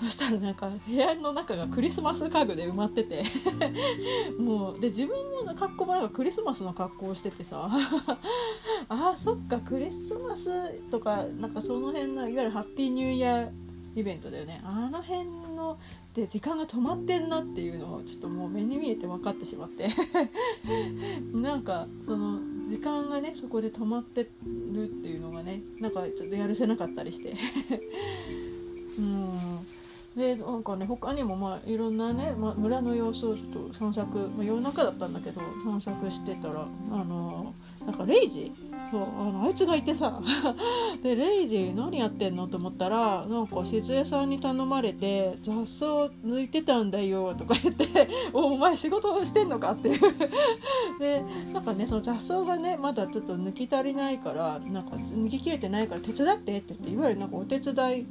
[0.00, 3.24] そしたらなんか部屋の中がクリスマス家具で埋まってて。
[4.38, 5.16] もうで自分
[5.46, 7.70] も格好もなんかクリスマスの格好をしててさ。
[8.88, 13.50] あーそっかクリスマスとかなんかその辺のいわゆるハッピーニューイヤー
[13.96, 14.60] イベントだよね。
[14.64, 15.24] あの辺
[15.56, 15.78] の
[16.12, 19.88] で時間が止まってんなっていうのをちょっともう目に見えて分かってしまって。
[21.32, 24.28] なんかその時間がねそこで止まって
[24.72, 27.34] るっていうのがねなんかちょっとやるせなかったりして。
[28.98, 29.66] うん
[30.16, 37.52] でなんかね他にもまあいろんなね、まあ、村の様子をちょっと散策、まあ、夜中だったんだけど散策してたらあの
[37.84, 38.52] なんかレイジ
[38.92, 40.20] そうあのあいつがいてさ
[41.02, 45.86] でレイジ何やってんのと思ったらなんか静江さんに頼まれて雑草
[46.24, 50.00] 抜いてたんだよとか言って「おお前仕事してんのか?」っていう
[51.00, 58.06] でなんかねその雑草がねまだちょっと抜き足りないからなんか抜ききれてないから手伝ってって言っていわゆるなんかお手伝い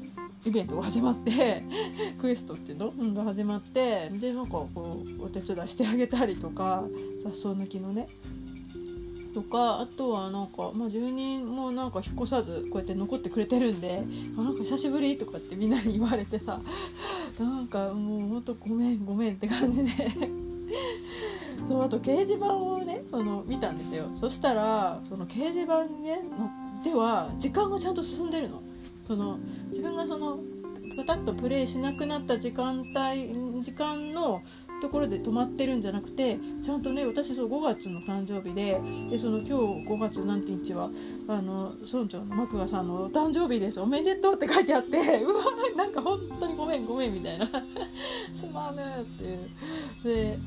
[0.45, 1.63] イベントが始まって
[2.19, 6.83] クエストっていうの、うん、が始まってでなんかこうお手伝いしてあげたりとか
[7.21, 8.07] 雑草抜きのね。
[9.33, 14.03] とかあとはなんか、まあ、住人もなんか引っ越さずこうやって残ってくれてるんで
[14.37, 16.61] 「あなんか久しぶり」とかってみんなに言われてさ
[17.39, 19.89] なんかもうほんとごめんごめんって感じで。
[21.67, 24.05] そうあと掲示板をねその見たんですよ。
[24.15, 28.61] そしたらその掲示板にねのでは時間がちゃんと進んでるの。
[29.07, 29.37] その
[29.69, 30.39] 自分がその
[30.95, 34.43] パタッとプレイしなくなった時間帯時間の
[34.81, 38.79] ところで止まってるんじゃなくてちゃんとね私そう5月の誕生日で
[39.09, 39.53] でその今日
[39.87, 40.89] 5月何て日は
[41.27, 43.79] あの村長のマクガさんのお誕生日です。
[43.79, 45.45] おめでとうって書いてあって うわ
[45.77, 47.45] なんか本当にごめんごめんみたいな。
[48.35, 49.39] すまぬっていう。
[50.03, 50.39] で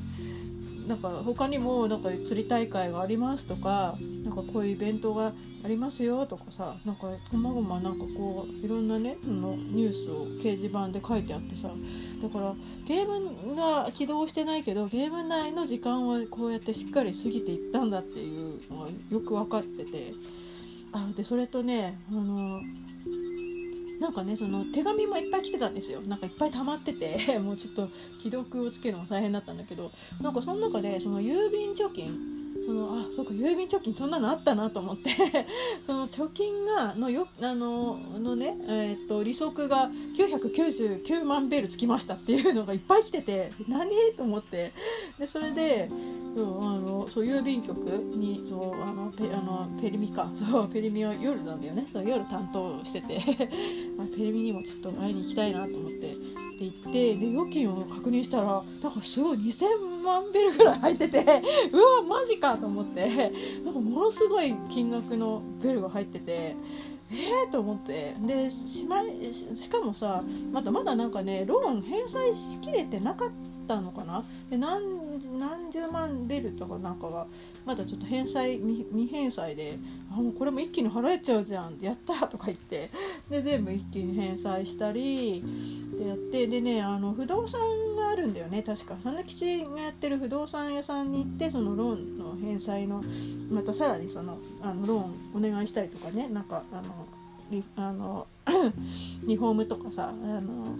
[0.87, 5.33] なんか他にもなんか釣り大会がありますとかなんかこういうイベントが
[5.63, 11.69] ありますよとかさなんかこまごまなんかこういろんなねそのニュースを掲示板で書いてあってさ
[12.21, 20.13] だからゲームが起動してないけどゲーム内の時間はこうやってしっかり過ぎていったんだっていうのがよく分かってて
[20.93, 22.61] あでそれとねあの
[23.99, 26.01] なんかねその手紙もいっぱい来てたんですよ。
[26.01, 27.89] なんかいっぱい溜まってて もうちょっと
[28.19, 29.91] 既読をつけるのも大変だったんだけど
[30.21, 35.11] なんかその中でその郵便貯金そのあそうか郵便貯金そんなのあったなと思って。
[35.85, 43.89] その貯金がのよあののね、えー、っと利息が999万ベルつきましたっていうのがいっぱい来てて何？
[44.15, 44.73] と思って。
[45.17, 45.89] でそれで
[46.35, 47.77] そうあのそう郵便局
[48.15, 50.29] にそうあのペあのペリミか。
[50.35, 51.87] そうペリミは夜なんだよね。
[51.91, 53.21] そう夜担当してて。
[54.15, 56.15] ペリミにもちょっと会いに行きたいなと思って。
[56.57, 59.96] って言ってで預金を確認したらなんかすごい2000万
[60.33, 61.19] ベルぐらい入ってて
[61.71, 63.31] うわマジかと思って
[63.63, 66.55] なんかものすごい金額のベルが入ってて。
[67.09, 69.01] えーと思ってでしま
[69.55, 73.29] しかもさまだまだなんかねローン返済しきれてなかっ
[73.67, 74.23] たのかな？
[74.49, 77.27] で何何十万ベルとかなんかが
[77.65, 79.77] まだちょっと返済未返済で
[80.11, 82.89] あもうこれも一気に払えちゃうじゃんやったとか言って
[83.29, 85.43] で全部一気に返済したり
[85.99, 87.59] でやってでねあの不動産
[87.95, 88.95] があるんだよね確か。
[89.03, 93.03] 讃吉がやってる不動産屋さんに行ってそのローンの返済の
[93.49, 97.07] またさらにそのあのローンお願いしたりとかねなんかあの
[97.75, 98.27] あの
[99.23, 100.75] リフォームとかさあの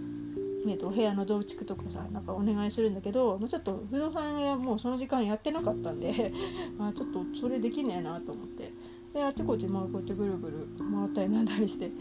[0.71, 6.33] えーと、部屋の増築とかさなんかお願いするんだけど、まあ、ちょっと不動産屋もうその時間やってなかったんで
[6.79, 8.71] あちょっとそれできねえなと思って。
[9.13, 11.91] であちこちまあこうやってぐるぐる回ったりなんだりして。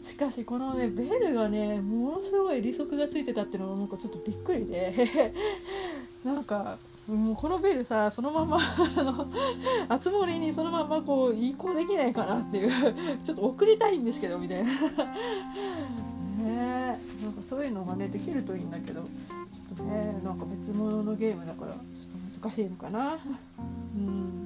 [0.00, 5.32] しかしこのねベルがねものすごい利息がついてたっていうのがなんかちょっとびっくりで。
[6.24, 9.26] なんかもうこのベルさそのままあの
[9.88, 12.94] あつ森にそのままこう移行できないかなっていう。
[13.24, 14.70] ちょっと送りたいんですけどみたいな。
[16.42, 17.00] ね。
[17.22, 23.18] なんかそういうのがねできるといいんだけどちょっとねなんか別物のゲームだからちょっと難しいのかな。
[23.96, 24.42] うん。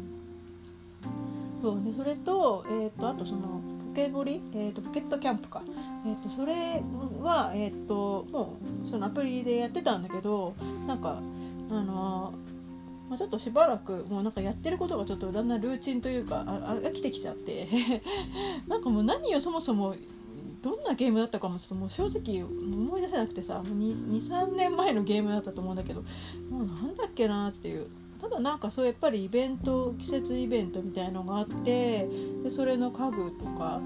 [1.62, 5.62] そうねそれと,、えーと、あとそのポケモリ、えーと、ポケットキャンプか、
[6.04, 6.82] えーと、それ
[7.22, 10.54] は、えー、ともうそのアプリでやってたんだけど
[10.86, 11.18] なんか
[11.70, 12.34] あの
[13.08, 17.68] まあ、ちょっとしばらくもうなんかやってることがちょっとだんだんルーチンというか飽きてきちゃって。
[18.66, 19.94] なんかもう何をそもそも
[20.66, 26.02] どんなゲームだったかもちょっともう正直思い出せなくてさ23年前のゲームだったと思うんだけど
[26.50, 27.86] もうなんだっけなっていう。
[28.20, 32.08] ただなんかそうやっぱりイベント季節イベントみたいのがあって
[32.42, 33.78] でそれの家具とか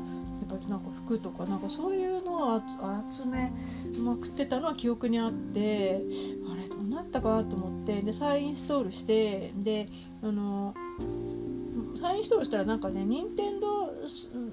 [0.48, 2.62] やっぱなんか服とかなんかそういうのを
[3.10, 3.52] 集め
[3.98, 6.00] まくってたのは記憶にあって
[6.48, 9.88] あれどうなったかなと思ってで再インストールしてで
[10.22, 10.74] あの
[11.98, 13.90] 再インストールしたらなんかね任天堂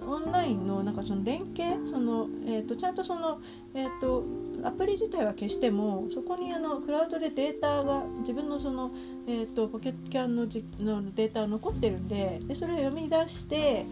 [0.05, 3.39] オンラインのなんかその連携その、えーと、ちゃんとその、
[3.73, 4.23] えーと、
[4.63, 8.91] アプリ自体は消してもそこにあのクラウドでデータが自分のその、
[9.27, 13.85] えーと、ポケットキャンのじのデータが残ってるんででそれを読み出して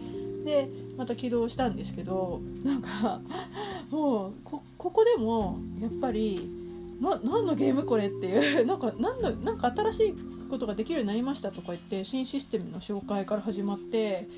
[0.44, 3.20] でまた起動したんですけどなんか
[3.90, 6.65] もうここでもやっぱり
[7.00, 8.64] な何のゲームこれっていう。
[8.66, 10.14] なんか何のなんか新しい
[10.48, 14.28] ことができるようになりましたとか言って新システムの紹介から始まって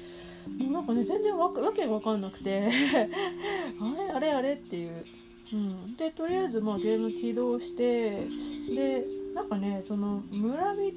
[0.59, 2.69] もうなんかね全然わわけが分かんなくて。
[3.81, 5.05] あれあれあれっていう、
[5.53, 8.27] うん、でとりあえずまあゲーム起動して
[8.75, 10.93] でなんかねその村人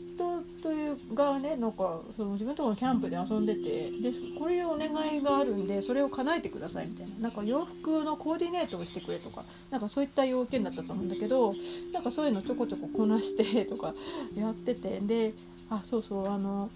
[0.61, 7.11] という側ねなんかその自分とこのキャンプで遊んでてでこれお願いがあるんでそれを叶えてくださいみたいな。
[7.21, 11.53] なんか洋服のコーディネートをしてくれとかなんかそういった要件だったと思うんだけど
[11.93, 13.93] なんかそういうのちょこちょここなしてとか
[14.35, 15.33] やっててで
[15.69, 16.69] あそうそうあの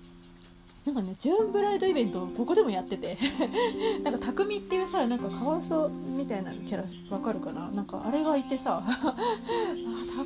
[0.86, 3.18] なんかねジューンブライドイベントここでもやってて。
[4.04, 7.70] なんか匠っていうさなんかカワウソみたいなキャラわかるかな？
[7.72, 8.84] なんかあれがいてさ。
[8.88, 9.16] あ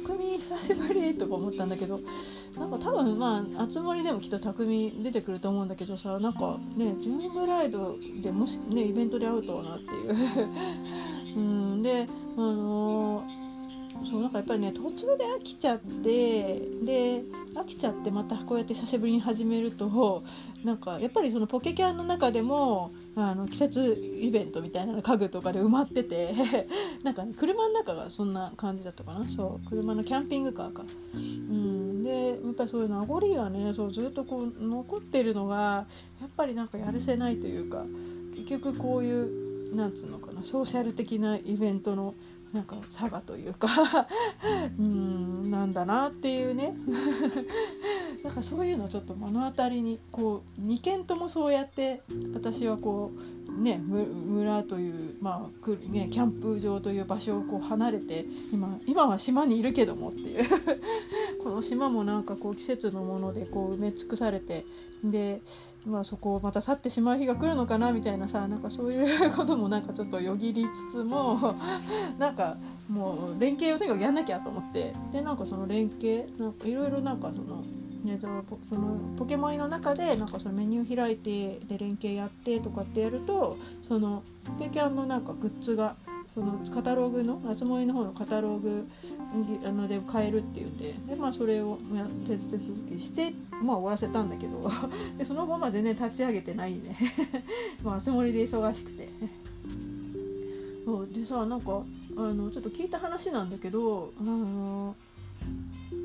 [0.05, 2.01] 匠久しぶりとか思ったんだけど。
[2.57, 10.15] なんか多分まあ熱盛でもきっと匠出てくると思うんだけどさなんかねジューンブライドでもしねイベントで会うとはなっていう。
[11.37, 12.05] うんで
[12.35, 13.38] あのー
[14.05, 17.23] そうなんかやっぱりね途中で飽きちゃってで
[17.55, 20.23] 飽きちゃってまたこうやって久しぶりに始めると
[20.63, 26.33] なんかやっぱりそのポケキャンの中でもあの季節イベントみたいなの家具とかで埋まってて
[27.03, 30.83] なんか、ね、車の中がそんな感じだったかなそう車のキャンピングカーか。
[31.13, 35.85] うんでやっぱりそういう名残がねそうずっとこう残ってるのが
[36.19, 37.85] やっぱりなんかやるせないというか
[38.35, 42.15] 結局こういうなんつうのかなソーシャル的なイベントの
[42.53, 43.67] なんか佐賀というか
[44.79, 46.73] うんなんだなっていうね
[48.23, 52.01] なんかそういうのちょっと目の当たりにこう2軒ともそうやって
[52.33, 60.49] 私はこうね村という、まあね、キャンプ場という場所をこう離れて今今は島にいるけどもっていう
[61.43, 64.65] この島もなんかこう季節のものでこう埋め尽くされて
[65.03, 65.41] で
[65.85, 71.55] まあ、そこをまた去ってしまう日が来るのかなみたいなさなんかそういうこともなんかちょっとよぎりつつも
[72.19, 72.57] なんか
[72.89, 77.63] もう連携をとにかくやんなきゃと思ってでなんかその連携なんかいろいろなんかその。
[78.07, 78.27] えと
[78.65, 85.95] そのポケモンの中でなんかそのメニュー開いてで連携やってとかってやるとそのポケキャンのなんかグッズが
[86.39, 88.87] そのカタログの熱盛の方のカタログ
[89.65, 91.77] あので買えるって言ってでで、まあ、それを
[92.25, 94.71] 手続きして、まあ、終わらせたんだけど。
[95.17, 96.97] でその後ま全然立ち上げてないね。
[97.83, 99.09] まあ熱盛で忙しくて。
[100.85, 101.83] そうでさなんか
[102.15, 104.95] あのちょっと聞いた話なんだけどあの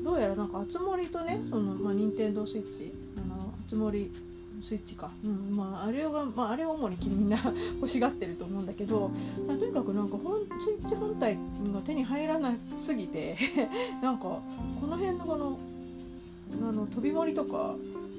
[0.03, 4.11] どうやらなんか熱盛とねその、まあ、任天堂スイッチあの熱盛
[4.61, 7.37] スイッチか、うんまあ、あれが、まあ、あれを主にみんな
[7.77, 9.11] 欲しがってると思うんだけど、
[9.47, 13.37] まあ、とにかくなんか本スイッチ本体が手に入らなすぎて
[14.01, 14.41] なんかこ
[14.87, 15.59] の辺のこの
[16.69, 17.75] あの飛び盛りとか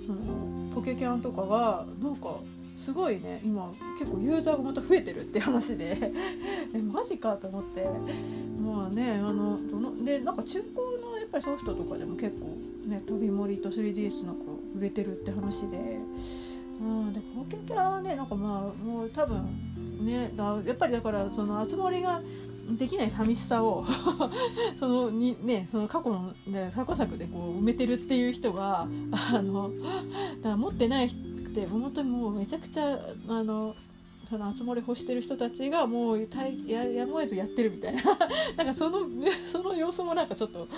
[0.06, 2.36] そのポケキャンとかがなんか
[2.76, 3.40] すごいね。
[3.44, 5.96] 今結構ユーザーがまた増えてるって話で。
[6.74, 7.88] えマジかと思って。
[8.64, 12.46] まあねあのどのでなんか中古のやっぱりソフトとかでも結構
[12.88, 14.42] ね飛び盛りと 3DS なんか
[14.76, 15.98] 売れてるって話で。
[16.78, 22.20] うん、でポケキャはねなんかまあもう多分ねだやっぱりだからその熱盛が
[22.70, 23.84] できない寂しさを
[24.80, 29.70] そのにねその過去の、ね、過去作でこう埋めてるっていう人があの
[30.38, 32.98] だから持ってないくて本当にもうめちゃくちゃ
[33.28, 33.76] あの
[34.28, 38.02] その集まり欲してる人たちがもうたいややむを得ずやってるみたいな。
[38.56, 39.00] なんかその
[39.46, 40.68] その様子もなんかちょっと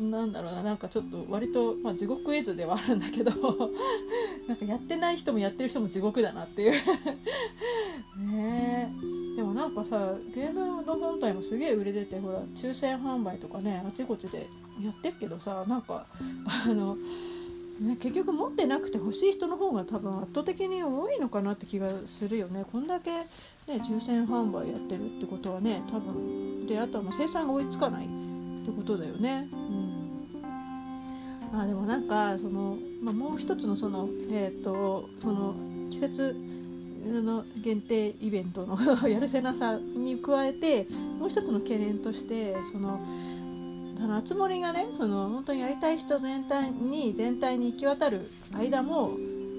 [0.00, 0.62] なんだろうな。
[0.62, 3.32] なんかちょっと割と、まあ、地獄絵図ではあるんだけど。
[4.48, 6.72] なんかやってない人もやってる人も地獄だなっていう。
[8.18, 8.92] ね
[9.36, 14.48] でもなんかさゲームの本体もすげえ売れててほら抽選販売とかねあちこちで
[14.82, 16.06] やってっけどさなんか
[16.46, 16.96] あの
[17.80, 23.26] ね、結局持ってなくて欲しい人の方が多分圧倒的に多いのかなって気がするよねこんだけ、ね、
[23.68, 29.48] 抽選販売やってるってことはね多分であとはもう生産が追いつかないってことだよね。
[29.52, 35.54] うん、あでもなんかその、まあ、もう一つのその,、えーと、その
[35.90, 36.34] 季節
[37.04, 43.00] の限定イベントの やるせなさに加えてもう一つの懸念としてその
[43.98, 49.16] 熱盛がねその本当にやりたい人全体に全体に行き渡る間も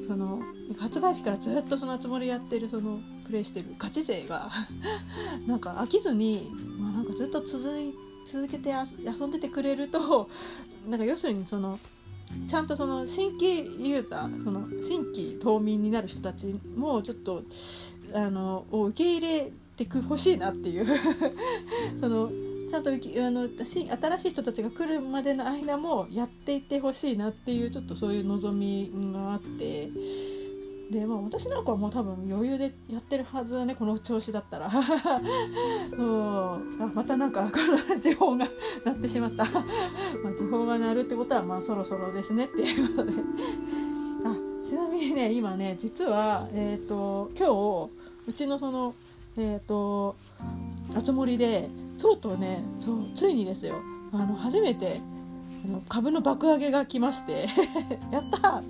[0.08, 0.40] その
[0.78, 4.50] 発売日からずっとその熱盛やってるそのプレイしてるガチ勢が
[5.46, 7.94] なんか飽きずに、まあ、なんかずっと続い
[8.26, 8.74] 続けて
[9.04, 10.30] 遊んでてくれると
[10.88, 11.80] なんか要するにその
[12.48, 13.58] ちゃんとその新規
[13.90, 17.44] ユーザーその新規島民になる人たちもちょっと
[18.14, 20.88] あのを受け入れてほしいなっていう
[22.00, 22.30] その
[22.70, 29.90] ちゃんとあの新しい人たちが来るまでの間もやっていってほしいなっていうちょっとそういう望みがあって。
[30.92, 34.68] でまあ私なんかはもう多分余裕でやってるはずだねこの調子だったら。
[35.98, 36.82] うん。
[36.82, 38.48] あまたなんかこの時報が
[38.86, 39.44] 鳴ってしまった。
[39.44, 43.18] まあ時報が鳴るってことはまあそろそろですねっていうことで。
[44.24, 47.90] あちなみにね今ね実はえっ、ー、と今
[48.26, 48.96] 日うちのその
[49.36, 50.16] えっ、ー、と
[50.96, 53.82] あつ森でとうとうねそうついにですよ。
[54.14, 55.02] あの初めて
[55.66, 57.48] あの株の爆上げが来まして
[58.12, 58.64] やった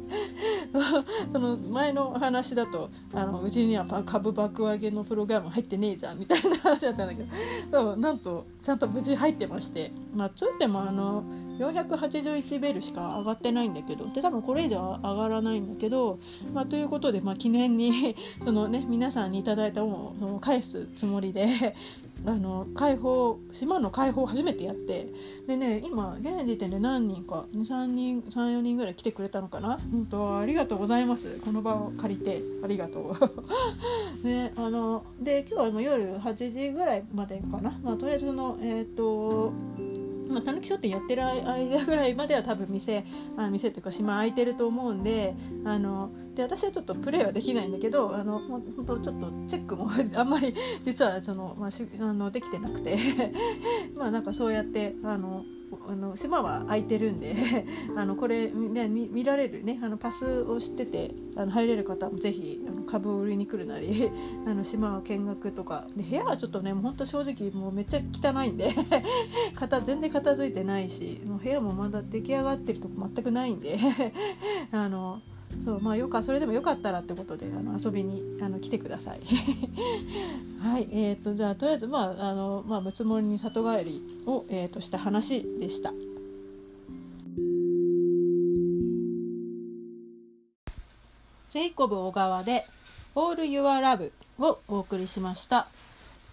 [1.31, 7.29] その前の話だとあのうちには株爆上げのプログラム入ってねえじゃんみたいな話だったんだけど。
[7.71, 9.91] そうなんとちゃんと無事入ってまして。
[10.15, 11.23] まあつってもあの
[11.59, 16.19] 481ベルしか上がってないんだけどで多分これ以上上がらないんだけど、
[16.53, 21.75] まあ、ということで、まあ、記念に その、ね、皆さんに頂いたものを返すつもりで
[22.25, 25.07] あの開放島の開放を初めてやって
[25.45, 29.77] でね今現時点で何人か23人34人ぐらい来てくれたのかな？
[29.91, 31.39] 本当ありがとうございます。
[31.45, 33.15] この場を借りてありがと
[34.23, 34.25] う。
[34.27, 39.53] ねあので今日はもう夜8時ぐらいまでかな、まあ、とりあえずのえっ、ー、と
[40.29, 43.05] まあ、たぬき商店やってる間ぐらいまでは多分店
[43.37, 45.35] あ店っていうか島空いてると思うんで
[45.65, 50.53] あので私はちょっとプレイはできないんだけどあの本当ちょっとチェックも あんまり
[50.85, 52.95] 実はその、まあ、しあのできてなくて
[53.97, 55.43] まあなんかそうやってあの
[55.89, 57.35] あの島は空いてるんで
[57.97, 64.09] あのこれ、ね、見見られるねあのパスを知っててあの入れる方もぜひあの株を売りに来るなり
[64.45, 68.75] あの島を見学とかで部屋はちょっとねほんと正直もうめっちゃ汚いんで
[69.85, 73.79] 全然片付いてないしもう部屋もまだ出来上がってるとこ全くないんで
[74.71, 75.19] あの。
[75.65, 79.19] そうまあよかそれでもよかったらってことであの遊びにあの来てください。
[80.61, 85.91] はいえーと、じゃあとりあえずまああのまあむつもりに里帰りを、えーと、した話でした。
[91.49, 92.65] ジェイコブ小川で
[93.15, 95.67] 「All Your Love」をお送りしました。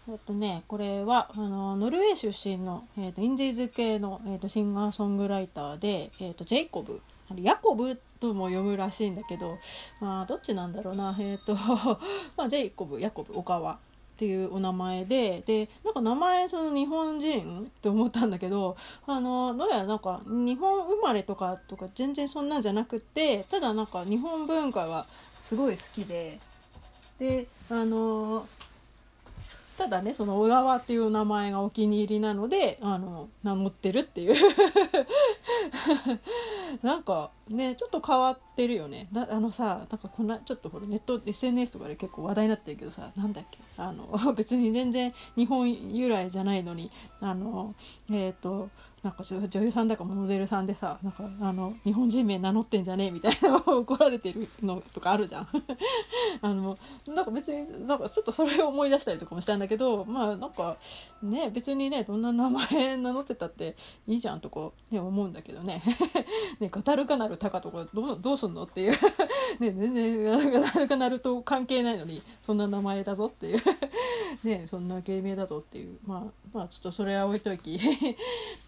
[0.06, 7.00] えっとね、これはあのノルウェー出身の、えーと、インディーズ系の、えーと、シンガーソングライターで、えーとジェイコブ
[7.36, 7.98] ヤコブ
[8.28, 9.58] とも読むらしいんだけど、
[10.00, 11.14] まあ、どっちなんだろうな。
[11.18, 11.54] えっ、ー、と、
[12.36, 13.72] まあ、ジェイコブヤコブ小川
[14.14, 18.76] っていうお名前ででなんか名前その日本人って思ったんだけど
[19.08, 25.06] あのどうやらなんか日本生まれとかとか全然そんなんじゃなくてただなんか日本文化が
[25.42, 26.38] すごい好きで
[27.18, 28.46] であの
[29.76, 34.34] ただねその小川っていう名前がお気に入りなのであの名乗ってるっていう。
[36.82, 39.08] なんかねちょっと変わってるよね。
[39.12, 43.58] だあのさなんかこんなちょっとほらネット SNS とかで結構話題になってるけどさなんだっけ？
[43.76, 46.90] あの別に全然日本由来じゃないのに
[47.20, 47.74] あの
[48.10, 48.68] えっ、ー、と
[49.04, 55.48] なんか女優さんだかモデルさんでさなんかあの日本人名名乗ってんじゃねえみたいな怒られてるのとかあるじゃん。
[56.40, 60.78] あのなんか別になんかちょっとそれを思い出したりとかもしたんだけどまあなんか
[61.22, 63.76] ね別にねどんな名前名乗ってたって
[64.06, 65.82] いいじゃんとか、ね、思うんだけどね。
[66.58, 68.92] ねガタルカナルタカとかどうどうすんのっていう。
[69.60, 73.62] ね全然ガタルカナルと関係ないのにそんな名前だぞっていう。
[74.42, 75.98] ねそんな芸名だぞっていう。
[76.06, 77.78] まあまあちょっとそれは置いとき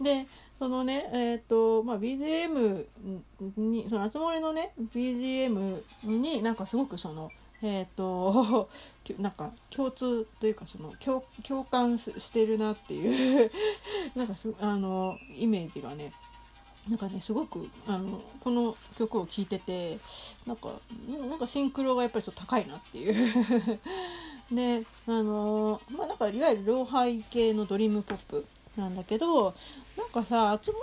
[0.00, 0.25] で
[0.58, 2.86] そのねえっ、ー、とまあ BGM
[3.56, 7.30] にその集まりのね BGM になんかすごくその
[7.62, 8.68] えっ、ー、と
[9.18, 13.50] なんか共通というかその共共感してるなっていう
[14.16, 16.12] なんかすあのイメージがね
[16.88, 19.98] なんかねすごくあのこの曲を聴いてて
[20.46, 20.70] なんか
[21.28, 23.80] なんかシンクロがやっぱりちょっと高いなっていう。
[24.50, 28.46] であのまあなんかいわゆるローハイ系のドリームポップ
[28.76, 29.54] なんだけど
[29.96, 30.78] なんかさ集ま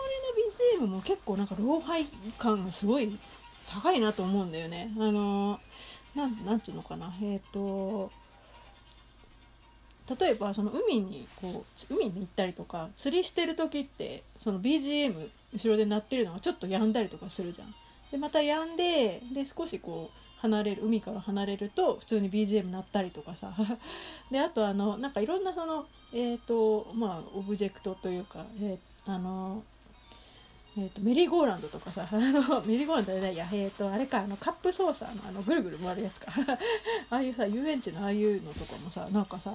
[0.77, 2.05] りの BGM も結構なんかローハイ
[2.37, 3.17] 感がすごい
[3.67, 5.59] 高いなと思うんだよねあの
[6.15, 8.11] なんなんていうのかなえっ、ー、と
[10.19, 17.73] 例えばその海にこう海に行ったりとか釣りしてる時ってその BGM 後ろで鳴ってるのがちょっと止んだりとかするじゃん。
[18.11, 23.53] でまた止んでで少しこう離れる海から離れると普通に BGM 鳴ったりとかさ。
[24.29, 29.63] であとあのなんかいろんなそのえっ、ー、とまあオブジェクトというか、えー、あの
[30.75, 32.07] えーと、メリーゴーランドとかさ。
[32.11, 36.33] あのメリーゴーランドじゃないや、えーと、あれかあのカップ操作のあのぐるぐる回るやつか。
[37.09, 39.53] ああいうさ遊園地のああいうのとかもさなんかさ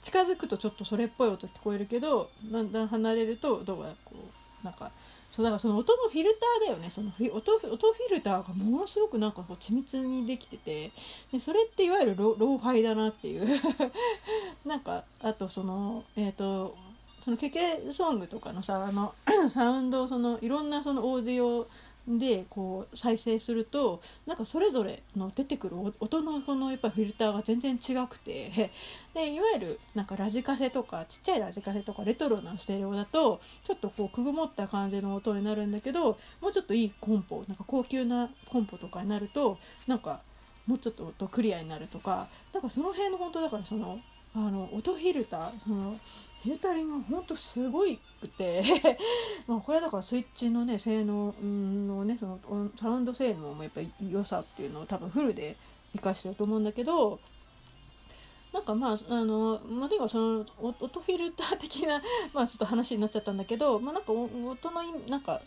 [0.00, 4.14] 近づくとちょっとそれっぽい音聞こえるけどだんだん離れるとどうやこ
[4.62, 4.92] うなんか
[5.32, 6.90] そうだからその音のフィルターだよね。
[6.90, 10.92] その音音フィルターがものすごくなんかこう緻密にできてて
[11.32, 13.58] でそれっていわゆるロローファイだなっていう。
[14.68, 16.76] なんかあとそのえっ、ー、と
[17.24, 19.14] そのケケソングとかのさあの
[19.48, 21.66] サウンドそのいろんなそのオーディオ
[22.06, 28.70] でこう再生するとなんかそれぞれの出てくる音のこのやっぱフィルターが全然違くて
[29.14, 40.22] でいわゆるなんかラジカセとかちっちゃいラジカセとかレトロなステレオだとちょっとこうくぐもった感じの音になるんだけどもうちょっといいコンポなんか高級なコンポとかになるとなんか
[40.66, 44.00] もうちょっと音クリアになるとかなんかその辺の本当だからその
[44.34, 45.98] あの音フィルターその
[46.42, 48.98] フィルタリングがほんとすごいくて
[49.46, 52.38] まあこれだからスイッチのね性能のねその
[52.76, 55.56] サウンド性能もやっぱり良さっていうのを多分フルで
[55.92, 57.20] 生かしてると思うんだけど
[58.52, 62.02] なんかまああのまあでもその音フィルター的な
[62.34, 65.40] まあちょっと話になっちゃったんだけどまあなんか音のなんか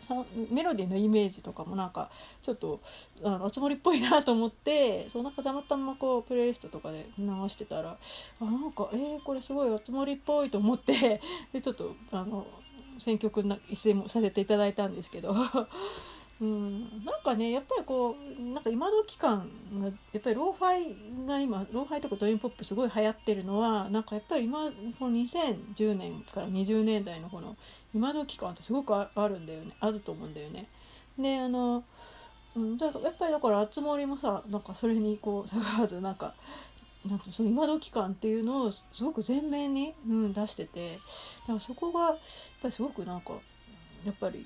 [0.50, 2.10] メロディーのイメージとかもなんか
[2.42, 2.80] ちょっと
[3.24, 7.98] あのあつ森っぽいなと思ってそうなんかたまたまこうプレイリストとかで流してたら
[8.42, 11.22] あなんかえー、これすごいあつ森っぽいと思って
[11.54, 12.46] でちょっとあの
[12.98, 15.36] 選曲な出演もさせていただいたんですけど。
[16.42, 19.50] うん、なんかねやっぱりこうなんか今時感
[19.80, 24.66] がやっぱりローファイが今ローファイとかドリームポップすごい流行ってるのはなんかやっぱり今
[25.00, 27.56] この2010年から20年代のこの
[27.94, 30.68] 今時感ってすごくあるんだよねあると思うんだよね。
[31.18, 31.86] であの、
[32.58, 36.36] うん、だからやっぱりだからあつ森もさなんかそれにこう下がらずなんか
[37.06, 41.00] なんかその今時感っていうのをすごく前面に、うん、出してて
[41.42, 42.18] だからそこがやっ
[42.62, 43.34] ぱりすごくなんか
[44.04, 44.46] やっぱり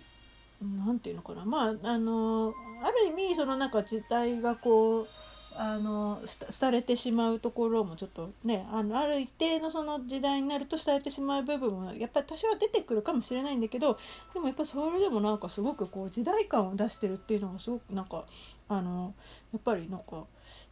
[0.62, 1.46] なんていうのかな。
[1.46, 2.54] まああの
[2.84, 5.08] ある意味そのなんか時代がこう
[5.56, 6.22] あの
[6.58, 13.98] 廃れてしまうところもちょっとねあのある一定のその時代になると廃れてしまう部分もやっぱり多少は出てくるかもしれないんだけど
[14.34, 18.24] でもやっぱそれでもなんかすごくこう時代感を出してるっていうのがすごくなんか
[18.70, 19.14] あの
[19.52, 20.24] やっぱりなんか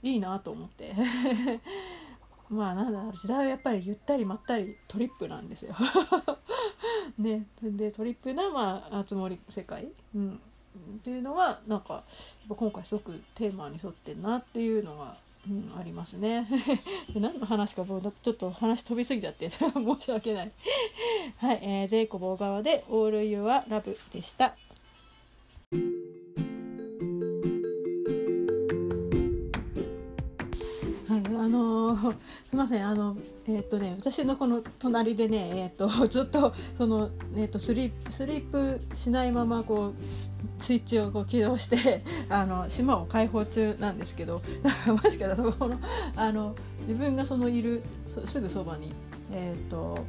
[0.04, 0.94] いいなと思って。
[2.50, 5.76] まあなんだろう時代はやっぱりゆったりまったりトリップなんですよ。
[7.18, 7.46] ね。
[7.62, 10.40] でトリップなまあつ森世界、うん、
[10.98, 12.04] っていうのがなんかやっ
[12.50, 15.18] ぱ今回すごくテーマに沿ってんなっていうのが、
[15.48, 16.48] うん、ありますね。
[17.14, 20.52] で何の話かもうちょっと話飛びすぎちゃって 申し訳ない。
[21.38, 24.56] はい、えー、ジェイコブ小川で「オールユアラブでした。
[31.40, 32.18] あのー、 す
[32.54, 33.16] みませんあの
[33.48, 44.42] えっ、とね私のこの隣でねえっ、と ずっとそのえっ、とスリスリープしないままこうスイッチをこう起動して あの島を開放中なんですけど
[44.88, 45.80] もしかしたらそこの
[46.16, 47.84] あの自分がそのいる
[48.26, 48.92] すぐそばに
[49.32, 50.00] えっ、と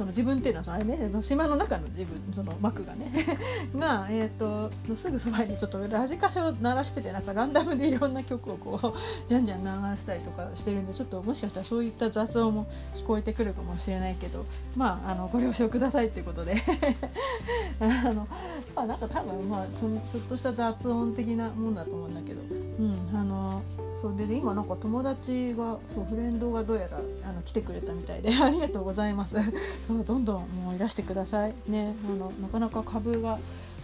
[0.00, 3.12] その自分っていうのはあれね島の中の自分その幕がね
[3.76, 16.56] が、えーと、すぐそばにちょっとラジカセを鳴らしててなんかランダムでいろんな曲をこうじゃんじゃん流したりとかしてるんでちょっともしかしたらそういった雑音も聞こえてくるかもしれないけどまああのご了承くださいっていうことで。
[17.80, 18.26] あの、
[18.74, 22.40] まあ、なんか多分まあちょちょっとした雑音的なもんだと思うんだけど、
[22.78, 23.62] うん、あの
[24.00, 29.36] そうで、ね、今なんか友達がそうフレンドがどうやらあの来てくれたみたいで ありがとうございます。
[29.86, 31.54] そうどんどんもういらしてください。
[31.68, 33.38] ねあのなかなか株が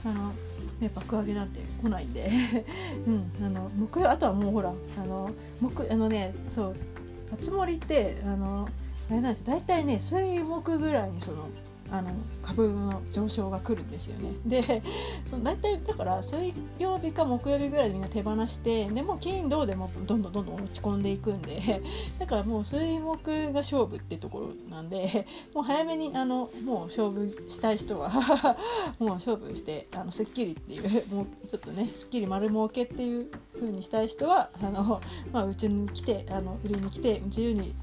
[0.04, 0.32] あの
[0.80, 2.30] ね、爆上げなんて来ないんで。
[3.06, 5.30] うん、あの木あとはもうほらあの
[5.60, 6.76] 木あのねそう
[7.32, 8.68] あつ森ってあの
[9.10, 11.48] あれなんです大体ね水木ぐらいにその
[11.90, 12.10] あの
[12.42, 14.32] 株の上昇が来るんですよね。
[14.44, 14.82] で
[15.28, 21.82] その大体だから水曜日か木曜日ぐらいでみんな手放してでも金土でもどんどんどんどん落ち込んでいくんで
[22.18, 28.10] だからもう水木が勝負ってところなんでもう早めにあのもう勝負したい人は
[28.98, 35.00] もう勝負してあのすっきりっていうもうちょっとねすっきり丸儲けっていう風にしたい人はあの、
[35.32, 37.74] まあ、うちに来てあの売りに来て自由に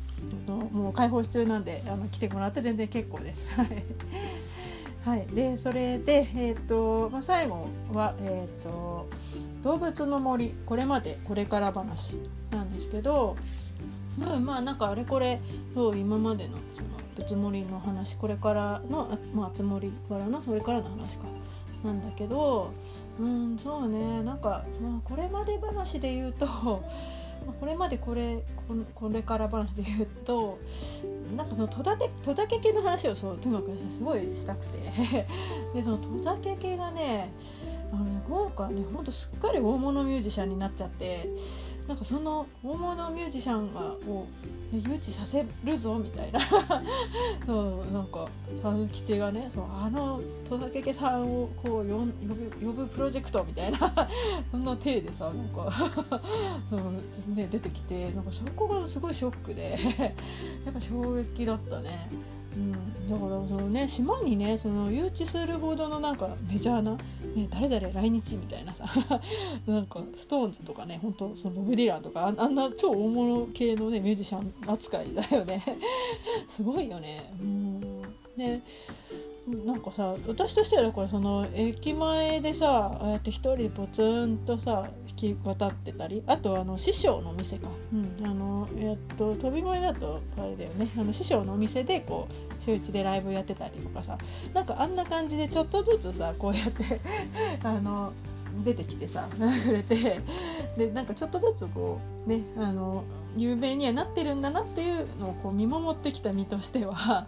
[0.71, 3.45] もう開放中なんであの来てもらって全然結構です。
[5.05, 9.07] はい、でそれで、えーとまあ、最後は、えーと
[9.61, 10.55] 「動物の森。
[10.65, 12.17] これまでこれから話」
[12.51, 13.35] なんですけど、
[14.17, 15.41] まあ、まあなんかあれこれ
[15.75, 21.25] そう今までのその仏森の話これからのまあつ森からのそれからの話か。
[21.83, 22.71] なんだけど
[23.19, 24.23] うんそうね。
[24.23, 26.47] なんか、まあ、これまで話で言うと
[27.51, 28.43] これまでこれ
[28.95, 30.59] これから話で言うと
[31.35, 34.83] なんかその戸建戸建系の話をそうとにかくすごいしたくて。
[35.73, 37.29] でその戸建て系がね
[37.91, 41.29] あのね今回ねほんとすっかり大物ミュージシャンになっちゃって。
[41.87, 44.25] なんかその大物ミュージシャンがを、
[44.71, 46.39] 誘致させるぞみたいな。
[47.45, 48.27] そうなんか
[48.61, 50.19] 佐吉がねそうあの
[50.49, 53.93] 戸田家さんをこう呼ぶ呼ぶプロジェクトみたいな。
[54.49, 55.71] そんな体でさなんか
[56.71, 59.77] そう、ね、出てきてなんかそこがすごいショックで。
[60.65, 62.09] やっぱ衝撃だったね。
[62.55, 68.85] うん、だからそのね島にねその誘致するほどのなんかメジャーな、ね、誰々来日みたいなさ
[69.65, 75.63] なんかストーンズとかね本当そのボブ・ディランとかあんな超大物系のねミュージシャン扱いだよね。
[76.49, 77.33] すごいよね。
[77.39, 77.81] うん。
[78.37, 78.61] で
[79.47, 90.89] なんかさ私としてはだからその駅前でさああやって一人でポツンとさ引き渡ってたりあとあの師匠の店か、うん、あのえっと飛び前だとあれだよね。
[90.97, 94.17] あの師匠のお店でこう週一でライブやってたりとかさ。
[94.53, 97.01] なんかあんな感じでちょっとずつさこうやって
[97.63, 98.13] あの
[98.63, 99.27] 出てきてさ
[99.65, 100.21] くれて。
[100.77, 103.03] でなんかちょっとずつこうねあの
[103.35, 107.27] 有名にはなってるんだなっていうのをこう見守ってきた身としては、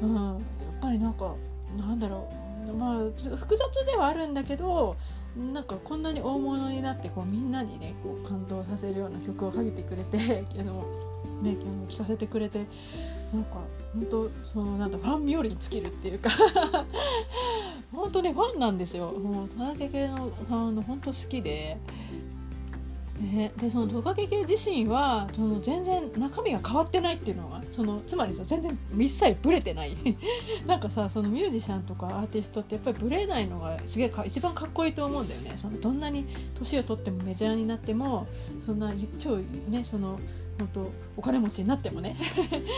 [0.00, 0.46] うん、
[0.80, 1.34] ぱりなんか
[1.76, 2.46] なんだろう。
[2.72, 4.96] まあ複雑ではあるんだけど
[5.36, 10.84] なんかこんなに大物になってこうみんなにねこう感動させるような曲をかけてくれて あの、
[11.42, 11.56] ね、
[11.88, 12.64] 聴かせてくれて
[13.32, 13.58] なんか
[13.94, 16.30] 本当そのなんだファン冥利に尽きるっていうか
[17.92, 19.12] 本当ねファンなんですよ。
[19.12, 21.78] もう田中系のあの本当好きで
[23.20, 29.96] ね、でそのトカゲ系自身はその全然中身が変わってないっていうのがそのつまりさ全然一切ブレてない。
[30.66, 35.52] なんかさそのミュージシャンとかアーティストってやっぱりブレないのがすげえ一番かっこいいと思うんだよね。
[35.56, 36.26] そのどんなに
[36.58, 38.26] 年を取ってもメジャーになっても
[38.66, 39.36] そんな超
[39.68, 40.18] ねその
[40.58, 42.16] 本当お金持ちになってもね。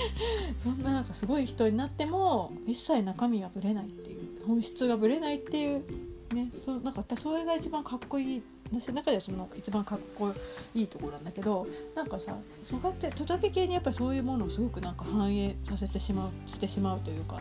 [0.62, 5.85] そんななんかすごい人になっても一切中身はブレないっていう本質がブレないっていう
[6.32, 8.43] ねそなんかやっぱそれが一番かっこいい
[8.73, 10.32] 私の中ではその一番かっこ
[10.74, 12.36] いいところなんだけどなんかさ
[12.69, 17.40] そうやって届け系にやっぱりそういうものをすごくなんか反映させてしまうしてしまうというか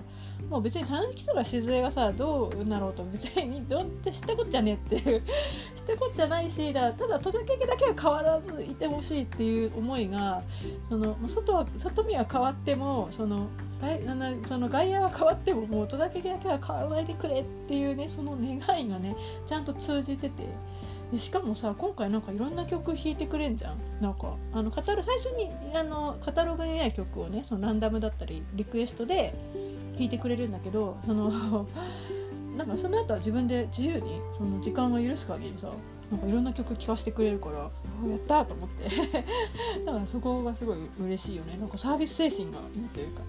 [0.50, 5.22] もう別にたぬきとか静江がさどうなろうと別にどうって知ったこっちゃねっていう
[5.76, 10.42] 知ったこっちゃないしただ届け系だけは変わらずいてほしいっていう思いが
[10.90, 13.48] その外は外見は変わってもその
[14.48, 20.48] その外野は変わってももう届けだけは変わらないでくれっていうねその願いがねちゃんと通じてて。
[21.12, 23.78] でしかもさ今回なんかいろんな曲弾いてくれんじゃん。
[24.02, 29.34] なんかあのカタロ最初にあのカタログにない曲をねそのランダムだったりリクエストで
[29.94, 31.66] 弾いてくれるんだけどその
[32.58, 35.70] なんかその後は自分で自由にその時間が許す限りさ
[36.12, 37.60] なんかいろんな曲聴かせてくれるから
[38.10, 38.90] やったと思って。
[39.86, 41.58] だからそこがすごい嬉しいよね。
[41.58, 43.22] なんかサービス精神がいいというか。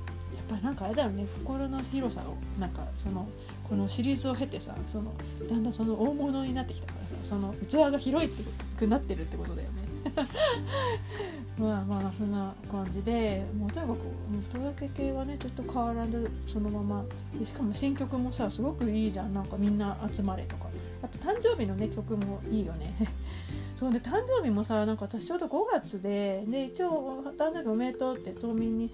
[0.50, 3.28] やっぱりなんかあれだよね心の広さをなんかその
[3.68, 5.12] このシリーズを経てさその
[5.48, 8.42] だんだんその大物になってきたからさその器が広いって
[8.78, 9.88] くなってるってことだよね。
[11.58, 13.98] まあまあそんな感じでもうとにかく
[14.52, 17.04] 届け系はねちょっと変わらずそのまま。
[17.38, 19.34] でしかも新曲もさすごくいいじゃん。
[19.34, 20.68] なんかみんな集まれとか。
[21.02, 22.94] あと誕生日のね曲もいいよね。
[23.78, 28.90] そうで誕生日もさなんか私ちょうど5月でで一応誕生日おめでとうって島民に、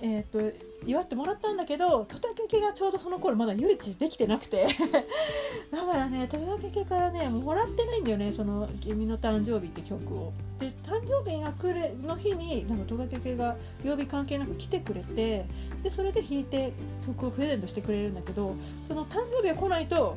[0.00, 0.56] えー、っと
[0.86, 4.68] 祝ってもらったんだけどトタケケがちょうどその頃まだ誘致できてなくて
[5.70, 10.32] だからねトタケケからねもらってないんだよねその「君の誕生日」って曲を。
[10.58, 15.44] で誕生日が来るの日になんかトタケケが曜日関係なく来てくれて
[15.82, 16.72] でそれで弾いて
[17.04, 18.54] 曲をプレゼントしてくれるんだけど
[18.88, 20.16] その誕生日が来ないと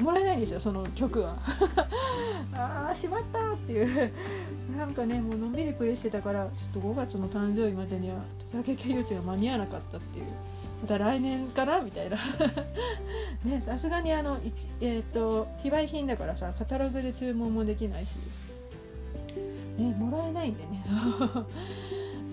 [0.00, 1.38] もらえないんですよその曲は。
[2.54, 4.12] ああしまったっていう。
[4.76, 8.16] なんかねもうのんびりプレイしてたからちょっと5月の誕生日までには
[8.52, 10.26] 竹系誘致が間に合わなかったっていう。
[10.82, 12.16] また来年かなみたいな。
[13.44, 14.38] ねさすがにあの
[14.80, 18.16] えっ、ー、と非売品だからさカタログで注文もできないし。
[19.78, 21.46] ねもらえないんでねそう。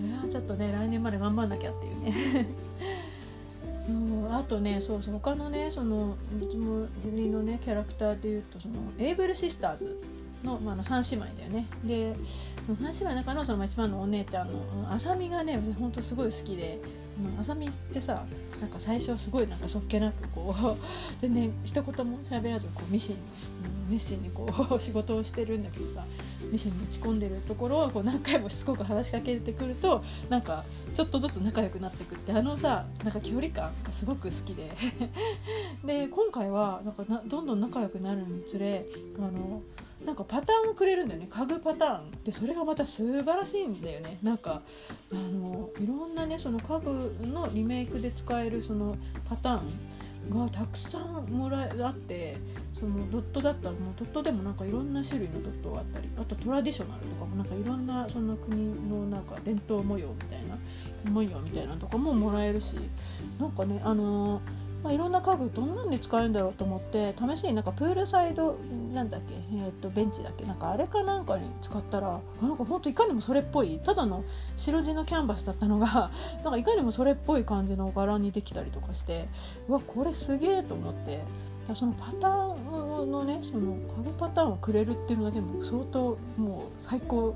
[0.06, 2.67] いやちょっとね来年まで頑張んなきゃっていうね。
[3.88, 9.98] うん、あとねそうそう他のねそのつ森のねキャラクターでいうとそのエイブルシスターズ
[10.44, 11.66] の,、まあ、の3姉妹だよね。
[11.84, 12.14] で
[12.66, 14.60] その3姉妹の中のその一番のお姉ちゃんの
[14.90, 16.78] あさみがねほんとすごい好きで
[17.40, 18.24] あさみってさ
[18.60, 20.76] なんか最初すごいなんかそっけなくこう
[21.20, 23.16] 全然一言も喋らずこうミシン
[23.88, 26.04] 熱心にこう仕事をしてるんだけどさ
[26.50, 30.64] ミシンに打ち込んでるところをこう何回もしつこく話しかけてくるとなんか
[30.94, 34.70] ちょっとずつ仲良くなってくってあのさなんか距離感がすごく好きで。
[35.84, 38.86] で今回はなんかなどんどん仲良くなるにつれ
[39.18, 39.62] あの
[40.04, 41.28] なんかパターンをくれるんだよね。
[41.28, 42.24] 家具パターン。
[42.24, 44.18] でそれがまた素晴らしいんだよね。
[44.22, 44.62] なんか
[45.12, 48.96] あのいろんなねその家具のリメイクで使えるその
[49.28, 49.97] パターン。
[50.30, 52.36] がたくさんもらえあって
[52.78, 60.56] そのドットだったらもうドットでもなんかいろんな種類のドットがあったりあとトラディショナルとかもなんかいろんなその国のなんか伝統模様みたいな
[61.10, 62.74] 模様みたいなとかももらえるし
[63.40, 64.42] なんかねあのー
[64.82, 68.58] まあ、いろんな家具どんなんで使えるんだろうと思って試しになんかプールサイド
[68.92, 74.24] なんだっけ、えー、とベンチだっけなんかあれかなんかに使ったらなんかほんといかにもそれっぽいただの
[74.56, 76.10] 白地のキャンバスだったのが
[76.44, 79.28] なんかいかにもそれっぽい感じの柄にできたりとかして
[79.68, 81.20] うわこれすげえと思って
[81.74, 87.34] そのパターンのねその家具パターンをくれるっていうのだけでも相当もう最高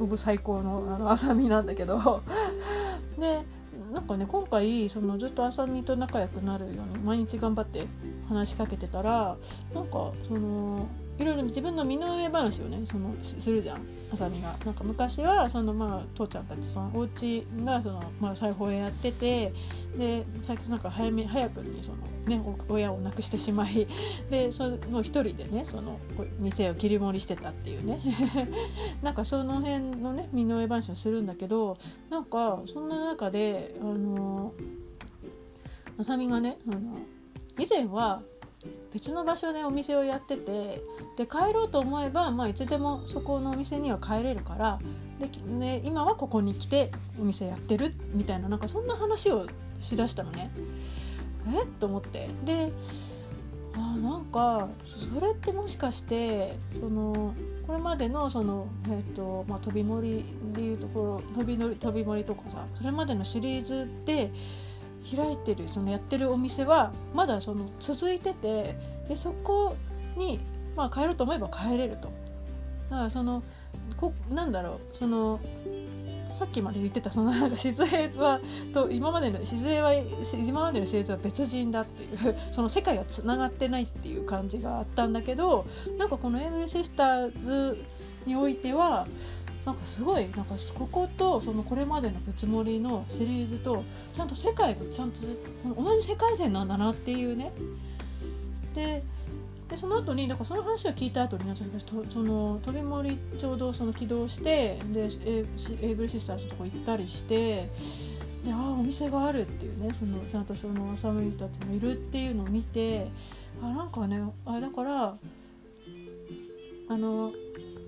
[0.00, 2.22] オブ最高のあのあさみなんだけど。
[3.18, 3.61] で
[3.92, 7.86] なんかね今回そのずっとあさみと仲良くなるように毎日頑張って
[8.32, 9.36] 話しかけてたら
[9.74, 10.88] なんかその
[11.18, 13.80] いろいろ自分の身の上話をねそのするじゃん
[14.12, 14.54] あさみが。
[14.64, 19.52] なんか昔はそのまあ父ちゃんたちそのお家がそのまあ裁縫屋やってて
[19.96, 23.86] で最近なんか早め早くにそのね親を亡くしてしまい
[24.30, 25.98] でその一人でねその
[26.38, 28.00] 店を切り盛りしてたっていうね
[29.02, 31.78] なんかその辺のね身の上話をするんだけど
[32.10, 34.52] なんかそんな中であの
[35.98, 36.98] あさみがねあの
[37.58, 38.22] 以前は
[38.92, 40.82] 別の場所でお店をやってて
[41.16, 44.78] で帰ろうと思えば、まあ、いつでもそこのお店には帰れるから
[45.18, 49.46] でで今はここに来てお店やってるみたいななんかそんな話を
[49.80, 50.50] しだしたのね。
[51.48, 51.62] え？
[51.62, 52.70] っと思ってで
[53.74, 54.68] あなんか
[55.12, 57.34] それってもしかしてその
[57.66, 64.30] これまでのその、えーとまあ、飛び森でいうところ飛び乗り飛び森とかさそれまでのシリーズで
[65.04, 68.76] 開いてるそのやってるお店はまだその続いてて
[69.08, 69.76] でそこ
[70.16, 70.40] に、
[70.76, 72.10] まあ、帰ろうと思えば帰れると。
[72.90, 73.42] だからその
[73.96, 75.40] こなんだろうその
[76.38, 78.40] さっきまで言ってたそのなんか静江は
[78.72, 85.66] と今までの静江は今までの静江は別人だっていう その世界がつながってないっていう感じがあったんだけど
[85.98, 87.84] なんかこの「エイブリシスターズ」
[88.26, 89.06] においては
[89.64, 95.20] なんかすごいなんかこことそのこれまでの「ぶつもり」のシリーズとちゃんと世界がちゃんと
[95.76, 97.52] 同じ世界線なんだなっていうね。
[98.74, 99.02] で
[99.68, 101.44] でその後にだかその話を聞いた後に
[102.10, 105.08] その飛び森ちょうどその起動してで
[105.80, 107.70] エイブリシスターズのとこ行ったりして
[108.44, 113.08] でああお店があるっていうねそのちゃんとそのサムリたちもいるっていうのを見て
[113.62, 115.16] あなんかねあだから
[116.88, 117.32] あの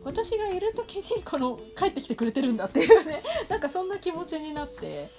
[0.05, 3.23] 私がいる時にこの帰ってきてくれてるんだっていうね。
[3.49, 5.11] なんかそんな気持ちになって。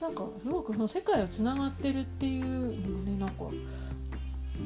[0.00, 3.44] なんかすごくその世界をつながってるっていうのがねなんか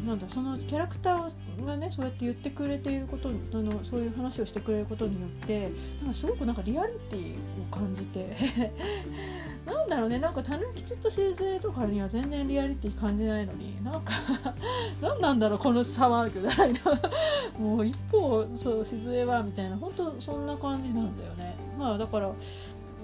[0.06, 5.70] なんだそのキャラクターがねそうやって言ってくれていることあのそういう話をしてくれることによって
[6.00, 8.72] なんかすごくなんかリアリティを感じて。
[9.64, 14.12] なんだろうねなんかたぬきちと製図とかには全然リアリティ感じないのになんか
[15.00, 16.80] 何なんだろうこの差はぐらいな。
[17.58, 19.76] もう一方そう静江はみたいな。
[19.76, 21.56] 本当そんな感じなんだよね。
[21.78, 22.32] まあだから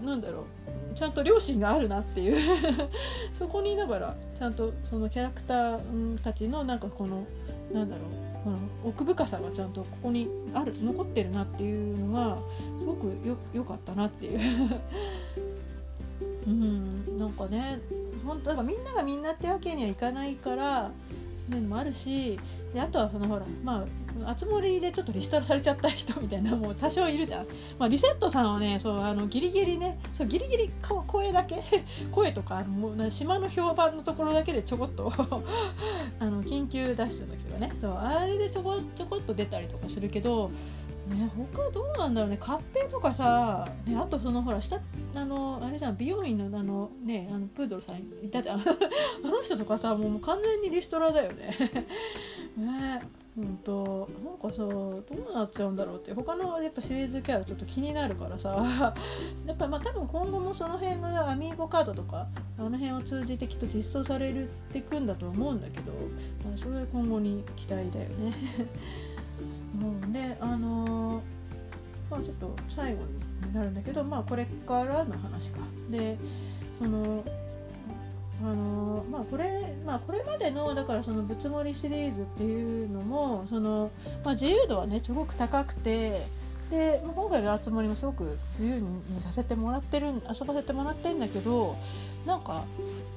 [0.04, 2.88] なんだろうちゃんと両親があるなっていう。
[3.32, 7.24] そこにいながらちゃんとそのキャラクターたちのなんかこの
[7.72, 12.38] なんだろうこの奥深さがちゃんとここにある残ってるなっていうのが
[12.78, 14.40] すごくよよかったなっていう。
[16.48, 17.80] うんなんかね
[18.24, 20.90] 本当だからみんながみんなってわけにはいかないから
[21.56, 22.38] いうのもあるし
[22.74, 23.84] であとはそのほらま
[24.24, 27.46] あ熱盛でちょっとリストラされちゃった人みたいなもう多少いるじゃん、
[27.78, 30.70] まあ、リセットさんはねそうあのギリギリねそうギリギリ
[31.06, 31.62] 声だけ
[32.10, 35.12] 声とかもう島の評判のところだけでちょこっと
[36.20, 37.72] あの緊急脱出の時がね。
[37.80, 40.50] そうあれでちょこちょこっと出たりとかするけど
[41.08, 42.38] ね他どうなんだろうね。
[42.40, 44.80] 合併とかさ、ね、あとそのほら下
[45.14, 45.96] あのあれじゃん。
[45.96, 48.60] 美容院のあのねあのプードルさんいたじゃん。
[48.62, 48.64] あ
[49.28, 51.56] の人とかさもう完全にリストラだよね。
[52.56, 53.02] ね
[53.36, 54.08] うんと。
[54.24, 56.12] なんかさどうなっちゃうんだろうって。
[56.12, 58.94] 他のやっぱシリーズキャラちょっと気になるからさ。
[59.46, 62.26] やっぱまあ多分今後もその辺がアミーボカードとか
[62.58, 65.92] あの辺を通じてきっと実装されるってくんだと思うんだけど、
[66.44, 68.34] まあ、それ今後に期待だよね。
[69.74, 71.22] うん、であの、
[72.10, 73.02] まあちょっと最後
[73.46, 75.60] になるんだけどまあこれからの話か。
[75.90, 76.18] で
[76.78, 77.24] その
[78.40, 83.90] あの、まあこれまあこれまでのだからその「ぶつもり」シリーズっていうのもその、
[84.24, 86.26] まあ、自由度はねすごく高くて
[86.70, 91.76] で今回の「あつ森」もすごく自由にさせてもらってる遊ばせてもらってるんだけど
[92.26, 92.64] なんか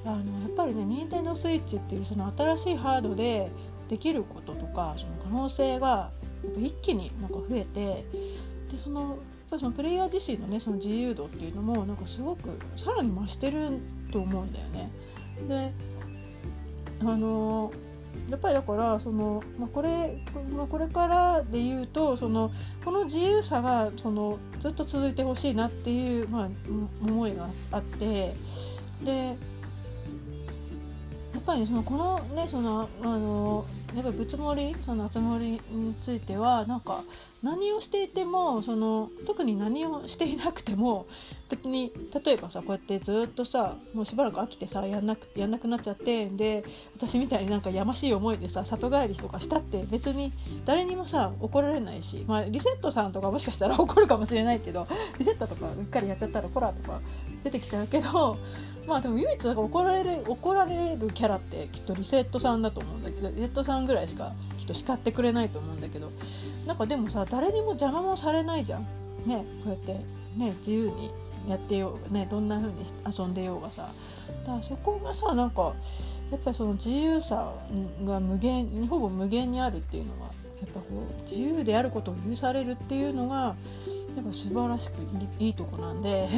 [0.04, 3.50] あのやっぱりね任天堂スイッチっていうその新しいハードで
[3.88, 6.10] できることとかその可能性が
[6.60, 8.04] 一気になんか増えて
[8.70, 9.18] でその
[9.50, 13.78] そのプレイヤー自身のねその自由度っていうのもなんかすごくさらに増してる
[14.10, 14.90] と思うんだよね。
[15.48, 15.72] で
[17.00, 17.72] あの
[18.30, 20.22] やっぱりだからその、まあ、これ、
[20.54, 22.52] まあ、これからで言うとその
[22.84, 26.48] この自由さがそのずっと続いてほしいなっていう、まあ、
[27.02, 28.34] 思いがあって
[29.02, 29.36] でやっ
[31.42, 37.02] っぱりそのこのねそのあのやっぱぶつもりその集まりについてはなんか
[37.42, 41.06] 何をしていてもその特に何をしていなくても
[41.50, 41.92] 別に
[42.24, 46.64] 例えばさこうやってずっとさもうしばらく飽きてさやんなくやんなくなっちゃってで
[46.96, 50.32] 私みたいになんかやましい思いでさ里帰りとかしたって別に
[50.64, 54.86] 誰にもさ怒られないし、まあ、リセットさんとかもしかしたら怒るかもしれないけど
[55.18, 57.00] リセットとかうっかりやっちゃったらコラとか
[57.44, 58.38] 出てきちゃうけど
[58.86, 66.10] まあでも唯一怒られる怒られるキャラってきっとリセットさんだと思うんだけどリセットさんぐらいしかきっと叱ってくれないと思うんだけど
[66.66, 68.86] なんかでもさ誰にも邪魔もされないじゃん。
[69.26, 69.92] ねこうやって
[70.36, 71.10] ね自由に
[71.48, 72.74] やってようねどんな風に
[73.18, 73.88] 遊んでようがさ。
[74.44, 75.74] だからそこがさなんか
[76.30, 77.52] やっぱりその自由さ
[78.04, 83.54] が無限ほぼ無限にあるっていうのはやっぱこう自由であることを許されるっていうのが
[84.16, 84.94] やっぱ素晴らしく
[85.38, 86.28] いいとこなんで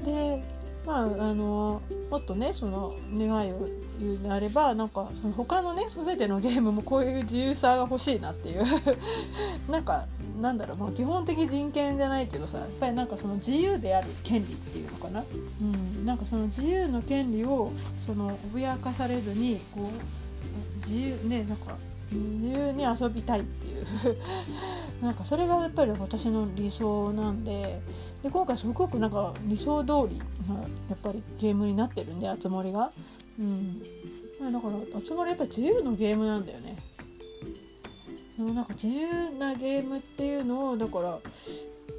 [0.00, 0.42] で
[0.86, 3.68] まああのもっとねその願いを
[3.98, 8.64] 言うのであればなんかその他のね全てのゲームもこういう自由さが欲しいなっていう。
[9.70, 10.06] なんか
[10.40, 15.22] なんだろう、まあ、基本的人権じゃないけどさやっぱりなんかその自由である権利っていうのかな、
[15.60, 17.72] うん、なんかその自由の権利を
[18.06, 19.90] その脅かされずにこ
[20.86, 21.76] う自由ねなんか
[22.12, 23.86] 自由に遊びたいっていう。
[25.00, 27.80] なんかそれがやっぱり私の理想なんで
[28.22, 32.90] で今回すごくなんか理想通りなやっぱりゲームになってるんで熱盛が。
[33.38, 33.80] うん。
[33.80, 36.76] だから熱盛やっぱ自由のゲームなんだよね。
[38.38, 41.18] なんか自由なゲームっていうのをだから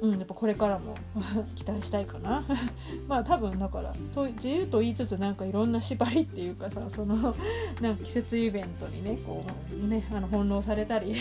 [0.00, 0.94] うん、やっぱこれからも
[1.54, 2.44] 期待したいかな。
[3.08, 7.34] まあ多分だからと自由と言いつつなんかいろんな縛りっていうかさその
[7.80, 11.14] なんか季節イベントにねこうねあの翻弄されたり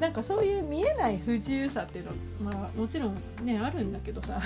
[0.00, 2.12] なんかそういう見えない不自由さっていうの
[2.52, 4.40] まあもちろんねあるんだけどさ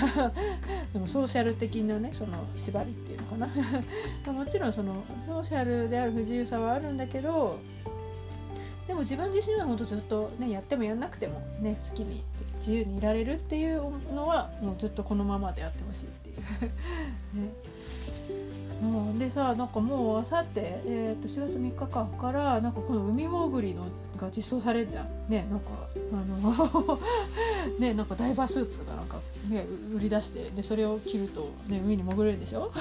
[0.93, 4.31] でもソーシャル的なねその縛りっていうのかな。
[4.31, 7.59] もちろんそのソーシャルである不自由さはあるんだけど
[8.87, 12.23] でも自分自身は本当ずっとねやってもやんなくてもね好きに
[12.59, 13.81] 自由にいられるっていう
[14.13, 16.37] のはもうずっとこのままであってほしいっていう。
[18.81, 23.83] ね、でさなんかもうあさって、えー、と4月3日間からなんかこの海潜りの
[24.17, 25.07] が実装されるじゃん。
[25.29, 25.67] ねなんか
[26.11, 26.99] あの
[27.79, 32.71] ねなんかダイバースーツがなんか、ね、売り出してでそれを着ると、ね、海に潜れるでしょ？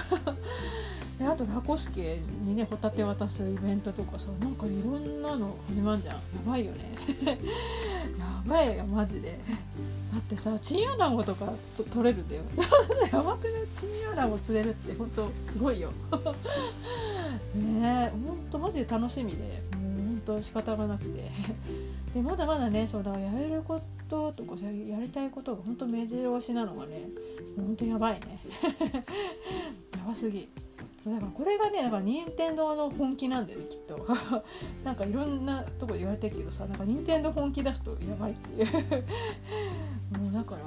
[1.20, 6.14] であとラコスケにねホタテ渡すイベントとかさなんかいろんなの始まるじゃん。
[6.14, 6.94] やばいよね。
[8.18, 9.38] やばいよマジで。
[10.10, 11.52] だってさチンアナゴとか
[11.92, 12.42] 取れるんだよ。
[13.12, 13.66] やばくない？
[13.78, 15.92] チンアナゴ釣れるって本当すごいよ。
[17.54, 19.62] ねえほんとマジで楽しみで。
[19.76, 21.30] もうほんと仕方がなくて。
[22.14, 23.78] でまだまだねそうだやれるこ
[24.08, 27.08] ととかやりたいことがほんと目白押しなのがね
[27.56, 28.40] ほんとやばいね。
[29.92, 30.48] やばすぎ
[31.06, 34.06] だからこれがねだから任天堂の本気なんだよねきっと。
[34.84, 38.66] なんかいろんなとこで言われてるけどさなんか任天堂本気出すとやばいっていう。
[40.20, 40.60] もうだから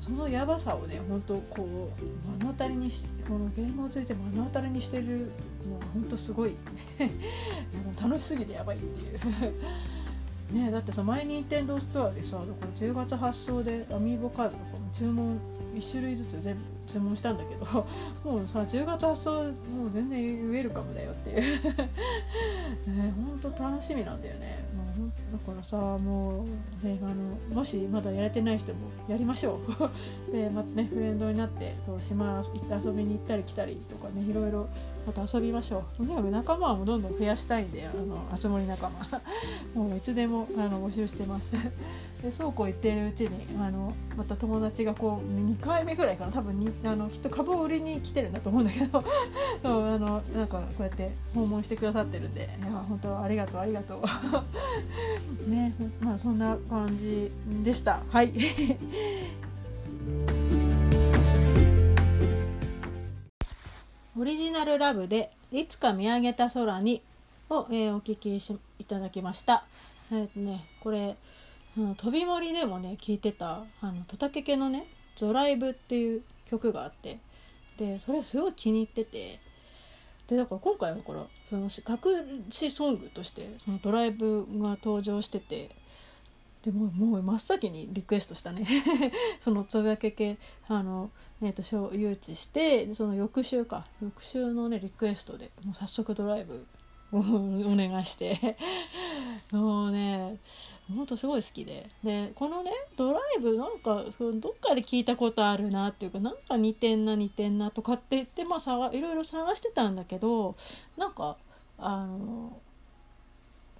[0.00, 5.30] そのやばさをね本当こう目の当たりにしこのゲームをついて目の当たりにしてる
[5.68, 6.56] のは本当すごい。
[8.00, 9.54] 楽しすぎてやばいっていう。
[10.52, 12.46] ねだってさ前任天堂ストアでさだか
[12.80, 15.38] ら10月発送でアミーボカードとかも注文
[15.76, 16.60] 1種類ずつ全部
[16.92, 17.86] 注文したんだけど
[18.24, 21.60] もうさ10月発送もう全然ウェルカムだよっていう。
[22.86, 24.64] ねほんと楽しみなんだよね。
[24.74, 26.44] もうだからさも
[26.82, 28.78] う、ね、あのもしまだやれてない人も
[29.08, 29.90] やりましょう。
[30.32, 34.68] でまたねフレンドになってそう島行って遊びに行ったり来たりとかねいろいろ
[35.06, 35.96] また遊びましょう。
[35.96, 39.20] とにかく仲間はもどんどん増やしたいんであのあつ森仲間。
[39.74, 41.52] もういつでもあの募集してます。
[42.22, 49.04] でそうこう言ってるうちにあのまた友達がこう2回目ぐらいかな多分にあのきっと株を売りに来てるんだと思うんだけど
[49.62, 54.02] そうあのなんかこうやって訪問してくださってるんでいや本当ありがとうありがとう。
[55.50, 57.30] ねまあそんな感じ
[57.62, 58.00] でした。
[58.08, 58.32] はい。
[64.18, 67.02] オリジナルラブで「いつか見上げた空に」
[67.50, 69.66] を、えー、お聴きしいただきました。
[70.10, 71.16] えーね、これ
[71.76, 74.86] あの飛び森でもね聴いてたあのトタケケのね
[75.20, 77.18] 「ドライブ」っていう曲があって
[77.76, 79.40] でそれすごい気に入ってて
[80.26, 85.70] でだから今回はこれその隠しソングとしてそのドライブが登場してて
[86.64, 88.66] でももう真っ先にリクエストしたね。
[89.38, 90.36] そのそれだけけ
[90.66, 91.62] あの、えー、と
[91.94, 93.86] 誘致してその翌週か。
[94.02, 96.66] 翌週のねリクエストでもう早速ドライブ
[97.18, 98.56] お願いして。
[99.52, 100.38] もうね
[100.94, 101.88] ほんとすごい好きで。
[102.04, 110.56] でこのねドライブなんかそのどっかで聞いたことあるなっていうかなんか似てんな似てんなとかって言ってまあさいろいろ探してたんだけど
[110.96, 111.36] なんか
[111.78, 112.60] あの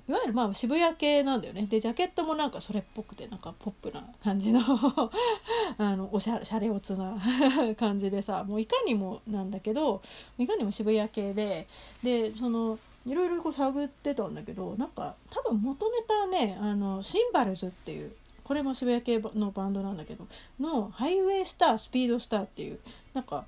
[0.08, 1.66] いわゆるまあ渋谷系なんだよね。
[1.66, 4.60] でジャケットもなんかそれっぽくてなんかポップな感じの
[5.78, 7.16] あのおしゃシャレオツな
[7.76, 10.02] 感じでさもういかにもなんだけど
[10.38, 11.66] いかにも渋谷系で
[12.04, 18.12] でそのいろいろこう探ってたんだけどなんか多分元ネタはねあのシンバルズっていう
[18.42, 20.26] これも渋谷系のバンドなんだけど
[20.60, 22.78] の「ハイウェイスタースピードスター」っていう
[23.14, 23.44] なんか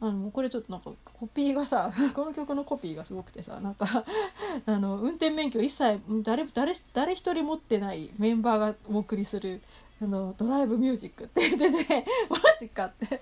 [0.00, 4.04] あのこれちょっとなんかコピーがさ この曲のコピーがすごくてさなんか
[4.66, 9.60] あの運転免許一切誰誰誰一人持ってないメンバーがお送りする
[10.02, 13.20] あのドライブミュージックって言ってて マジかって。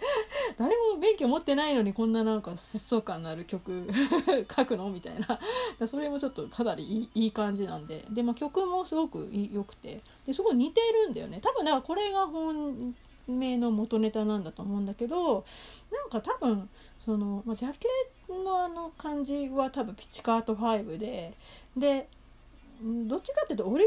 [0.57, 3.87] 誰も免許持ってないのにこんななんか疾走感のある曲
[4.57, 5.87] 書くのみたいな。
[5.87, 8.07] それもちょっとかなりいい感じなんで。
[8.11, 10.01] で、まあ、曲もすごく良くて。
[10.27, 11.41] ですごい似てるんだよね。
[11.43, 12.95] 多分だからこれが本
[13.29, 15.45] 名の元ネタなんだと思うんだけど
[15.93, 17.89] なんか多分その、まあ、ジャケ
[18.33, 21.35] のあの感じは多分ピチカート5で
[21.77, 22.09] で
[22.83, 23.85] どっちかっていうとオリ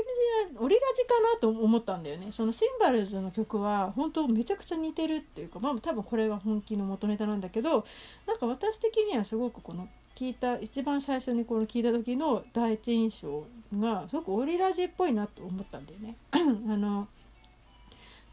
[0.58, 2.32] オリラジかなと思ったんだよね。
[2.32, 7.86] そのシンバルズの曲は本当めちゃくちゃ似てるっていうかまあ多分これが本気の元ネタなんだけど
[8.28, 13.46] なんか私的にはすごくこの聞いた一番最初にこの聞いた時の第一印象
[13.80, 16.16] がすごくオリラジっぽいなと思ったんだよね。
[16.32, 16.38] あ
[16.78, 17.08] の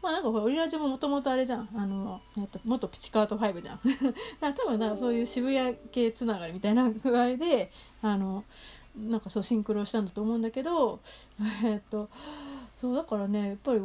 [0.01, 1.69] まあなんかオリラジももともとあれじゃん。
[1.75, 3.79] あの、えっと、元ピチカート5じゃん。
[4.41, 7.71] だ多分なそういう渋谷系つながりみたいな具合で
[8.01, 8.43] あの
[8.97, 10.99] なんかそうシンクロしたんだと思うんだけど
[11.63, 12.09] えっと
[12.79, 13.81] そうだからねやっぱり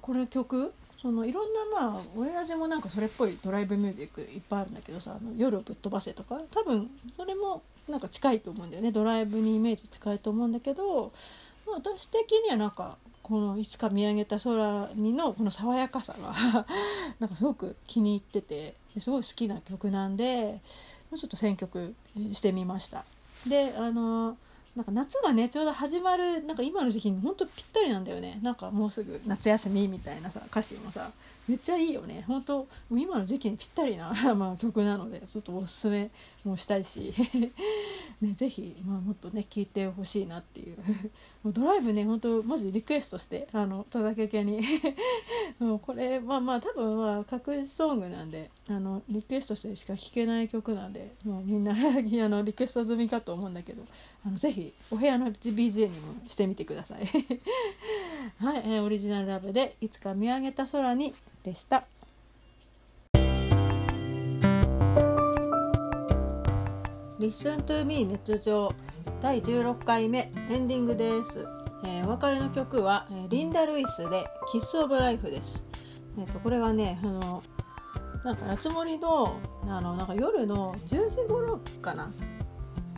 [0.00, 11.12] これ曲そのいろんなまあオリラジもなんかそれっぽいドライブミュージックいっぱいあるんだけどさ「あの夜をぶっ飛ばせ」とか多分それもなんか近いと思うんだよねドライブにイメージ近いと思うんだけど、
[11.66, 16.34] まあ、私的にはなんかこのいつか見上げた空にのこの爽やかさが
[17.20, 20.60] なんかすごく気に入っててすごい好きな曲なんで
[21.16, 21.94] ちょっと選曲
[22.32, 23.04] してみました。
[23.46, 24.36] であの
[24.76, 28.38] なんか夏がねちょうど始まるなんか今の時期にほんとぴったりなんだよね。
[28.42, 31.10] なんかもうすぐ夏休みみたいなさ歌詞もさ
[31.48, 32.24] めっちゃいいよね。
[32.28, 36.10] 本当今の時期にぴったりな まあ曲なのでちょっとおすすめ
[36.48, 37.14] もしたいし。
[38.20, 40.76] ねぜひ、まあ、もっとね聴いてほしいなっていう。
[41.44, 44.60] もうドライブね本当マジリクエストしてあの戸田家に。
[45.60, 53.82] もうこれまあまあ多分まあ確実ソングなんであのリクエストしてしか聴けない曲なんでもうみんなあのリクエスト済みかと思うんだけど
[54.24, 57.06] あのぜひお部屋の BGM にもしてみてください。
[58.38, 61.86] はい、えー、オリジナルラブでいつか見上げた空にでした。
[67.18, 68.72] Listen to me 熱情。
[69.20, 70.32] 第16回目。
[70.48, 71.44] エンディングです、
[71.84, 75.64] えー、お別れの曲は、リンダ・ルイスで「キス・オブ・ライフ」です、
[76.16, 77.42] えーと、これはねあの
[78.24, 82.12] なんか夏森のあのなんか夜の10時頃かな。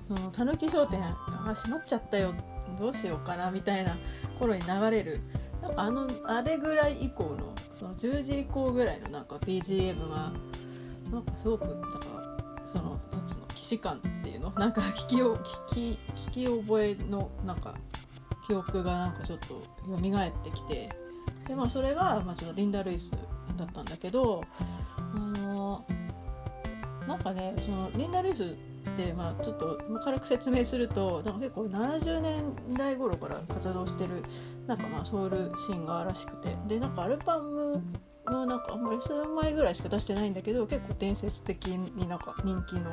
[0.06, 2.34] そのたぬき商店あ閉まっちゃったよ。
[2.78, 3.96] どうしようかなみたいな
[4.38, 5.20] 頃に流れる。
[5.62, 10.30] なんかあのあれぐらい以降のその10時以降ぐらいのなんか BGM が
[11.10, 12.29] なんかすごくなんか
[13.78, 14.50] なんつうの既視感っていうの？
[14.50, 17.74] なんか聞きを聞き聞き覚えのなんか
[18.46, 19.98] 記憶がなんかちょっと蘇っ
[20.44, 20.88] てきて。
[21.46, 23.10] でまあそれが、まあ、ちょっとリンダ・ルイス
[23.56, 25.84] だったんだけどあの
[27.08, 28.54] なんかねそのリンダ・ルイス
[28.96, 34.22] で、まあ、ちょっと軽く説明するとなんか結構70年代頃から活動してる
[34.68, 36.56] なんかまあソウルシンガーらしくて。
[36.68, 37.82] でなんかアルバム
[38.26, 42.92] はなんかあんまり数枚ぐらいしか出してないんだけど結構伝説的になんか人気の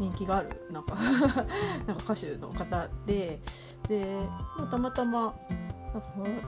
[0.00, 0.94] 人気があるなんか
[1.86, 3.38] なんか歌手の方で
[3.86, 4.16] で
[4.70, 5.34] たまたま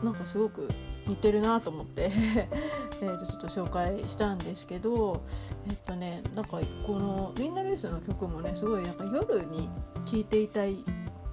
[0.02, 0.68] なんかすごく
[1.06, 2.10] 似てるなと思って
[3.02, 5.22] えとちょっと紹介したんですけど
[5.68, 9.68] えっとねなんかこのみんなレースの曲もねすごいなんか夜に
[10.10, 10.76] 聴いていたい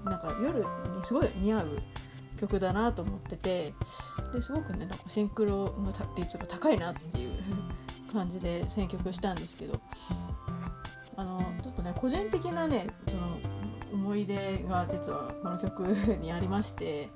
[0.03, 0.65] なんか夜に
[1.03, 1.77] すごい似合う
[2.37, 3.73] 曲だなと思ってて
[4.33, 7.39] ですごくねなんかシンクロの率が高いなっていう
[8.11, 9.79] 感じで選曲したんですけど
[11.15, 11.48] あの
[11.99, 13.37] 個人的なねその
[13.91, 15.79] 思い出が実はこの曲
[16.21, 17.09] にありまして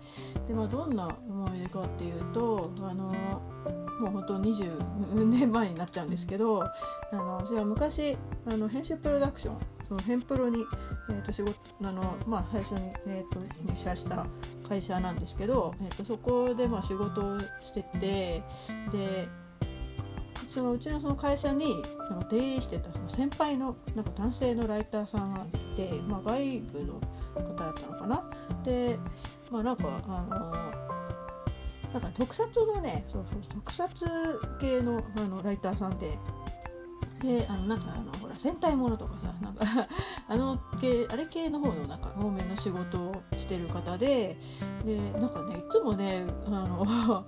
[0.47, 3.05] で、まあ、どんな思い出かっていうとあの
[3.99, 9.57] もう本当20年前になっちゃうんですけどあの私は昔あの編集プロダクション
[9.87, 10.65] その編プロに、
[11.09, 14.25] えー、と仕事あの、まあ、最初に、えー、と入社した
[14.67, 18.43] 会社なんですけど、えー、とそこでまあ仕事をしてて
[18.91, 19.29] で
[20.53, 26.93] そのうちのその会社にその出入りしてたその先輩のなんか男性のライターさんがいて、まあ、外部の
[27.33, 28.23] 方だったのかな。
[28.63, 28.99] で
[29.49, 30.83] まあなんかあの
[31.91, 34.05] なんか特撮のねそうそう特撮
[34.59, 36.17] 系のあのライターさんで
[37.21, 39.65] であのなんかあのほら戦隊ものとかさなんか
[40.27, 44.37] あの系あれ系の方のなんか方面の仕事をしてる方で
[44.85, 47.25] でなんかねいつもねあの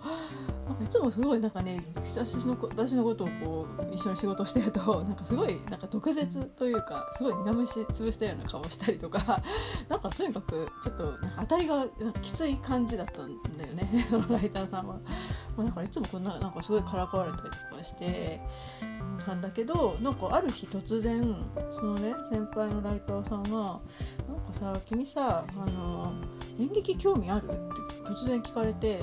[0.84, 9.42] いつもすごいなんかね私の私のことをこう一緒に仕事してると なんかすごいなんか毒舌というかすごい苦虫潰したような顔をしたりとか
[9.88, 11.86] なんかとにかくちょっとなんか当たりが
[12.22, 14.96] きつい感じだったんだよね そのライターさんは。
[15.56, 18.42] まあ、だからいつもこんななんかすごいからかわれたりとかして
[19.26, 21.36] たんだけどなんかある日突然
[21.72, 26.12] そのね先輩のライターさんが「なんかさ君さあの
[26.60, 27.56] 演劇興味ある?」って
[28.10, 29.00] 突然聞かれて。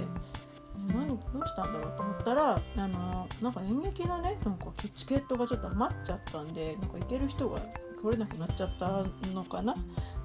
[0.89, 7.59] 何どうしたんだろうと思ったらあのなんか演劇のねなんかチケットがちょっと余っちゃったんでなんか行ける人が
[8.01, 9.75] 来れなくなっちゃったのかな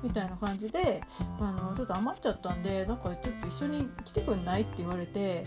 [0.01, 1.01] みたいな感じで
[1.39, 5.45] あのちょっと余っちゃったんでなんかちょっと一緒に来てくんないって言われて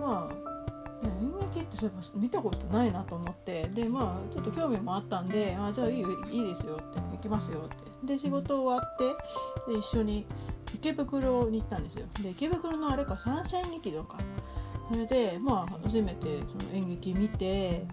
[0.00, 0.57] まあ
[1.04, 7.88] 演劇ってそういえば見たことないなと思ってでまあちょっと興味もあったんで「あじゃあいいいいですよ」って「行きますよ」って。
[8.04, 10.24] で仕事終わってで一緒に
[10.74, 12.06] 池袋に行ったんですよ。
[12.22, 14.18] で池袋のあれか三線劇場か
[14.90, 17.84] それでまあ初めてその演劇見て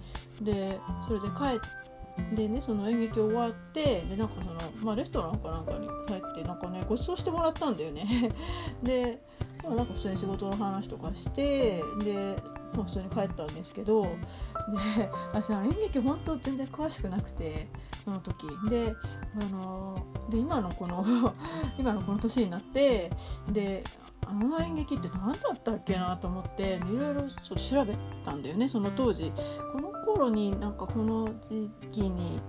[0.41, 1.85] でそれで帰って
[2.33, 8.31] でねその演劇終わってでなんかその、まあ、レストランかなんかに入ってなんかねご馳走してもらったんだよね。
[8.81, 9.21] で、
[9.69, 12.35] なんか普通に仕事の話とかしてで、
[12.73, 17.67] まあ、普通に帰ったんですけどで私は演劇本当全然詳しくなくて
[18.03, 18.45] その時。
[18.69, 18.95] で
[19.41, 21.33] あので今のこの
[21.77, 23.11] 今のこの年になって
[23.51, 23.83] で
[24.27, 29.31] あの演劇って何だったっけなと思っていろいろちょっと調べたんだよねその当時。
[29.71, 32.39] この頃になんかこの時期に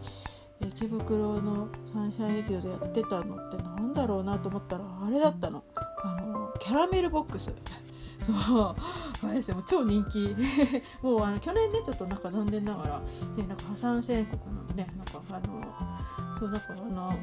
[0.61, 5.63] 池袋のサンシャイン劇場でやってたのってなんだろうなと思ったらあれだったの。
[6.03, 7.55] あのキャラメルボックス
[8.27, 8.77] そう。
[9.23, 10.35] あれですよ超人気。
[11.03, 13.01] もうあの去年ねちょっとなんか残念ながら、
[13.37, 15.61] ね、なんか破産宣告のねなんかあの
[16.39, 17.15] そうだからあの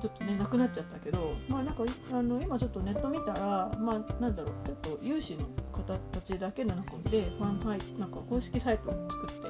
[0.00, 9.48] ちょっとねなくなっちゃったけどまあなんかあの今ちょっとネット見たらまあなんだろうちょっと有志の方たちだけの中でファンサイなんか公式サイトを作って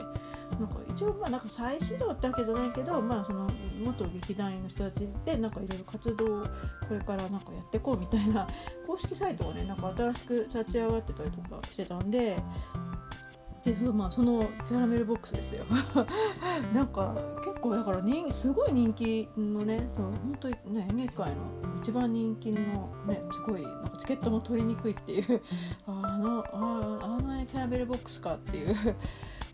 [0.59, 3.49] なんか一応まあなんか再始動ってわけじゃないけどまあその
[3.81, 6.47] 元劇団員の人たちでなんかいろいろ活動を
[6.89, 8.47] これからなんかやっていこうみたいな
[8.87, 12.37] 公式サイトがねなんか新しく立ち上がってたりとかしてたんで
[13.65, 15.65] でその,、まあ、そのキャラメルボックスですよ。
[16.75, 21.37] なんか結構だから人すごい人気のねそう本当にね演劇界の
[21.81, 22.59] 一番人気の
[23.07, 25.41] ねすごいなんかチケットも取りにくいっていう
[25.87, 28.97] あのああのキャラメルボックスかっていう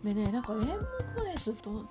[0.03, 1.85] でねなんか演目はねちょっと舞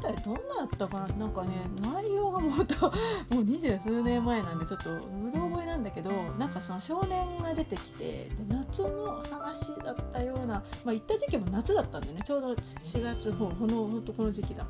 [0.00, 1.48] 台どんなだったかななんかね
[1.82, 2.90] 内容がもっと
[3.34, 5.00] もう二十数年前なんでちょっとう
[5.34, 12.20] ろ覚えなんだけどなんかその少年が出てきてで夏の話だったようなまあ行った時期も夏だったんでね。
[12.24, 14.64] ちょうど4月ほこのほんとこの時期だ。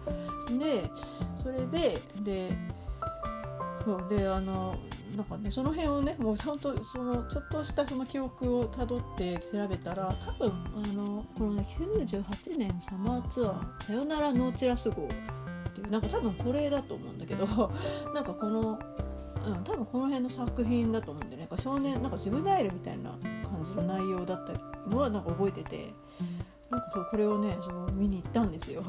[0.59, 0.91] で
[1.37, 2.57] それでで
[3.85, 4.75] そうであの
[5.17, 15.07] なんかねその辺をねもう本当そのちょっとしたその記憶をたどって調べたら多分あのこのね98年サマーツアー「さよならノーチラス号」っ
[15.73, 17.47] ていうなんか多分これだと思うんだけど
[18.15, 18.79] なんかこの、
[19.47, 24.53] うん、多分この辺の作品だと思うんでねなんか少年なんかジブナイルみたいな感じの内容だった
[24.89, 25.95] のはなんか覚えてて。
[26.71, 28.83] なんかそうこれをねその見に行ったんですよ。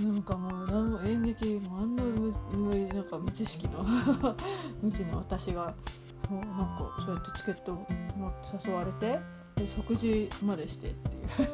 [0.00, 3.84] なんかもう何も演劇もあんな無無なんか無知識の
[4.80, 5.74] 無知の私が
[6.30, 7.86] もうなんかそうやってチケットを
[8.16, 9.20] 持って誘われて
[9.56, 11.48] で食事までしてっていう。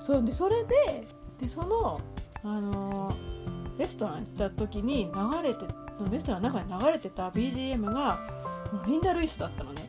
[0.00, 1.06] そうでそれで
[1.40, 2.00] でその
[2.44, 5.64] あのー、レストラン行った時に流れて
[6.10, 8.20] レストランの中に流れてた BGM が
[8.86, 9.83] リンダ・ルイスだったのね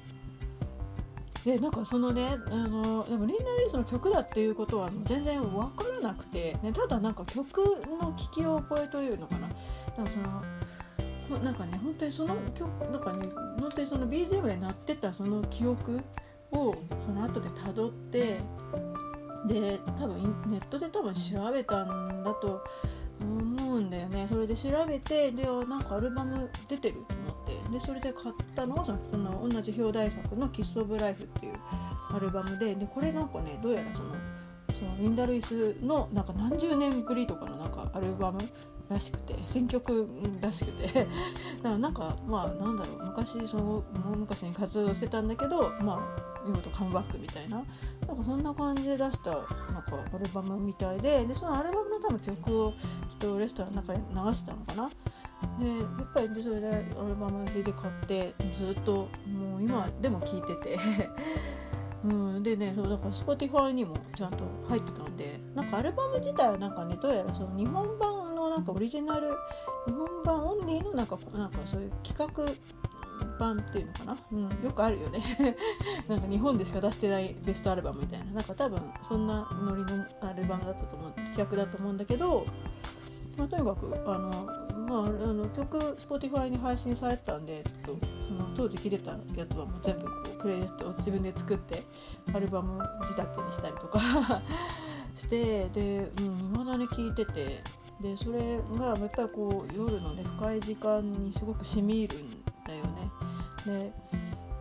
[1.45, 7.59] でなんかそのねあのでもリンダ・リースの曲だっていうことは全然分からなくて、ね、ただなんか曲
[8.01, 9.47] の聴き覚えというのかな。
[9.95, 10.17] なんかそ
[11.31, 13.27] のなんかね本当にその曲なんかね
[13.59, 15.99] 本当にその BGM で鳴ってたその記憶
[16.51, 16.73] を
[17.03, 18.39] その後でたどって
[19.47, 22.63] で多分ネットで多分調べたんだと
[23.25, 24.27] 思うんだよね。
[24.29, 27.71] それで調べてでなんかアルバム出てると思って。
[27.71, 31.53] でそれで買ったのがそのその同じ表題作の「キス・オブ・ライフ」っていう
[32.13, 32.75] アルバムで。
[32.75, 34.15] でこれなんかねどうやらその
[34.73, 38.39] そのリンダ・ルイスのなんか何十年ぶりとかのなんかアルバム
[38.89, 40.07] らしくて選曲
[40.41, 40.87] らしくて。
[40.87, 41.07] だか
[41.63, 43.05] らなんかまあなんだろう。
[43.05, 43.83] 昔そのも
[44.13, 47.57] う昔に活動してたんだけどまあ見事カムバックみたいな。
[48.07, 51.25] なんかそんな感じで出したなんかアルバムみたいで。
[51.25, 52.71] でそのアルバムの多分曲を
[53.19, 54.89] ちょっとレストランの中で流してたのかな。
[55.59, 56.73] でやっぱりそれでア
[57.07, 60.79] ルバム CD 買ってずっともう今でも聴いてて。
[62.05, 69.29] うん、でねそうだから Spotify にもちゃんと入ってたんでなんかアルバム自体はなんかねどうやらその日本版のなんかオリジナル
[69.87, 72.45] 日本版オンリーのなんかなんかそういう企画
[73.39, 75.55] 版っていうのかな、うん、よくあるよね。
[76.07, 78.25] なんか日本でしか出してないベストアルバムみたいな。
[78.25, 82.45] なんか多分そんなノリのアルバムだったと思う企画だと思うんだけど、
[83.37, 91.83] まあ、とにかくあの、まあ、あの曲 Spotify に配信されてたんでちょっとその当時聴いてたやつはもう全部こうプレイリストを自分で作って
[92.33, 93.99] アルバム仕立てにしたりとか
[95.15, 97.61] してでいま、うん、だに聴いてて
[98.01, 102.29] でそれがやっぱりこう夜のね深い時間にすごくしみ入るん
[102.65, 103.11] だよね。
[103.65, 103.93] で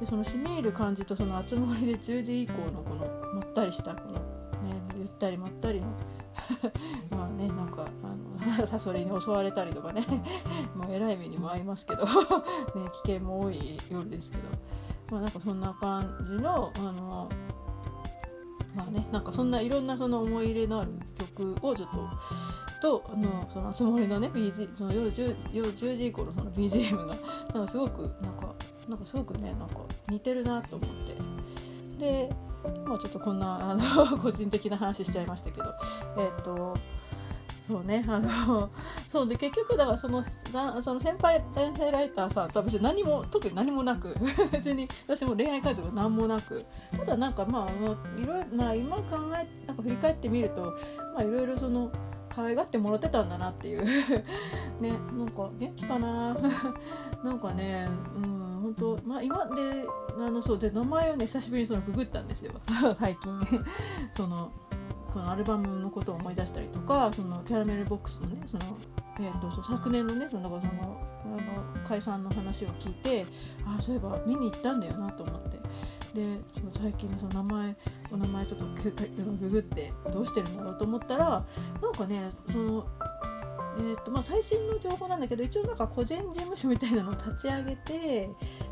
[0.01, 4.21] でそのしみ入る感じとその集まりで10時以降のこのまったりしたこのね
[4.97, 5.87] ゆったりまったりの
[7.11, 7.85] まあねなんか
[8.66, 10.07] サソリに襲われたりとかね。
[10.77, 12.05] まあえらい目にも遭いますけど。
[12.07, 12.11] ね
[13.05, 14.43] 危険も多い夜ですけど。
[15.12, 17.29] まあなんかそんな感じのあの
[18.75, 22.09] まあねなんかそんないろんなその思い入れのある曲をちょっと
[22.85, 27.15] とあのそのつもりのね BG その夜 10, 夜10時以降のその BGM が
[27.55, 28.55] なんかすごくなんか
[28.89, 29.77] なんかすごくねなんか
[30.09, 31.15] 似てるなと思って。
[31.99, 32.29] で
[32.87, 35.73] まあちょっとこんなあの 個人的な話しちゃいましたけど。
[36.19, 36.77] えっ、ー、と
[37.66, 38.69] そうねあの
[39.09, 40.23] そうで結局だからその
[40.82, 44.15] その先輩男性ライターさんとは別に何も特に何もなく
[44.53, 46.65] 別に私も恋愛活動何もなく
[46.97, 50.62] ただなんかまああのいろいろ、まあ、今考えなんか振り返ってみると
[51.15, 51.91] まあいろいろその
[52.28, 53.85] 可愛がってもらってたんだなっていう。
[54.82, 56.36] ねなんか元気かな？
[57.23, 59.86] なんかねうん本当まあ今で
[60.19, 62.51] あのそうで名前をね久しぶりにそのググったんですよ。
[62.99, 63.41] 最近。
[64.16, 64.51] その
[65.15, 68.77] このアルバムのことを思い出したりとかそのキャラメルボックスのねその、
[69.20, 73.24] えーと、と昨年のねそのだからそのあの解散の話を聞いて
[73.65, 75.55] あそういえば見に行ったんだよなと思って。
[76.15, 77.77] でその最近のその名前
[78.12, 81.45] お名前ちょっとググってどうしてるんだろうと思ったら
[81.82, 82.86] なんかねその
[83.79, 88.31] えーとまあ、最新の情報なんだけど一応なんか個人事務所みたいなのを立ち上げて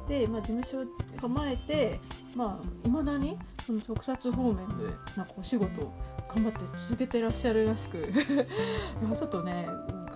[0.09, 0.85] で、まあ、事務所
[1.21, 2.01] 構えて
[2.33, 4.85] いまあ、未だにその特撮方面で
[5.17, 5.93] なんかお仕事を
[6.35, 7.99] 頑張って続けてらっしゃるらしく。
[8.01, 9.67] いやちょっとね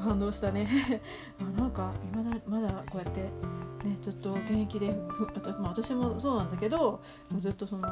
[0.03, 0.69] 感動したね
[1.41, 3.31] あなんかまだまだこうやって
[3.87, 4.91] ね、ずっと現役で
[5.61, 7.01] まあ、私もそうなんだけど
[7.39, 7.89] ずっとその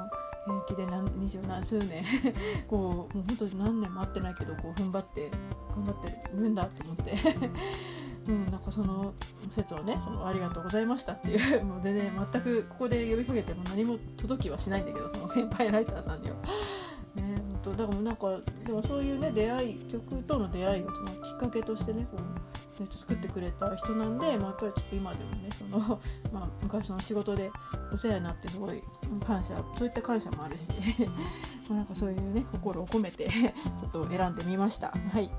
[0.46, 2.04] 現役で何二十何数年
[2.66, 5.30] こうもう本当に何年も会ってないけどこう踏ん張って
[5.70, 7.14] 頑張ってるんだと思って
[8.26, 9.12] うん、なんかその
[9.50, 16.36] 説をねそのありがとうございましたっていうもう全然全くここで呼びかけても何も届きはしないんだけどその先輩ライターさんには。
[17.70, 26.00] ね、本当だからなんかでもそういうね出会い曲との出会いをそのきっかけとしてねこうね作ってくれた人なんで、まあ、やっぱりちょっと今でもねその、
[26.32, 27.50] まあ、昔の仕事で
[27.92, 28.82] お世話になってすごい
[29.24, 30.68] 感謝そういった感謝もあるし
[31.68, 33.28] まなんかそういうね心を込めて
[33.80, 34.88] ちょっと選んでみました。
[34.88, 35.30] はい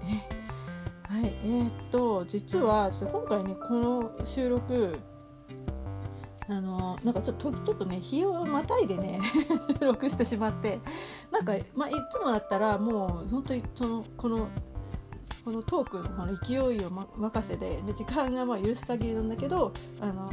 [1.08, 4.98] はい、えー、っと実は今回ねこの収録
[6.48, 9.20] あのなんかちょっとちょっとね日をまたいでね
[9.80, 10.80] 収 録してしまって
[11.32, 14.48] なんか、まあ、いつもだったらもう本当にそのこの
[15.44, 20.32] このトークのこの勢いを、任せでで時間がまあ許す限りなんだけどあの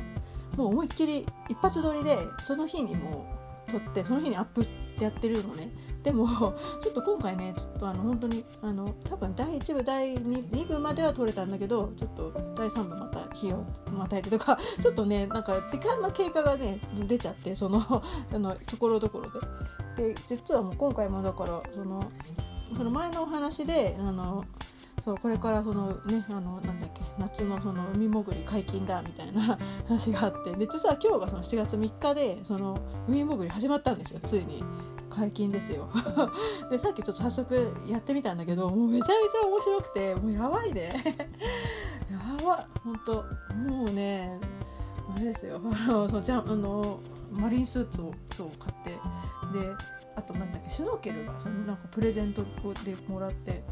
[0.56, 3.26] もう思いっきり一発撮りでその日にも
[3.68, 4.66] う撮ってその日にアップ
[4.98, 5.70] やってるのね。
[6.02, 17.80] でもちょっと今回ねちょっとあの本当にあの多分第1部第 2, 2部までは撮れたんだけどちょっと第3部また日をまたいてとか ちょっとねなんか時間の経過がね出ちゃってその
[18.34, 19.40] あのところどころで。
[19.94, 22.02] で実はもう今回もだからその
[22.74, 24.42] その前のお話であの
[25.04, 29.58] そうこれからそのねあのなんだっけ夏のその海潜り解禁だみたいな
[29.88, 34.62] 話があってで実は今日がその7月3日でその海潜り始まったんですよついに。
[35.14, 35.90] 解禁ですよ。
[36.70, 40.90] でさっきちょっと早速やってみたんだけどもうめちゃめちゃ面白くてもうやばいね。
[42.10, 43.24] やばほんと
[43.68, 44.40] もうね
[45.14, 45.60] あれですよ。
[45.62, 47.00] あのそのじゃあの
[47.30, 48.90] マリンスーツをそう買って
[49.58, 49.70] で
[50.16, 52.42] あとなんだっけシュノーケルがそのなんかプレゼント
[52.84, 53.62] でもらって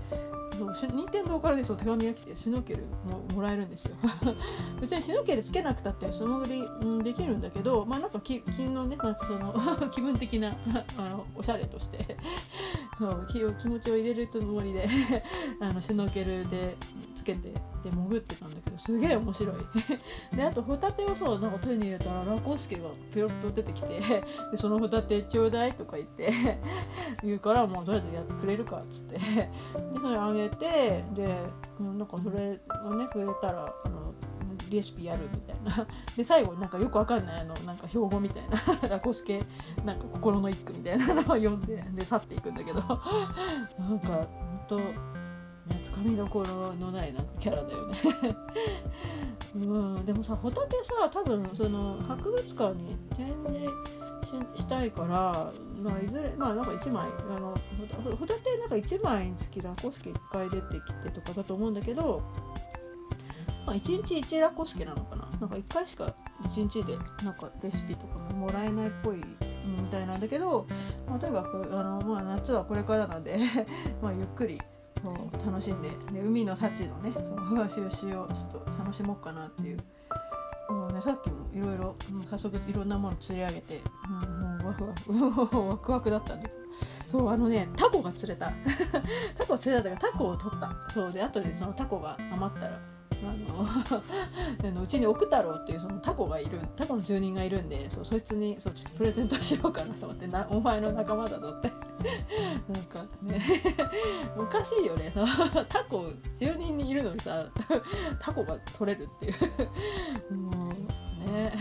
[0.75, 3.97] そう任天堂からねそう手紙が来てシュノーケルももらえるんですよ。
[4.81, 9.55] 別にシュノーケルつけなくたって素潜り、うん、できるんだけどまあなんかき金のねなんかその
[9.91, 10.57] 気分的な
[10.97, 12.17] あのおしゃれとして
[12.99, 14.89] そう気を気持ちを入れるつもりで
[15.61, 16.77] あのシュノーケルで
[17.35, 17.53] けて
[17.83, 19.57] で潜ってたんだけどすげえ面白い。
[20.37, 22.83] であとホタテをそうなんか手に入れたらラコスケが
[23.13, 24.01] ピョロッと出てきて
[24.51, 26.33] でそのホタテちょうだいとか言って
[27.23, 29.19] 言うからもうとりあえずやってくれるかっつって。
[29.19, 29.51] で
[30.01, 31.43] それあげてで
[31.81, 34.13] なんかそれをねくれたらあの
[34.71, 35.87] レシピやるみたいな。
[36.17, 38.61] で最後なんかよくわかんないあのなんか標語みたいな。
[38.89, 39.43] ラコスケ
[39.85, 42.81] なんか心の一句みたいなのを読んでで去っていくんだけど。
[42.81, 42.99] なんか
[43.79, 44.29] 本
[44.69, 45.20] 当ねつか
[46.01, 47.97] みどころのないなんかキャラだよね。
[49.55, 50.05] うん。
[50.05, 55.53] でもさホタテさ多分その博物館に展示したいから、
[55.83, 57.55] まあ、いずれまあなんか1枚あの
[58.17, 62.23] ホタテなんか1枚につきラコスケ1回出てきてとかだと思うんだけど
[63.67, 65.29] まあ、1日1ラコスケなのかな。
[65.41, 66.13] なんか1回しか
[66.55, 70.67] 1日でなんかレシピとかももらえないっぽいみたいなんだけど、
[71.09, 73.39] まあ、とにかくあの、まあ、夏はこれからなんで
[74.03, 74.59] まあゆっくり
[75.03, 79.79] そう楽しんでで海の幸のねその収集をちょっと楽しもうかなっていう。
[80.71, 81.97] もうね、さっきもいろいろ
[82.31, 86.49] 早速いろんなもの釣り上げて、うん、もうワクワクワクワクだったんで。
[86.49, 86.55] す
[87.09, 88.53] そうあのねタコが釣れた。
[89.37, 90.73] タコ釣れたというかタコを取った。
[90.91, 92.79] そうであとでそのタコが余ったら
[93.23, 101.73] あの うちに奥太郎っていうそのタコがいるタコの住人がいるんでそうそいつにそうプレゼントしようかなと思ってなお前の仲間だぞって。
[102.73, 103.41] なんかね
[104.37, 105.13] おかしいよね。
[105.13, 105.25] そ
[105.65, 106.07] タコ
[106.37, 107.47] 住人にいるのにさ
[108.19, 109.31] タコが取れるってい
[110.31, 110.35] う。
[110.35, 111.53] もうね。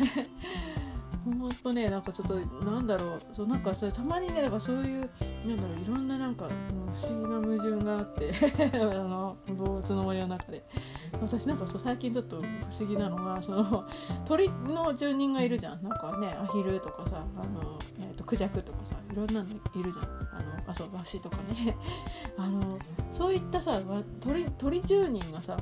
[1.25, 2.35] ほんとねなんかちょっと
[2.65, 3.21] なんだろう。
[3.35, 5.09] そうなんかそれたまにねなんかそういう
[5.45, 6.49] なんだろういろんななんか
[7.01, 8.33] 不思議な矛盾があって
[8.77, 10.63] あの動物の森の中で。
[11.21, 12.43] 私なんかそう最近ちょっと不
[12.79, 13.87] 思議なのがその
[14.25, 15.83] 鳥の住人がいるじゃん。
[15.83, 20.05] なんかねアヒルとかさあの、えーと、クジャクとかさいろんなのいるじゃん。
[20.05, 21.75] あのそうワシとかね。
[22.37, 22.79] あの
[23.11, 23.79] そういったさ
[24.19, 25.57] 鳥鳥住人がさ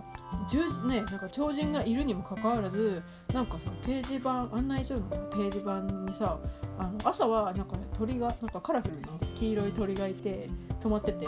[0.88, 3.02] ねなんか超人がいるにもかかわらず
[3.34, 6.38] なんかさ掲示板案内所の掲示板にさ
[6.80, 10.48] あの朝はなんか、鳥がなんかカラフルな黄色い鳥がいて
[10.80, 11.26] 止まってて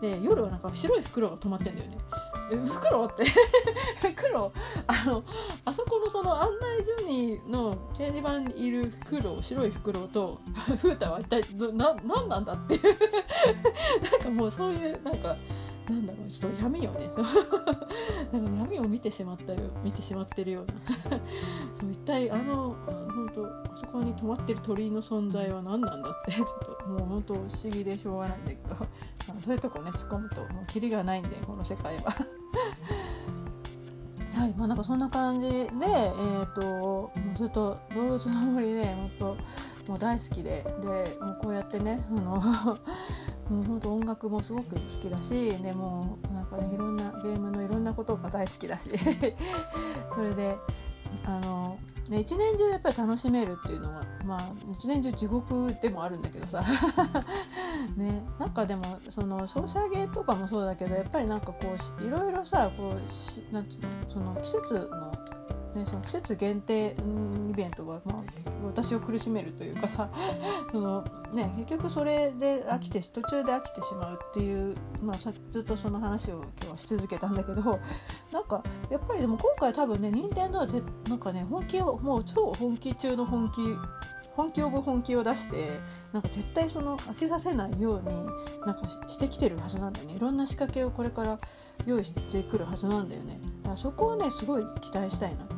[0.00, 1.98] で夜はなんか白い袋が止まってんだよね。
[2.68, 3.24] 袋って？
[4.14, 4.52] 袋？
[4.86, 5.22] あの
[5.64, 10.40] あそこのその案内所にの掲示板にいる袋白い袋と
[10.82, 12.82] 風太は一体どな何なんだっていう。
[14.10, 15.36] なんかもうそういうなんか
[15.90, 17.10] なんだろうちょっと闇をね。
[18.32, 19.58] なんか闇を見てしまったよ。
[19.82, 21.18] 見てしまってるような。
[21.80, 26.32] そう一体あの本当あそこに止まってる鳥居の存在は何なんだって。
[26.32, 26.48] ちょっ
[26.78, 28.76] ともう本当不思議でしょうがないんだけど。
[29.40, 32.14] そういうとこね突っ込むともうキリがないんでこの世界は。
[34.34, 39.36] はいまあなんかそんな感じでえっ、ー、ともうずっと動物の森ね本当
[39.90, 42.36] もう大好きででもうこうやってねあの
[43.50, 48.90] もう本当音楽もすごく好きだしでもなんかねいろんなゲームのいろんなことが大好きだし。
[50.14, 50.56] それで
[51.24, 51.76] あの
[52.08, 54.40] ね、一年中やっぱり楽しめるっていうのはまあ
[54.72, 56.64] 一年中地獄でもあるんだけどさ。
[57.96, 61.54] ねなんかでもそのソーシャゲーとかもそうだけどやっぱりなんかこ
[62.00, 65.12] ういろいろさこうしなんていうのその季節の
[65.74, 66.96] ね、その季節限定
[67.50, 70.08] イベントが、まあ、私を苦しめるというかさ
[70.70, 77.62] その、ね、結局それで飽きて途中で飽きてしまうっていう、まあ、ずっとその話を今日はし続けたんだけど
[78.32, 83.60] なんかやっぱりでも今回多分ね任天堂はぜなんかね本気をもう超本気中の本気
[84.36, 85.80] 本気オブ本気を出して
[86.12, 88.06] なんか絶対その飽きさせないように
[88.66, 90.14] なんかしてきてるはずなんだよね。
[90.14, 91.38] いろんな仕掛けをこれから
[91.86, 93.40] 用意してくるはずなんだよね。
[93.62, 95.48] だからそこをねすごい期待したいなっ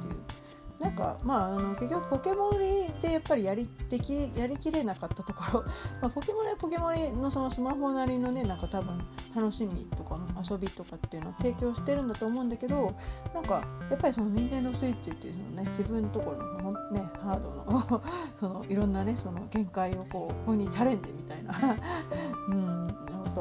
[0.83, 2.59] なんかまああの結局ポケモン
[3.01, 5.65] でやっぱりやりできやりきれなかったところ、
[6.03, 8.99] まあ、ポケモンはポケモンのそのスマホなりのねなんか多分
[9.35, 10.19] 楽しみとか
[10.51, 12.93] 遊びとかっていうのを提供してるんだと思うんだけど
[13.33, 18.03] なんかやっぱりその任天堂スイッチっていうそのね自分のところのねハードの
[18.41, 21.55] そのいろんなねその限界をこうこにチャレンジみたいな。
[22.51, 22.83] うん。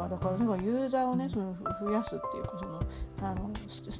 [0.09, 2.79] だからなんかユーザーをねその増やすっていうかその
[3.21, 3.49] あの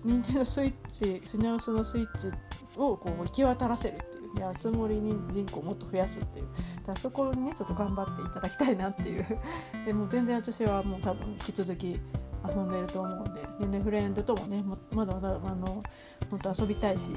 [0.04, 2.28] 任天堂スイッチスネオスのスイッチ
[2.78, 6.48] をこう行き渡らせるっていうで熱盛に人口をもっと増やすっていう。
[6.86, 9.26] だそこにねちょっと頑張っていただきたいなっていう。
[9.86, 12.00] でも全然私はもう多分引き続き
[12.48, 15.82] 遊んでると思うんでで、ね、フレンドともねまだまだあの
[16.30, 17.12] 本当遊びたいし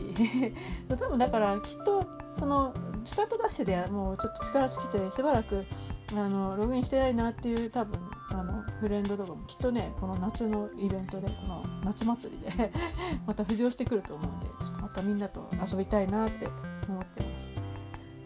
[0.89, 2.03] 多分だからきっと
[2.39, 2.75] その
[3.05, 5.65] スタートダッシュでもうちょっと力尽きてしばらく
[6.13, 7.99] あのログインしてないなっていう多分
[8.31, 12.73] あのフレンドとかもきっとねこの夏のイベントでこの夏祭りで
[13.27, 16.47] また浮上してくると思うんでちょっとまたみんなと遊びたいなって
[16.89, 17.49] 思ってます。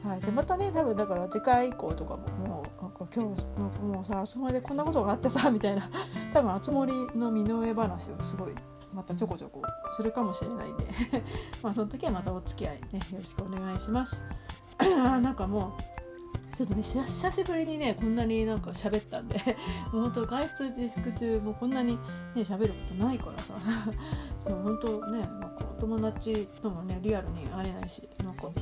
[0.05, 3.45] はい、でまたね多分だから次回以降とかももうなんか今日
[3.83, 5.91] もうさあそこまでこんなことがあってさみたいな
[6.33, 8.55] 多分あつ森の身の上話をすごい
[8.99, 9.63] またちょこちょこ
[9.93, 10.85] するかもしれないんで。
[11.63, 14.21] まあその時はまたお付き合いねよろしくお願いします。
[14.81, 15.77] なんかも
[16.53, 19.39] うちょっとね久しぶりにねこんなになんか喋ったんで。
[19.95, 21.97] もう本当外出自粛中もこんなに
[22.35, 23.55] ね喋ることないからさ。
[24.45, 28.53] そう本当ねなんかお友達ともねリアルに会えないしなんかこ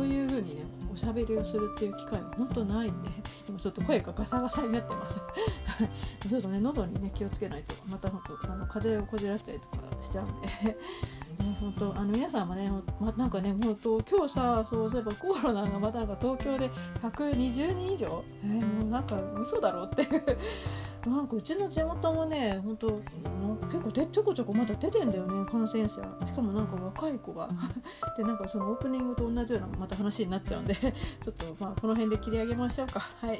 [0.00, 3.08] ういう風にねおしゃべりをするっていう機会が本当ないんで。
[3.48, 5.20] 今ちょっと声がガサガサになってます
[6.28, 10.76] ちょっとね喉にね気をつけないとまた本当あの風邪をこじらしたりとかしちゃうんで、
[11.60, 12.70] 本当あの皆さんもね、
[13.00, 16.70] ま、なんかね、本当今日さ、そうすればコロナがまたなんか東京で
[17.02, 20.22] 120人以上、えー、もうなんか嘘だろうっていう
[21.08, 22.86] なんかうちの地元もね、本当
[23.66, 25.90] 結構でちょこちょこまだ出てんだよね、感染者。
[26.26, 27.48] しかもなんか若い子が
[28.16, 30.90] で、なんかそのオープニングと同じようなまた話になっちゃうんで、ちょ
[31.30, 33.00] っとまあこの辺で切り上げましょうか。
[33.20, 33.35] はい。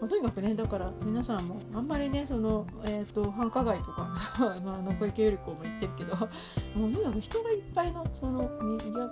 [0.00, 4.14] まあ、とにかくね、だから皆さんもあんまりね、その、えっ、ー、と、繁華街とか、
[4.64, 8.50] まあ、の小池百合子も言ってるけど、もうとにかく人がいっぱいの、その、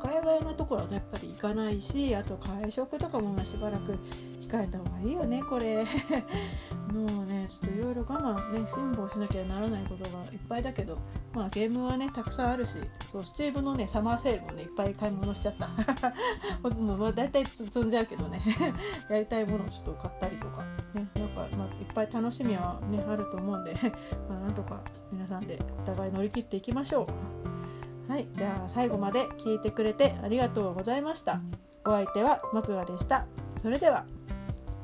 [0.02, 3.92] ガヤガヤなところはやっぱり行かないし、あと会食とかもしばらく
[4.48, 5.84] 控えた方がいいよね、これ。
[6.92, 10.98] もうね、ちょっといろいろ我慢ね、辛抱しなきゃならないことがいっぱいだけど、
[11.34, 12.72] まあゲームはね、たくさんあるし、
[13.12, 15.68] そう、スチームのね、サマーセールもね、いっぱい買い物しちゃった。
[16.70, 18.40] もう、まあ、大体積んじゃうけどね、
[19.10, 20.64] やりたいものをちょっと買ったりとか、
[20.94, 23.74] ね、なんか、まあ、いっぱい楽しみはね、あると思うんで、
[24.28, 24.80] まあ、なんとか
[25.12, 27.06] 皆さんでお互い乗り切っていきましょ
[28.08, 28.10] う。
[28.10, 31.42] はい、じゃあ最後まで聞いてくれてありがとうございました。
[31.84, 33.26] お相手はマクガでした。
[33.60, 34.06] それでは。